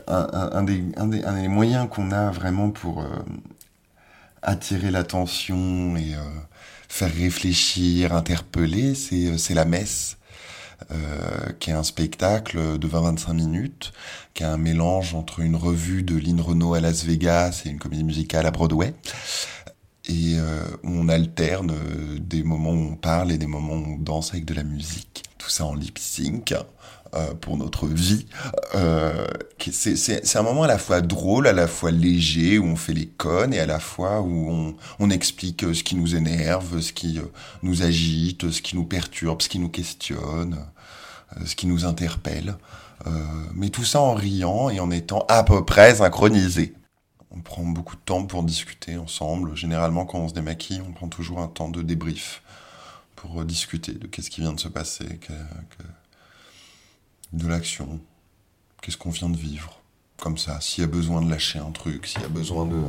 un, 0.07 0.63
des, 0.63 1.47
moyens 1.47 1.87
qu'on 1.89 2.11
a 2.11 2.29
vraiment 2.31 2.69
pour 2.71 3.05
attirer 4.41 4.91
l'attention 4.91 5.95
et 5.95 6.15
faire 6.89 7.13
réfléchir, 7.13 8.13
interpeller, 8.13 8.95
c'est 8.95 9.53
la 9.53 9.65
messe. 9.65 10.18
Euh, 10.91 11.51
qui 11.59 11.69
est 11.71 11.73
un 11.73 11.83
spectacle 11.83 12.79
de 12.79 12.87
20-25 12.87 13.33
minutes, 13.33 13.91
qui 14.33 14.43
est 14.43 14.47
un 14.47 14.57
mélange 14.57 15.13
entre 15.13 15.41
une 15.41 15.55
revue 15.55 16.03
de 16.03 16.15
Lynn 16.15 16.39
Renault 16.39 16.73
à 16.73 16.79
Las 16.79 17.03
Vegas 17.03 17.63
et 17.65 17.69
une 17.69 17.79
comédie 17.79 18.05
musicale 18.05 18.45
à 18.45 18.51
Broadway, 18.51 18.93
et 20.07 20.35
euh, 20.37 20.63
on 20.83 21.09
alterne 21.09 21.71
euh, 21.71 22.17
des 22.19 22.43
moments 22.43 22.71
où 22.71 22.91
on 22.93 22.95
parle 22.95 23.31
et 23.31 23.37
des 23.37 23.45
moments 23.45 23.73
où 23.73 23.93
on 23.93 23.97
danse 23.97 24.31
avec 24.31 24.45
de 24.45 24.53
la 24.53 24.63
musique, 24.63 25.23
tout 25.37 25.49
ça 25.49 25.65
en 25.65 25.75
lip 25.75 25.99
sync. 25.99 26.55
Euh, 27.15 27.33
pour 27.33 27.57
notre 27.57 27.87
vie. 27.87 28.27
Euh, 28.75 29.25
c'est 29.71 30.35
un 30.35 30.43
moment 30.43 30.61
à 30.63 30.67
la 30.67 30.77
fois 30.77 31.01
drôle, 31.01 31.47
à 31.47 31.53
la 31.53 31.65
fois 31.65 31.89
léger, 31.89 32.59
où 32.59 32.65
on 32.65 32.75
fait 32.75 32.93
les 32.93 33.07
connes, 33.07 33.51
et 33.51 33.59
à 33.59 33.65
la 33.65 33.79
fois 33.79 34.21
où 34.21 34.75
on, 34.99 35.09
explique 35.09 35.65
ce 35.73 35.81
qui 35.81 35.95
nous 35.95 36.15
énerve, 36.15 36.81
ce 36.81 36.93
qui 36.93 37.19
nous 37.63 37.81
agite, 37.81 38.51
ce 38.51 38.61
qui 38.61 38.75
nous 38.75 38.83
perturbe, 38.83 39.41
ce 39.41 39.49
qui 39.49 39.57
nous 39.57 39.69
questionne. 39.69 40.59
ce 41.45 41.55
qui 41.55 41.65
nous 41.65 41.83
interpelle. 41.83 42.55
mais 43.55 43.69
tout 43.69 43.85
ça 43.85 44.01
en 44.01 44.13
riant 44.13 44.69
et 44.69 44.79
en 44.79 44.91
étant 44.91 45.25
à 45.29 45.43
peu 45.43 45.65
près 45.65 45.95
synchronisé. 45.95 46.75
On 47.31 47.39
prend 47.39 47.63
beaucoup 47.63 47.95
de 47.95 48.01
temps 48.01 48.23
pour 48.25 48.43
discuter 48.43 48.97
ensemble. 48.97 49.55
Généralement, 49.55 50.05
quand 50.05 50.19
on 50.19 50.27
se 50.27 50.33
démaquille, 50.35 50.81
on 50.87 50.91
prend 50.91 51.07
toujours 51.07 51.39
un 51.39 51.47
temps 51.47 51.69
de 51.69 51.81
débrief 51.81 52.43
pour 53.15 53.43
discuter 53.45 53.93
de 53.93 54.05
qu'est-ce 54.05 54.29
qui 54.29 54.41
vient 54.41 54.53
de 54.53 54.59
se 54.59 54.67
passer, 54.67 55.19
de 57.33 57.47
l'action, 57.47 57.99
qu'est-ce 58.81 58.97
qu'on 58.97 59.11
vient 59.11 59.29
de 59.29 59.37
vivre. 59.37 59.79
Comme 60.17 60.37
ça, 60.37 60.59
s'il 60.59 60.81
y 60.81 60.83
a 60.83 60.89
besoin 60.89 61.21
de 61.21 61.29
lâcher 61.29 61.59
un 61.59 61.71
truc, 61.71 62.05
s'il 62.05 62.21
y 62.21 62.25
a 62.25 62.29
besoin 62.29 62.65
de... 62.65 62.81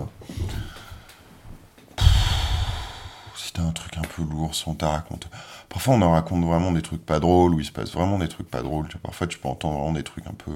Si 3.36 3.52
t'as 3.52 3.62
un 3.62 3.72
truc 3.72 3.96
un 3.96 4.02
peu 4.02 4.22
lourd, 4.22 4.54
si 4.54 4.66
on 4.68 4.74
t'a 4.74 4.90
raconté... 4.90 5.28
Parfois 5.68 5.94
on 5.94 6.02
en 6.02 6.10
raconte 6.10 6.44
vraiment 6.44 6.72
des 6.72 6.82
trucs 6.82 7.04
pas 7.06 7.20
drôles, 7.20 7.54
où 7.54 7.60
il 7.60 7.64
se 7.64 7.70
passe 7.70 7.92
vraiment 7.92 8.18
des 8.18 8.28
trucs 8.28 8.50
pas 8.50 8.62
drôles. 8.62 8.88
Parfois 9.02 9.26
tu 9.26 9.38
peux 9.38 9.48
entendre 9.48 9.76
vraiment 9.78 9.92
des 9.92 10.02
trucs 10.02 10.26
un 10.26 10.34
peu... 10.34 10.52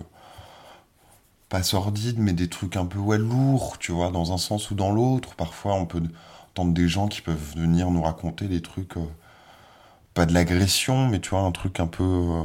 Pas 1.48 1.62
sordides, 1.62 2.18
mais 2.18 2.32
des 2.32 2.48
trucs 2.48 2.76
un 2.76 2.86
peu 2.86 2.98
lourds, 3.16 3.78
tu 3.78 3.92
vois, 3.92 4.10
dans 4.10 4.32
un 4.32 4.38
sens 4.38 4.70
ou 4.70 4.74
dans 4.74 4.90
l'autre. 4.90 5.34
Parfois 5.36 5.74
on 5.74 5.86
peut 5.86 6.02
entendre 6.50 6.72
des 6.72 6.88
gens 6.88 7.06
qui 7.06 7.20
peuvent 7.20 7.54
venir 7.56 7.90
nous 7.90 8.02
raconter 8.02 8.48
des 8.48 8.62
trucs... 8.62 8.96
Euh, 8.96 9.06
pas 10.14 10.26
de 10.26 10.32
l'agression, 10.32 11.08
mais 11.08 11.20
tu 11.20 11.30
vois, 11.30 11.40
un 11.40 11.52
truc 11.52 11.78
un 11.78 11.86
peu... 11.86 12.02
Euh, 12.02 12.42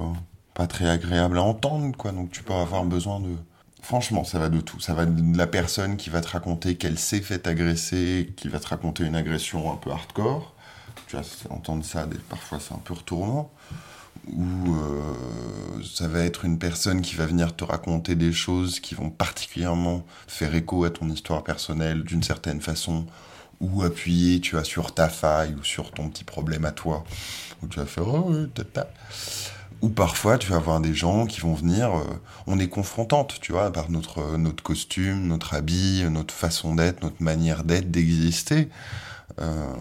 très 0.67 0.89
agréable 0.89 1.37
à 1.37 1.43
entendre, 1.43 1.95
quoi. 1.97 2.11
Donc 2.11 2.31
tu 2.31 2.43
peux 2.43 2.53
avoir 2.53 2.83
besoin 2.85 3.19
de... 3.19 3.29
Franchement, 3.81 4.23
ça 4.23 4.39
va 4.39 4.49
de 4.49 4.59
tout. 4.59 4.79
Ça 4.79 4.93
va 4.93 5.05
de 5.05 5.37
la 5.37 5.47
personne 5.47 5.97
qui 5.97 6.09
va 6.09 6.21
te 6.21 6.27
raconter 6.27 6.75
qu'elle 6.75 6.99
s'est 6.99 7.21
fait 7.21 7.47
agresser, 7.47 8.33
qui 8.35 8.49
va 8.49 8.59
te 8.59 8.67
raconter 8.67 9.05
une 9.05 9.15
agression 9.15 9.71
un 9.71 9.77
peu 9.77 9.91
hardcore. 9.91 10.53
Tu 11.07 11.15
vas 11.15 11.23
entendre 11.49 11.83
ça, 11.83 12.05
parfois 12.29 12.59
c'est 12.59 12.73
un 12.73 12.81
peu 12.83 12.93
retournant. 12.93 13.49
Ou 14.33 14.75
euh, 14.75 15.81
ça 15.83 16.07
va 16.07 16.19
être 16.19 16.45
une 16.45 16.59
personne 16.59 17.01
qui 17.01 17.15
va 17.15 17.25
venir 17.25 17.55
te 17.55 17.63
raconter 17.63 18.15
des 18.15 18.33
choses 18.33 18.79
qui 18.79 18.93
vont 18.95 19.09
particulièrement 19.09 20.03
faire 20.27 20.53
écho 20.53 20.83
à 20.83 20.91
ton 20.91 21.09
histoire 21.09 21.43
personnelle 21.43 22.03
d'une 22.03 22.21
certaine 22.21 22.61
façon, 22.61 23.05
ou 23.59 23.81
appuyer, 23.81 24.39
tu 24.39 24.55
vois, 24.55 24.63
sur 24.63 24.93
ta 24.93 25.09
faille 25.09 25.55
ou 25.59 25.63
sur 25.63 25.91
ton 25.91 26.09
petit 26.09 26.23
problème 26.23 26.65
à 26.65 26.71
toi, 26.71 27.03
où 27.63 27.67
tu 27.67 27.79
vas 27.79 27.85
faire 27.85 28.07
oh. 28.07 28.31
Ou 29.81 29.89
parfois, 29.89 30.37
tu 30.37 30.49
vas 30.49 30.57
avoir 30.57 30.81
des 30.81 30.93
gens 30.93 31.25
qui 31.25 31.39
vont 31.39 31.53
venir, 31.53 31.95
euh, 31.95 32.03
on 32.47 32.59
est 32.59 32.67
confrontante, 32.67 33.39
tu 33.39 33.53
vois, 33.53 33.71
par 33.71 33.89
notre, 33.89 34.19
euh, 34.19 34.37
notre 34.37 34.61
costume, 34.61 35.27
notre 35.27 35.53
habit, 35.53 36.03
notre 36.09 36.33
façon 36.33 36.75
d'être, 36.75 37.01
notre 37.01 37.23
manière 37.23 37.63
d'être, 37.63 37.89
d'exister, 37.89 38.67
euh, 39.39 39.73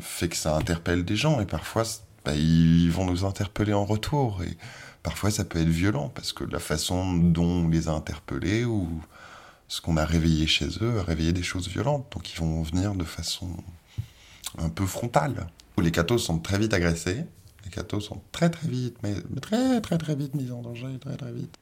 fait 0.00 0.28
que 0.28 0.36
ça 0.36 0.56
interpelle 0.56 1.04
des 1.04 1.16
gens. 1.16 1.38
Et 1.40 1.44
parfois, 1.44 1.82
bah, 2.24 2.34
ils 2.34 2.90
vont 2.90 3.04
nous 3.04 3.26
interpeller 3.26 3.74
en 3.74 3.84
retour. 3.84 4.42
Et 4.42 4.56
parfois, 5.02 5.30
ça 5.30 5.44
peut 5.44 5.60
être 5.60 5.68
violent, 5.68 6.08
parce 6.14 6.32
que 6.32 6.44
la 6.44 6.58
façon 6.58 7.12
dont 7.14 7.44
on 7.64 7.68
les 7.68 7.88
a 7.88 7.92
interpellés 7.92 8.64
ou 8.64 8.88
ce 9.68 9.82
qu'on 9.82 9.98
a 9.98 10.04
réveillé 10.06 10.46
chez 10.46 10.68
eux 10.80 11.00
a 11.00 11.02
réveillé 11.02 11.32
des 11.34 11.42
choses 11.42 11.68
violentes. 11.68 12.06
Donc, 12.12 12.32
ils 12.32 12.38
vont 12.38 12.62
venir 12.62 12.94
de 12.94 13.04
façon 13.04 13.50
un 14.58 14.70
peu 14.70 14.86
frontale. 14.86 15.46
Les 15.78 15.90
cathos 15.90 16.18
sont 16.18 16.38
très 16.38 16.58
vite 16.58 16.72
agressés 16.74 17.24
les 17.76 18.00
sont 18.00 18.20
très 18.32 18.50
très 18.50 18.68
vite, 18.68 18.96
mais 19.02 19.14
très 19.40 19.80
très 19.80 19.98
très 19.98 20.14
vite 20.14 20.34
mis 20.34 20.50
en 20.50 20.62
danger, 20.62 20.98
très 21.00 21.16
très 21.16 21.32
vite. 21.32 21.56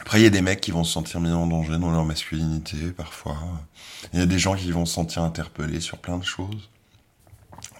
Après, 0.00 0.20
il 0.20 0.24
y 0.24 0.26
a 0.26 0.30
des 0.30 0.42
mecs 0.42 0.60
qui 0.60 0.70
vont 0.70 0.84
se 0.84 0.92
sentir 0.92 1.20
mis 1.20 1.30
en 1.30 1.46
danger 1.46 1.78
dans 1.78 1.90
leur 1.90 2.04
masculinité, 2.04 2.76
parfois. 2.96 3.36
Il 4.12 4.20
y 4.20 4.22
a 4.22 4.26
des 4.26 4.38
gens 4.38 4.54
qui 4.54 4.70
vont 4.70 4.86
se 4.86 4.94
sentir 4.94 5.22
interpellés 5.22 5.80
sur 5.80 5.98
plein 5.98 6.18
de 6.18 6.24
choses. 6.24 6.70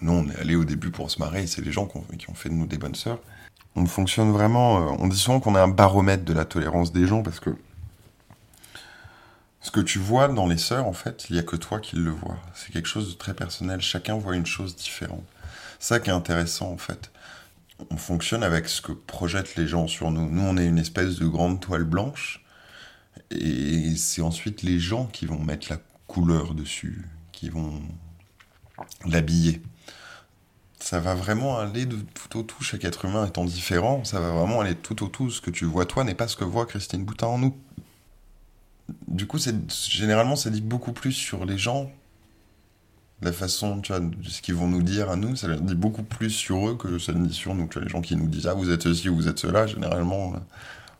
Nous, 0.01 0.11
on 0.11 0.29
est 0.29 0.35
allés 0.35 0.55
au 0.55 0.65
début 0.65 0.91
pour 0.91 1.09
se 1.09 1.19
marrer, 1.19 1.47
c'est 1.47 1.61
les 1.61 1.71
gens 1.71 1.85
qui 1.87 2.29
ont, 2.29 2.33
fait 2.33 2.49
de 2.49 2.53
nous 2.53 2.65
des 2.65 2.77
bonnes 2.77 2.95
sœurs. 2.95 3.19
On 3.75 3.85
fonctionne 3.85 4.31
vraiment, 4.31 4.77
euh, 4.77 4.95
on 4.99 5.07
dit 5.07 5.17
souvent 5.17 5.39
qu'on 5.39 5.55
est 5.55 5.59
un 5.59 5.69
baromètre 5.69 6.25
de 6.25 6.33
la 6.33 6.43
tolérance 6.43 6.91
des 6.91 7.07
gens, 7.07 7.23
parce 7.23 7.39
que 7.39 7.55
ce 9.61 9.71
que 9.71 9.79
tu 9.79 9.99
vois 9.99 10.27
dans 10.27 10.47
les 10.47 10.57
sœurs, 10.57 10.87
en 10.87 10.93
fait, 10.93 11.27
il 11.29 11.33
n'y 11.33 11.39
a 11.39 11.43
que 11.43 11.55
toi 11.55 11.79
qui 11.79 11.95
le 11.95 12.11
vois. 12.11 12.37
C'est 12.53 12.73
quelque 12.73 12.87
chose 12.87 13.13
de 13.13 13.17
très 13.17 13.33
personnel, 13.33 13.79
chacun 13.79 14.15
voit 14.15 14.35
une 14.35 14.45
chose 14.45 14.75
différente 14.75 15.23
ça 15.79 15.99
qui 15.99 16.09
est 16.09 16.13
intéressant 16.13 16.71
en 16.71 16.77
fait. 16.77 17.11
On 17.89 17.97
fonctionne 17.97 18.43
avec 18.43 18.67
ce 18.67 18.81
que 18.81 18.91
projettent 18.91 19.55
les 19.55 19.67
gens 19.67 19.87
sur 19.87 20.11
nous. 20.11 20.29
Nous, 20.29 20.41
on 20.41 20.57
est 20.57 20.65
une 20.65 20.77
espèce 20.77 21.15
de 21.15 21.25
grande 21.27 21.61
toile 21.61 21.85
blanche, 21.85 22.43
et 23.31 23.95
c'est 23.95 24.21
ensuite 24.21 24.63
les 24.63 24.79
gens 24.79 25.05
qui 25.05 25.25
vont 25.25 25.39
mettre 25.39 25.71
la 25.71 25.79
couleur 26.07 26.53
dessus, 26.53 27.07
qui 27.31 27.49
vont 27.49 27.81
l'habiller. 29.05 29.61
Ça 30.81 30.99
va 30.99 31.13
vraiment 31.13 31.59
aller 31.59 31.85
de 31.85 31.97
tout 32.13 32.39
au 32.39 32.43
tout, 32.43 32.63
chaque 32.63 32.85
être 32.85 33.05
humain 33.05 33.25
étant 33.25 33.45
différent, 33.45 34.03
ça 34.03 34.19
va 34.19 34.31
vraiment 34.31 34.61
aller 34.61 34.75
tout 34.75 35.03
au 35.03 35.07
tout. 35.07 35.29
Ce 35.29 35.41
que 35.41 35.51
tu 35.51 35.65
vois 35.65 35.85
toi 35.85 36.03
n'est 36.03 36.15
pas 36.15 36.27
ce 36.27 36.35
que 36.35 36.45
voit 36.45 36.65
Christine 36.65 37.03
Boutin 37.05 37.27
en 37.27 37.37
nous. 37.37 37.57
Du 39.07 39.27
coup, 39.27 39.37
généralement, 39.89 40.35
ça 40.35 40.49
dit 40.49 40.61
beaucoup 40.61 40.93
plus 40.93 41.11
sur 41.13 41.45
les 41.45 41.57
gens 41.57 41.91
la 43.21 43.33
façon, 43.33 43.81
tu 43.81 43.91
vois, 43.91 43.99
de 43.99 44.29
ce 44.29 44.41
qu'ils 44.41 44.55
vont 44.55 44.67
nous 44.67 44.81
dire 44.81 45.09
à 45.09 45.15
nous, 45.15 45.35
ça 45.35 45.53
dit 45.55 45.75
beaucoup 45.75 46.03
plus 46.03 46.29
sur 46.29 46.69
eux 46.69 46.75
que 46.75 46.99
ça 46.99 47.11
dit 47.13 47.33
sur 47.33 47.53
nous. 47.53 47.67
Tu 47.67 47.73
vois, 47.73 47.83
les 47.83 47.89
gens 47.89 48.01
qui 48.01 48.15
nous 48.15 48.27
disent 48.27 48.47
ah 48.47 48.53
vous 48.53 48.71
êtes 48.71 48.83
ceci 48.83 49.09
ou 49.09 49.15
vous 49.15 49.27
êtes 49.27 49.39
cela, 49.39 49.67
généralement, 49.67 50.33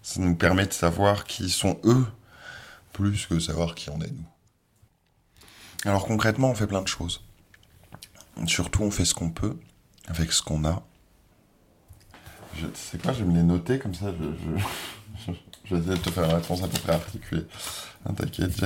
ça 0.01 0.21
nous 0.21 0.35
permet 0.35 0.65
de 0.65 0.73
savoir 0.73 1.23
qui 1.23 1.49
sont 1.49 1.79
eux 1.85 2.05
plus 2.93 3.25
que 3.27 3.39
savoir 3.39 3.75
qui 3.75 3.89
on 3.89 4.01
est 4.01 4.11
nous. 4.11 4.25
Alors 5.85 6.05
concrètement, 6.05 6.49
on 6.49 6.55
fait 6.55 6.67
plein 6.67 6.81
de 6.81 6.87
choses. 6.87 7.21
Surtout, 8.45 8.83
on 8.83 8.91
fait 8.91 9.05
ce 9.05 9.13
qu'on 9.13 9.29
peut 9.29 9.55
avec 10.07 10.33
ce 10.33 10.41
qu'on 10.41 10.65
a. 10.65 10.83
Je 12.55 12.65
sais 12.73 12.97
pas, 12.97 13.13
je 13.13 13.19
vais 13.19 13.25
me 13.25 13.35
les 13.35 13.43
noter 13.43 13.79
comme 13.79 13.93
ça. 13.93 14.07
Je, 14.11 15.31
je, 15.65 15.75
vais 15.75 15.95
de 15.95 15.95
te 15.95 16.09
faire 16.09 16.25
une 16.25 16.35
réponse 16.35 16.63
à 16.63 16.67
peu 16.67 16.79
près 16.79 16.93
articulée. 16.93 17.45
T'inquiète, 18.17 18.65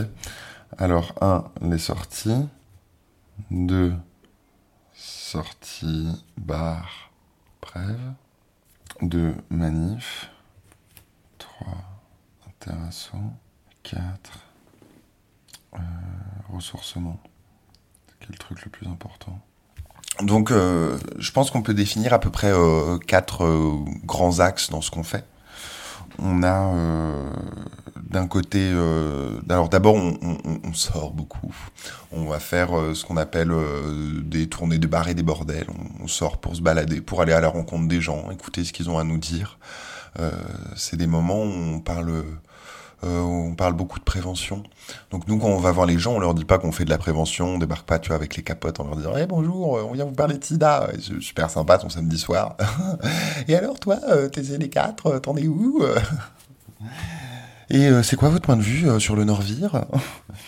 Alors, 0.78 1.14
un, 1.22 1.46
les 1.62 1.78
sorties. 1.78 2.48
2. 3.52 3.94
Sortie 4.94 6.10
bar 6.38 7.12
brève. 7.62 8.14
2. 9.02 9.36
Manif. 9.50 10.30
3. 11.38 11.68
Interasso. 12.48 13.18
4. 13.84 14.04
Euh, 15.74 15.78
ressourcement. 16.50 17.20
Quel 18.20 18.30
le 18.32 18.38
truc 18.38 18.64
le 18.64 18.72
plus 18.72 18.88
important? 18.88 19.40
Donc, 20.22 20.52
euh, 20.52 20.98
je 21.18 21.32
pense 21.32 21.52
qu'on 21.52 21.64
peut 21.64 21.74
définir 21.74 22.14
à 22.14 22.20
peu 22.20 22.30
près 22.30 22.52
euh, 22.52 22.98
quatre 23.00 23.46
grands 24.06 24.40
axes 24.40 24.70
dans 24.70 24.82
ce 24.82 24.92
qu'on 24.92 25.04
fait. 25.04 25.26
On 26.20 26.44
a 26.44 26.72
d'un 28.14 28.28
côté, 28.28 28.60
euh, 28.62 29.40
alors 29.50 29.70
d'abord 29.70 29.96
on, 29.96 30.74
sort 30.74 31.12
beaucoup. 31.12 31.54
On 32.12 32.26
va 32.26 32.40
faire 32.40 32.78
euh, 32.78 32.94
ce 32.94 33.06
qu'on 33.06 33.18
appelle 33.18 33.52
euh, 33.52 34.22
des 34.22 34.48
tournées 34.48 34.78
de 34.78 34.88
bars 34.88 35.10
et 35.10 35.16
des 35.16 35.24
bordels. 35.24 35.68
On, 36.00 36.08
sort 36.08 36.38
pour 36.38 36.56
se 36.56 36.62
balader, 36.62 37.02
pour 37.02 37.22
aller 37.22 37.34
à 37.34 37.42
la 37.42 37.50
rencontre 37.50 37.88
des 37.88 38.02
gens, 38.02 38.30
écouter 38.30 38.64
ce 38.64 38.72
qu'ils 38.72 38.90
ont 38.90 39.00
à 39.00 39.04
nous 39.04 39.18
dire. 39.18 39.58
c'est 40.76 40.96
des 40.96 41.08
moments 41.08 41.44
où 41.44 41.76
on 41.76 41.80
parle, 41.80 42.24
on 43.04 43.54
parle 43.56 43.74
beaucoup 43.74 44.00
de 44.00 44.04
prévention. 44.04 44.64
Donc 45.12 45.28
nous 45.28 45.38
quand 45.38 45.48
on 45.48 45.60
va 45.60 45.72
voir 45.72 45.86
les 45.86 46.00
gens, 46.00 46.14
on 46.14 46.20
leur 46.20 46.34
dit 46.34 46.46
pas 46.46 46.58
qu'on 46.58 46.72
fait 46.72 46.86
de 46.86 46.90
la 46.90 46.98
prévention, 46.98 47.56
on 47.56 47.58
débarque 47.58 47.86
pas 47.86 48.00
tu 48.00 48.10
vois 48.10 48.16
avec 48.16 48.36
les 48.36 48.44
capotes 48.44 48.80
en 48.80 48.86
leur 48.86 48.96
disant 48.96 49.16
hey, 49.16 49.26
bonjour, 49.28 49.74
on 49.90 49.92
vient 49.92 50.06
vous 50.06 50.12
parler 50.12 50.38
de 50.38 50.44
SIDA, 50.44 50.90
c'est 51.00 51.22
super 51.22 51.50
sympa 51.50 51.78
ton 51.78 51.90
samedi 51.90 52.18
soir. 52.18 52.56
et 53.48 53.56
alors 53.56 53.80
toi, 53.80 53.98
t'es 54.32 54.42
les 54.42 54.70
quatre, 54.70 55.20
t'en 55.20 55.36
es 55.36 55.48
où 55.48 55.84
et 57.70 57.88
euh, 57.88 58.04
c'est 58.04 58.16
quoi 58.16 58.30
votre 58.30 58.46
point 58.46 58.56
de 58.58 58.62
vue 58.62 58.88
euh, 58.88 59.00
sur 59.00 59.16
le 59.16 59.24
Norvire 59.24 59.86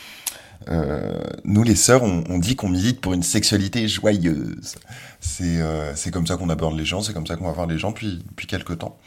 euh, 0.69 1.19
nous, 1.43 1.63
les 1.63 1.75
sœurs, 1.75 2.03
on, 2.03 2.39
dit 2.39 2.55
qu'on 2.55 2.69
milite 2.69 3.01
pour 3.01 3.13
une 3.13 3.23
sexualité 3.23 3.87
joyeuse. 3.87 4.75
C'est 5.19 6.11
comme 6.11 6.27
ça 6.27 6.37
qu'on 6.37 6.49
aborde 6.49 6.77
les 6.77 6.85
gens, 6.85 7.01
c'est 7.01 7.13
comme 7.13 7.27
ça 7.27 7.35
qu'on 7.35 7.45
va 7.45 7.51
voir 7.51 7.67
les 7.67 7.77
gens 7.77 7.91
depuis, 7.91 8.23
depuis 8.29 8.47
quelques 8.47 8.79
temps, 8.79 8.97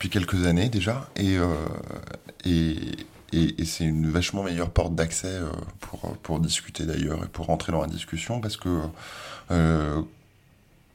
depuis 0.00 0.08
quelques 0.08 0.46
années 0.46 0.70
déjà. 0.70 1.08
Et, 1.16 1.36
et, 2.46 2.76
et, 3.32 3.64
c'est 3.66 3.84
une 3.84 4.10
vachement 4.10 4.42
meilleure 4.42 4.70
porte 4.70 4.94
d'accès 4.94 5.38
pour, 5.80 6.16
pour 6.22 6.40
discuter 6.40 6.86
d'ailleurs 6.86 7.22
et 7.22 7.28
pour 7.28 7.46
rentrer 7.46 7.70
dans 7.70 7.82
la 7.82 7.86
discussion 7.86 8.40
parce 8.40 8.56
que 8.56 8.80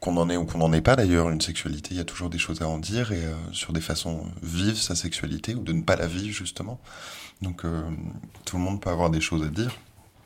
qu'on 0.06 0.18
en 0.18 0.30
ait 0.30 0.38
ou 0.38 0.45
qu'on 0.45 0.60
n'en 0.60 0.72
ait 0.72 0.82
pas 0.82 0.95
d'ailleurs, 0.95 1.32
une 1.32 1.41
sexualité, 1.41 1.89
il 1.91 1.97
y 1.97 1.99
a 1.99 2.06
toujours 2.06 2.30
des 2.30 2.38
choses 2.38 2.62
à 2.62 2.68
en 2.68 2.78
dire 2.78 3.12
et 3.12 3.26
euh, 3.26 3.34
sur 3.51 3.74
des 3.74 3.82
façons 3.82 4.26
vivre 4.43 4.78
sa 4.78 4.95
sexualité 4.95 5.56
ou 5.56 5.64
de 5.64 5.74
ne 5.74 5.82
pas 5.82 5.95
la 5.95 6.06
vivre 6.06 6.32
justement. 6.34 6.80
Donc 7.41 7.66
euh, 7.66 7.82
tout 8.45 8.58
le 8.58 8.62
monde 8.62 8.80
peut 8.80 8.91
avoir 8.91 9.10
des 9.10 9.22
choses 9.22 9.43
à 9.43 9.49
dire. 9.49 9.76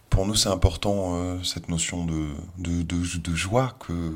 Pour 0.10 0.26
nous, 0.26 0.36
c'est 0.36 0.50
important 0.50 1.16
euh, 1.16 1.42
cette 1.44 1.70
notion 1.70 2.06
de, 2.06 2.28
de, 2.58 2.84
de, 2.84 3.36
joie 3.36 3.78
que, 3.80 4.16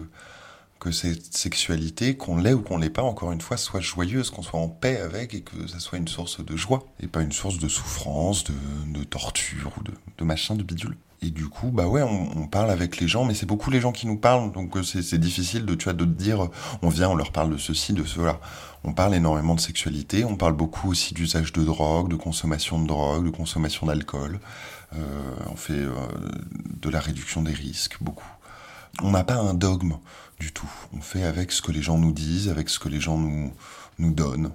que 0.84 0.91
cette 0.91 1.34
sexualité, 1.34 2.17
qu'on 2.17 2.36
l'ait 2.36 2.51
ou 2.51 2.61
qu'on 2.61 2.77
l'ait 2.77 2.89
pas, 2.89 3.03
encore 3.03 3.31
une 3.31 3.39
fois, 3.39 3.55
soit 3.55 3.79
joyeuse, 3.79 4.29
qu'on 4.29 4.41
soit 4.41 4.59
en 4.59 4.67
paix 4.67 4.97
avec 4.99 5.34
et 5.34 5.39
que 5.39 5.65
ça 5.65 5.79
soit 5.79 5.97
une 5.97 6.09
source 6.09 6.43
de 6.45 6.57
joie 6.57 6.84
et 6.99 7.07
pas 7.07 7.21
une 7.21 7.31
source 7.31 7.57
de 7.57 7.69
souffrance, 7.69 8.43
de, 8.43 8.53
de 8.88 9.05
torture 9.05 9.71
ou 9.79 9.84
de, 9.84 9.93
de 10.17 10.23
machin, 10.25 10.55
de 10.55 10.63
bidule. 10.63 10.97
et 11.21 11.29
du 11.29 11.47
coup, 11.47 11.69
bah 11.71 11.88
ouais, 11.88 12.01
on, 12.01 12.47
parle 12.47 12.69
avec 12.69 12.99
les 12.99 13.07
gens, 13.07 13.23
mais 13.23 13.34
c'est 13.34 13.45
beaucoup 13.45 13.71
les 13.71 13.79
gens 13.79 13.93
qui 13.93 14.07
nous 14.07 14.17
parlent, 14.17 14.51
donc 14.51 14.75
euh, 14.75 14.84
c'est 14.84 15.17
difficile 15.17 15.65
de, 15.65 15.73
tu 15.73 15.86
vois, 15.86 15.93
de 15.93 16.03
dire, 16.03 16.49
on 16.81 16.89
vient, 16.89 17.09
on 17.09 17.15
leur 17.15 17.31
parle 17.31 17.51
de 17.51 17.57
ceci, 17.57 17.93
de 17.93 18.03
cela. 18.03 18.41
On 18.84 18.91
parle 18.91 19.15
énormément 19.15 19.55
de 19.55 19.61
sexualité, 19.61 20.25
on 20.25 20.36
parle 20.36 20.53
beaucoup 20.53 20.89
aussi 20.89 21.13
d'usage 21.13 21.53
de 21.53 21.63
drogue, 21.63 22.09
de 22.09 22.17
consommation 22.17 22.81
de 22.81 22.88
drogue, 22.88 23.23
de 23.23 23.29
consommation 23.29 23.88
d'alcool. 23.88 24.41
Euh, 24.97 24.99
on 25.49 25.55
fait 25.55 25.73
euh, 25.73 25.95
de 26.81 26.89
la 26.89 26.99
réduction 26.99 27.41
des 27.41 27.53
risques, 27.53 27.95
beaucoup. 28.01 28.27
On 29.01 29.11
n'a 29.11 29.23
pas 29.23 29.38
un 29.38 29.53
dogme 29.53 29.93
du 30.39 30.51
tout. 30.51 30.69
On 30.93 31.01
fait 31.01 31.23
avec 31.23 31.51
ce 31.51 31.61
que 31.61 31.71
les 31.71 31.81
gens 31.81 31.97
nous 31.97 32.11
disent, 32.11 32.49
avec 32.49 32.69
ce 32.69 32.79
que 32.79 32.89
les 32.89 32.99
gens 32.99 33.17
nous, 33.17 33.53
donnent. 33.99 34.51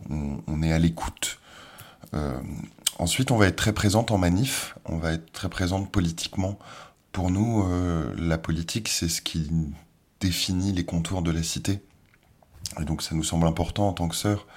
On, 0.46 0.62
est 0.62 0.72
à 0.72 0.78
l'écoute. 0.78 1.38
Euh, 2.14 2.40
Ensuite, 2.98 3.30
on 3.30 3.36
va 3.36 3.46
être 3.46 3.56
très 3.56 3.72
présente 3.72 4.10
en 4.10 4.18
manif, 4.18 4.76
on 4.84 4.98
va 4.98 5.12
être 5.12 5.30
très 5.30 5.48
présente 5.48 5.90
politiquement. 5.90 6.58
Pour 7.12 7.30
nous, 7.30 7.64
euh, 7.64 8.12
la 8.18 8.38
politique, 8.38 8.88
c'est 8.88 9.08
ce 9.08 9.22
qui 9.22 9.48
définit 10.20 10.72
les 10.72 10.84
contours 10.84 11.22
de 11.22 11.30
la 11.30 11.44
cité. 11.44 11.80
Et 12.80 12.84
donc, 12.84 13.02
ça 13.02 13.14
nous 13.14 13.22
semble 13.22 13.46
important 13.46 13.88
en 13.88 13.92
tant 13.92 14.08
que 14.08 14.16
sœur 14.16 14.48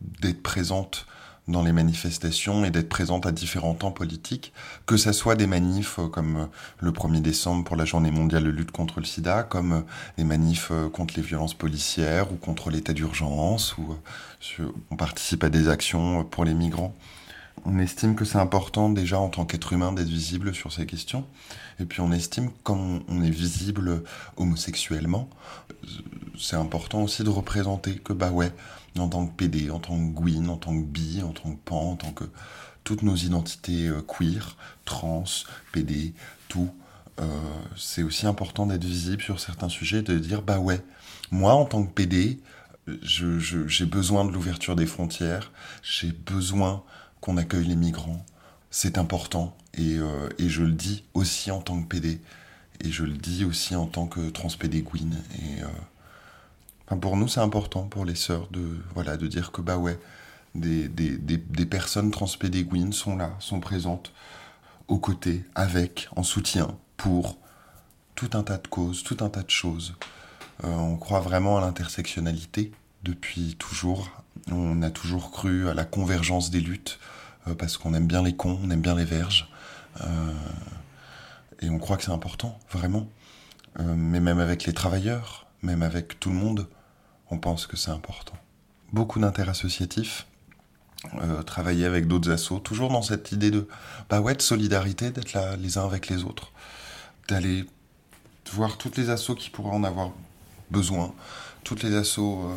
d'être 0.00 0.44
présente 0.44 1.06
dans 1.52 1.62
les 1.62 1.72
manifestations 1.72 2.64
et 2.64 2.70
d'être 2.70 2.88
présente 2.88 3.26
à 3.26 3.32
différents 3.32 3.74
temps 3.74 3.92
politiques, 3.92 4.52
que 4.86 4.96
ça 4.96 5.12
soit 5.12 5.36
des 5.36 5.46
manifs 5.46 5.98
euh, 5.98 6.08
comme 6.08 6.36
euh, 6.36 6.46
le 6.80 6.90
1er 6.90 7.20
décembre 7.20 7.64
pour 7.64 7.76
la 7.76 7.84
journée 7.84 8.10
mondiale 8.10 8.44
de 8.44 8.50
lutte 8.50 8.72
contre 8.72 8.98
le 8.98 9.06
sida, 9.06 9.44
comme 9.44 9.84
des 10.18 10.24
manifs 10.24 10.72
contre 10.92 11.14
les 11.16 11.22
violences 11.22 11.54
policières 11.54 12.32
ou 12.32 12.36
contre 12.36 12.70
l'état 12.70 12.92
d'urgence, 12.92 13.76
ou 13.78 13.96
on 14.90 14.96
participe 14.96 15.44
à 15.44 15.50
des 15.50 15.68
actions 15.68 16.24
pour 16.24 16.44
les 16.44 16.54
migrants. 16.54 16.94
On 17.64 17.78
estime 17.78 18.16
que 18.16 18.24
c'est 18.24 18.38
important 18.38 18.88
déjà 18.88 19.20
en 19.20 19.28
tant 19.28 19.44
qu'être 19.44 19.72
humain 19.72 19.92
d'être 19.92 20.08
visible 20.08 20.54
sur 20.54 20.72
ces 20.72 20.86
questions. 20.86 21.24
Et 21.78 21.84
puis 21.84 22.00
on 22.00 22.10
estime 22.10 22.50
quand 22.64 23.00
on 23.08 23.22
est 23.22 23.30
visible 23.30 24.02
homosexuellement, 24.36 25.28
c'est 26.38 26.56
important 26.56 27.02
aussi 27.02 27.22
de 27.22 27.30
représenter 27.30 27.94
que 27.96 28.12
bah 28.12 28.30
ouais, 28.30 28.52
en 28.98 29.08
tant 29.08 29.26
que 29.26 29.32
PD, 29.32 29.70
en 29.70 29.78
tant 29.78 29.96
que 29.96 30.12
Gwyn, 30.12 30.48
en 30.48 30.56
tant 30.56 30.72
que 30.74 30.84
bi, 30.84 31.22
en 31.22 31.32
tant 31.32 31.52
que 31.52 31.58
pan, 31.64 31.92
en 31.92 31.96
tant 31.96 32.12
que 32.12 32.24
toutes 32.84 33.02
nos 33.02 33.16
identités 33.16 33.88
euh, 33.88 34.02
queer, 34.02 34.56
trans, 34.84 35.24
PD, 35.72 36.14
tout, 36.48 36.70
euh, 37.20 37.26
c'est 37.76 38.02
aussi 38.02 38.26
important 38.26 38.66
d'être 38.66 38.84
visible 38.84 39.22
sur 39.22 39.40
certains 39.40 39.68
sujets, 39.68 40.02
de 40.02 40.18
dire 40.18 40.42
bah 40.42 40.58
ouais, 40.58 40.80
moi 41.30 41.54
en 41.54 41.64
tant 41.64 41.84
que 41.84 41.92
PD, 41.92 42.40
j'ai 43.02 43.86
besoin 43.86 44.24
de 44.24 44.32
l'ouverture 44.32 44.76
des 44.76 44.86
frontières, 44.86 45.52
j'ai 45.82 46.12
besoin 46.12 46.82
qu'on 47.20 47.36
accueille 47.36 47.66
les 47.66 47.76
migrants. 47.76 48.24
C'est 48.70 48.98
important 48.98 49.56
et, 49.74 49.98
euh, 49.98 50.28
et, 50.38 50.48
je 50.48 50.62
le 50.62 50.72
dis 50.72 51.04
aussi 51.14 51.50
en 51.50 51.60
tant 51.60 51.80
que 51.80 51.86
PD 51.86 52.20
et 52.80 52.90
je 52.90 53.04
le 53.04 53.12
dis 53.12 53.44
aussi 53.44 53.76
en 53.76 53.86
tant 53.86 54.06
que 54.06 54.30
transpédéguine. 54.30 55.16
Et 55.38 55.62
euh, 55.62 55.66
pour 57.00 57.16
nous, 57.16 57.28
c'est 57.28 57.40
important 57.40 57.84
pour 57.84 58.04
les 58.04 58.14
sœurs 58.14 58.48
de 58.50 58.76
voilà 58.94 59.16
de 59.16 59.26
dire 59.26 59.52
que 59.52 59.60
bah 59.60 59.78
ouais, 59.78 59.98
des, 60.54 60.88
des, 60.88 61.16
des, 61.16 61.66
personnes 61.66 62.10
transpédéguines 62.10 62.92
sont 62.92 63.16
là, 63.16 63.34
sont 63.38 63.60
présentes 63.60 64.12
aux 64.88 64.98
côtés, 64.98 65.44
avec, 65.54 66.08
en 66.16 66.22
soutien 66.22 66.76
pour 66.96 67.38
tout 68.14 68.30
un 68.34 68.42
tas 68.42 68.58
de 68.58 68.68
causes, 68.68 69.02
tout 69.02 69.16
un 69.20 69.30
tas 69.30 69.42
de 69.42 69.50
choses. 69.50 69.94
Euh, 70.64 70.68
on 70.68 70.96
croit 70.96 71.20
vraiment 71.20 71.58
à 71.58 71.60
l'intersectionnalité 71.60 72.72
depuis 73.02 73.56
toujours. 73.58 74.10
On 74.50 74.82
a 74.82 74.90
toujours 74.90 75.30
cru 75.30 75.68
à 75.68 75.74
la 75.74 75.84
convergence 75.84 76.50
des 76.50 76.60
luttes, 76.60 76.98
euh, 77.48 77.54
parce 77.54 77.78
qu'on 77.78 77.94
aime 77.94 78.06
bien 78.06 78.22
les 78.22 78.36
cons, 78.36 78.60
on 78.62 78.70
aime 78.70 78.82
bien 78.82 78.94
les 78.94 79.04
verges. 79.04 79.50
Euh, 80.02 80.32
et 81.60 81.70
on 81.70 81.78
croit 81.78 81.96
que 81.96 82.04
c'est 82.04 82.12
important, 82.12 82.58
vraiment. 82.70 83.06
Mais 83.78 84.20
même 84.20 84.38
avec 84.38 84.66
les 84.66 84.74
travailleurs, 84.74 85.46
même 85.62 85.82
avec 85.82 86.20
tout 86.20 86.28
le 86.28 86.34
monde, 86.34 86.68
on 87.32 87.38
pense 87.38 87.66
que 87.66 87.76
c'est 87.76 87.90
important. 87.90 88.34
Beaucoup 88.92 89.18
associatifs, 89.24 90.26
travailler 91.46 91.86
avec 91.86 92.06
d'autres 92.06 92.30
assos, 92.30 92.58
toujours 92.58 92.90
dans 92.90 93.00
cette 93.00 93.32
idée 93.32 93.50
de, 93.50 93.66
bah 94.10 94.20
ouais, 94.20 94.34
de 94.34 94.42
solidarité, 94.42 95.10
d'être 95.10 95.32
là 95.32 95.56
les 95.56 95.78
uns 95.78 95.84
avec 95.84 96.08
les 96.08 96.24
autres, 96.24 96.52
d'aller 97.28 97.64
voir 98.52 98.76
toutes 98.76 98.98
les 98.98 99.08
assos 99.08 99.34
qui 99.34 99.48
pourraient 99.48 99.74
en 99.74 99.82
avoir 99.82 100.10
besoin, 100.70 101.14
toutes 101.64 101.82
les 101.82 101.94
assos 101.94 102.50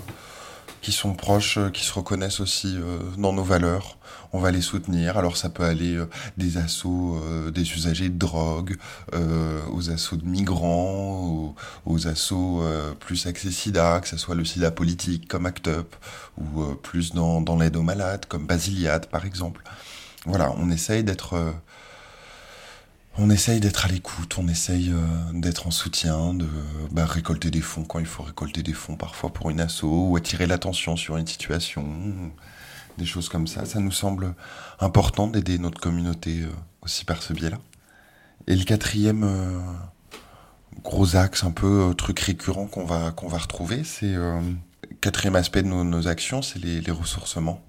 qui 0.85 0.91
sont 0.91 1.15
proches, 1.15 1.57
euh, 1.57 1.71
qui 1.71 1.83
se 1.83 1.91
reconnaissent 1.91 2.39
aussi 2.39 2.75
euh, 2.77 2.99
dans 3.17 3.33
nos 3.33 3.43
valeurs. 3.43 3.97
On 4.33 4.39
va 4.39 4.51
les 4.51 4.61
soutenir. 4.61 5.17
Alors 5.17 5.35
ça 5.35 5.49
peut 5.49 5.63
aller 5.63 5.95
euh, 5.95 6.07
des 6.37 6.57
assauts 6.57 7.19
des 7.51 7.73
usagers 7.73 8.09
de 8.09 8.17
drogue, 8.19 8.77
aux 9.71 9.89
assauts 9.89 10.17
de 10.17 10.25
migrants, 10.25 11.55
aux, 11.85 12.07
assauts 12.07 12.63
plus 12.99 13.25
accès 13.25 13.49
SIDA, 13.49 13.99
que 14.01 14.07
ce 14.07 14.17
soit 14.17 14.35
le 14.35 14.45
SIDA 14.45 14.69
politique 14.69 15.27
comme 15.27 15.47
ACT 15.47 15.69
UP, 15.69 15.95
ou 16.37 16.75
plus 16.75 17.13
dans, 17.13 17.41
dans 17.41 17.57
l'aide 17.57 17.77
aux 17.77 17.81
malades 17.81 18.25
comme 18.27 18.45
Basiliade 18.45 19.07
par 19.07 19.25
exemple. 19.25 19.63
Voilà, 20.25 20.53
on 20.57 20.69
essaye 20.69 21.03
d'être 21.03 21.35
on 23.17 23.29
essaye 23.29 23.59
d'être 23.59 23.85
à 23.85 23.87
l'écoute, 23.87 24.37
on 24.37 24.47
essaye 24.47 24.91
euh, 24.91 24.97
d'être 25.33 25.67
en 25.67 25.71
soutien, 25.71 26.33
de 26.33 26.47
bah, 26.91 27.05
récolter 27.05 27.49
des 27.49 27.61
fonds 27.61 27.83
quand 27.83 27.99
il 27.99 28.05
faut 28.05 28.23
récolter 28.23 28.61
des 28.61 28.73
fonds 28.73 28.97
parfois 28.97 29.31
pour 29.31 29.49
une 29.49 29.61
asso, 29.61 29.83
ou 29.83 30.15
attirer 30.17 30.47
l'attention 30.47 30.97
sur 30.97 31.15
une 31.17 31.27
situation, 31.27 31.85
des 32.97 33.05
choses 33.05 33.29
comme 33.29 33.47
ça. 33.47 33.65
Ça 33.65 33.79
nous 33.79 33.91
semble 33.91 34.35
important 34.79 35.27
d'aider 35.27 35.57
notre 35.59 35.79
communauté 35.79 36.41
euh, 36.41 36.49
aussi 36.81 37.05
par 37.05 37.23
ce 37.23 37.33
biais-là. 37.33 37.59
Et 38.47 38.55
le 38.55 38.65
quatrième 38.65 39.23
euh, 39.23 39.59
gros 40.83 41.15
axe, 41.15 41.43
un 41.45 41.51
peu 41.51 41.93
truc 41.97 42.19
récurrent 42.19 42.67
qu'on 42.67 42.85
va, 42.85 43.13
retrouver, 43.39 43.83
c'est 43.83 44.13
quatrième 44.99 45.35
aspect 45.35 45.63
de 45.63 45.67
nos, 45.67 46.07
actions, 46.07 46.41
c'est 46.41 46.59
les 46.59 46.91
ressourcements. 46.91 47.63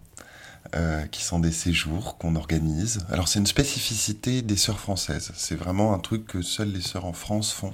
Euh, 0.75 1.07
qui 1.07 1.23
sont 1.23 1.39
des 1.39 1.53
séjours 1.53 2.19
qu'on 2.19 2.35
organise. 2.35 3.07
Alors 3.11 3.29
c'est 3.29 3.39
une 3.39 3.47
spécificité 3.47 4.43
des 4.43 4.57
sœurs 4.57 4.81
françaises. 4.81 5.31
C'est 5.37 5.55
vraiment 5.55 5.95
un 5.95 5.99
truc 5.99 6.27
que 6.27 6.43
seules 6.43 6.73
les 6.73 6.81
sœurs 6.81 7.05
en 7.05 7.13
France 7.13 7.53
font. 7.53 7.73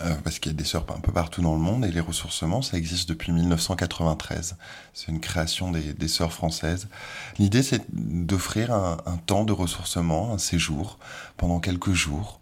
Euh, 0.00 0.14
parce 0.24 0.38
qu'il 0.38 0.52
y 0.52 0.54
a 0.54 0.58
des 0.58 0.64
sœurs 0.64 0.86
un 0.96 1.00
peu 1.00 1.12
partout 1.12 1.42
dans 1.42 1.54
le 1.54 1.60
monde 1.60 1.84
et 1.84 1.92
les 1.92 2.00
ressourcements, 2.00 2.62
ça 2.62 2.76
existe 2.76 3.08
depuis 3.08 3.30
1993. 3.30 4.56
C'est 4.94 5.08
une 5.08 5.20
création 5.20 5.70
des, 5.70 6.08
sœurs 6.08 6.32
françaises. 6.32 6.88
L'idée, 7.38 7.62
c'est 7.62 7.82
d'offrir 7.92 8.72
un, 8.72 8.96
temps 9.26 9.44
de 9.44 9.52
ressourcement, 9.52 10.32
un 10.32 10.38
séjour, 10.38 10.98
pendant 11.36 11.60
quelques 11.60 11.92
jours, 11.92 12.40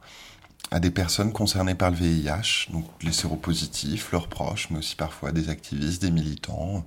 à 0.71 0.79
des 0.79 0.91
personnes 0.91 1.33
concernées 1.33 1.75
par 1.75 1.91
le 1.91 1.97
VIH, 1.97 2.71
donc 2.73 2.87
les 3.03 3.13
séropositifs, 3.13 4.13
leurs 4.13 4.29
proches, 4.29 4.69
mais 4.71 4.79
aussi 4.79 4.95
parfois 4.95 5.33
des 5.33 5.49
activistes, 5.49 6.01
des 6.01 6.13
militants, 6.13 6.85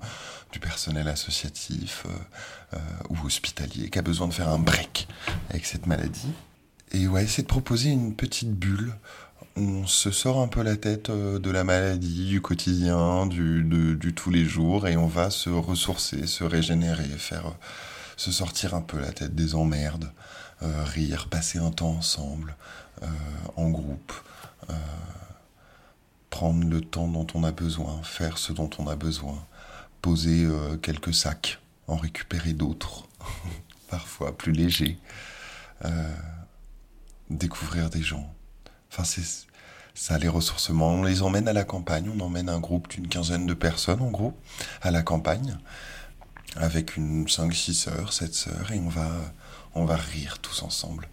du 0.53 0.59
personnel 0.59 1.07
associatif 1.09 2.05
euh, 2.05 2.77
euh, 2.77 2.79
ou 3.09 3.25
hospitalier 3.25 3.89
qui 3.89 3.99
a 3.99 4.01
besoin 4.01 4.27
de 4.27 4.34
faire 4.34 4.49
un 4.49 4.59
break 4.59 5.07
avec 5.49 5.65
cette 5.65 5.86
maladie. 5.86 6.31
Et 6.91 7.07
ouais, 7.07 7.27
c'est 7.27 7.41
de 7.41 7.47
proposer 7.47 7.89
une 7.89 8.15
petite 8.15 8.53
bulle. 8.53 8.93
On 9.57 9.86
se 9.86 10.11
sort 10.11 10.39
un 10.39 10.47
peu 10.47 10.61
la 10.61 10.77
tête 10.77 11.09
euh, 11.09 11.39
de 11.39 11.51
la 11.51 11.63
maladie, 11.65 12.27
du 12.29 12.41
quotidien, 12.41 13.25
du, 13.25 13.63
du 13.63 14.13
tous 14.13 14.29
les 14.29 14.45
jours, 14.45 14.88
et 14.88 14.95
on 14.95 15.07
va 15.07 15.29
se 15.29 15.49
ressourcer, 15.49 16.25
se 16.25 16.45
régénérer, 16.45 17.09
faire 17.17 17.51
se 18.15 18.31
sortir 18.31 18.75
un 18.75 18.81
peu 18.81 18.99
la 18.99 19.11
tête 19.11 19.36
des 19.36 19.55
emmerdes, 19.55 20.11
rire, 20.61 21.27
passer 21.29 21.57
un 21.57 21.71
temps 21.71 21.89
ensemble, 21.89 22.55
en 23.55 23.69
groupe, 23.69 24.13
euh, 24.69 24.73
prendre 26.29 26.67
le 26.67 26.81
temps 26.81 27.07
dont 27.07 27.27
on 27.33 27.43
a 27.43 27.51
besoin, 27.51 28.01
faire 28.03 28.37
ce 28.37 28.53
dont 28.53 28.69
on 28.77 28.87
a 28.87 28.95
besoin, 28.95 29.45
poser 30.01 30.45
euh, 30.45 30.77
quelques 30.77 31.13
sacs, 31.13 31.59
en 31.87 31.95
récupérer 31.95 32.53
d'autres, 32.53 33.07
parfois 33.89 34.35
plus 34.37 34.51
légers, 34.51 34.97
découvrir 37.29 37.89
des 37.89 38.01
gens. 38.01 38.33
Enfin, 38.89 39.03
c'est 39.03 39.47
ça, 39.95 40.17
les 40.17 40.27
ressourcements. 40.27 40.89
On 40.89 41.03
les 41.03 41.21
emmène 41.21 41.47
à 41.47 41.53
la 41.53 41.63
campagne, 41.63 42.09
on 42.09 42.19
emmène 42.21 42.49
un 42.49 42.59
groupe 42.59 42.87
d'une 42.89 43.07
quinzaine 43.07 43.45
de 43.45 43.53
personnes, 43.53 44.01
en 44.01 44.11
gros, 44.11 44.33
à 44.81 44.91
la 44.91 45.01
campagne, 45.01 45.57
avec 46.55 46.95
une 46.95 47.27
5, 47.27 47.53
6 47.53 47.73
sœurs, 47.73 48.13
7 48.13 48.33
sœurs, 48.33 48.71
et 48.71 48.79
on 48.79 48.89
va, 48.89 49.09
on 49.75 49.85
va 49.85 49.95
rire 49.95 50.39
tous 50.39 50.63
ensemble. 50.63 51.01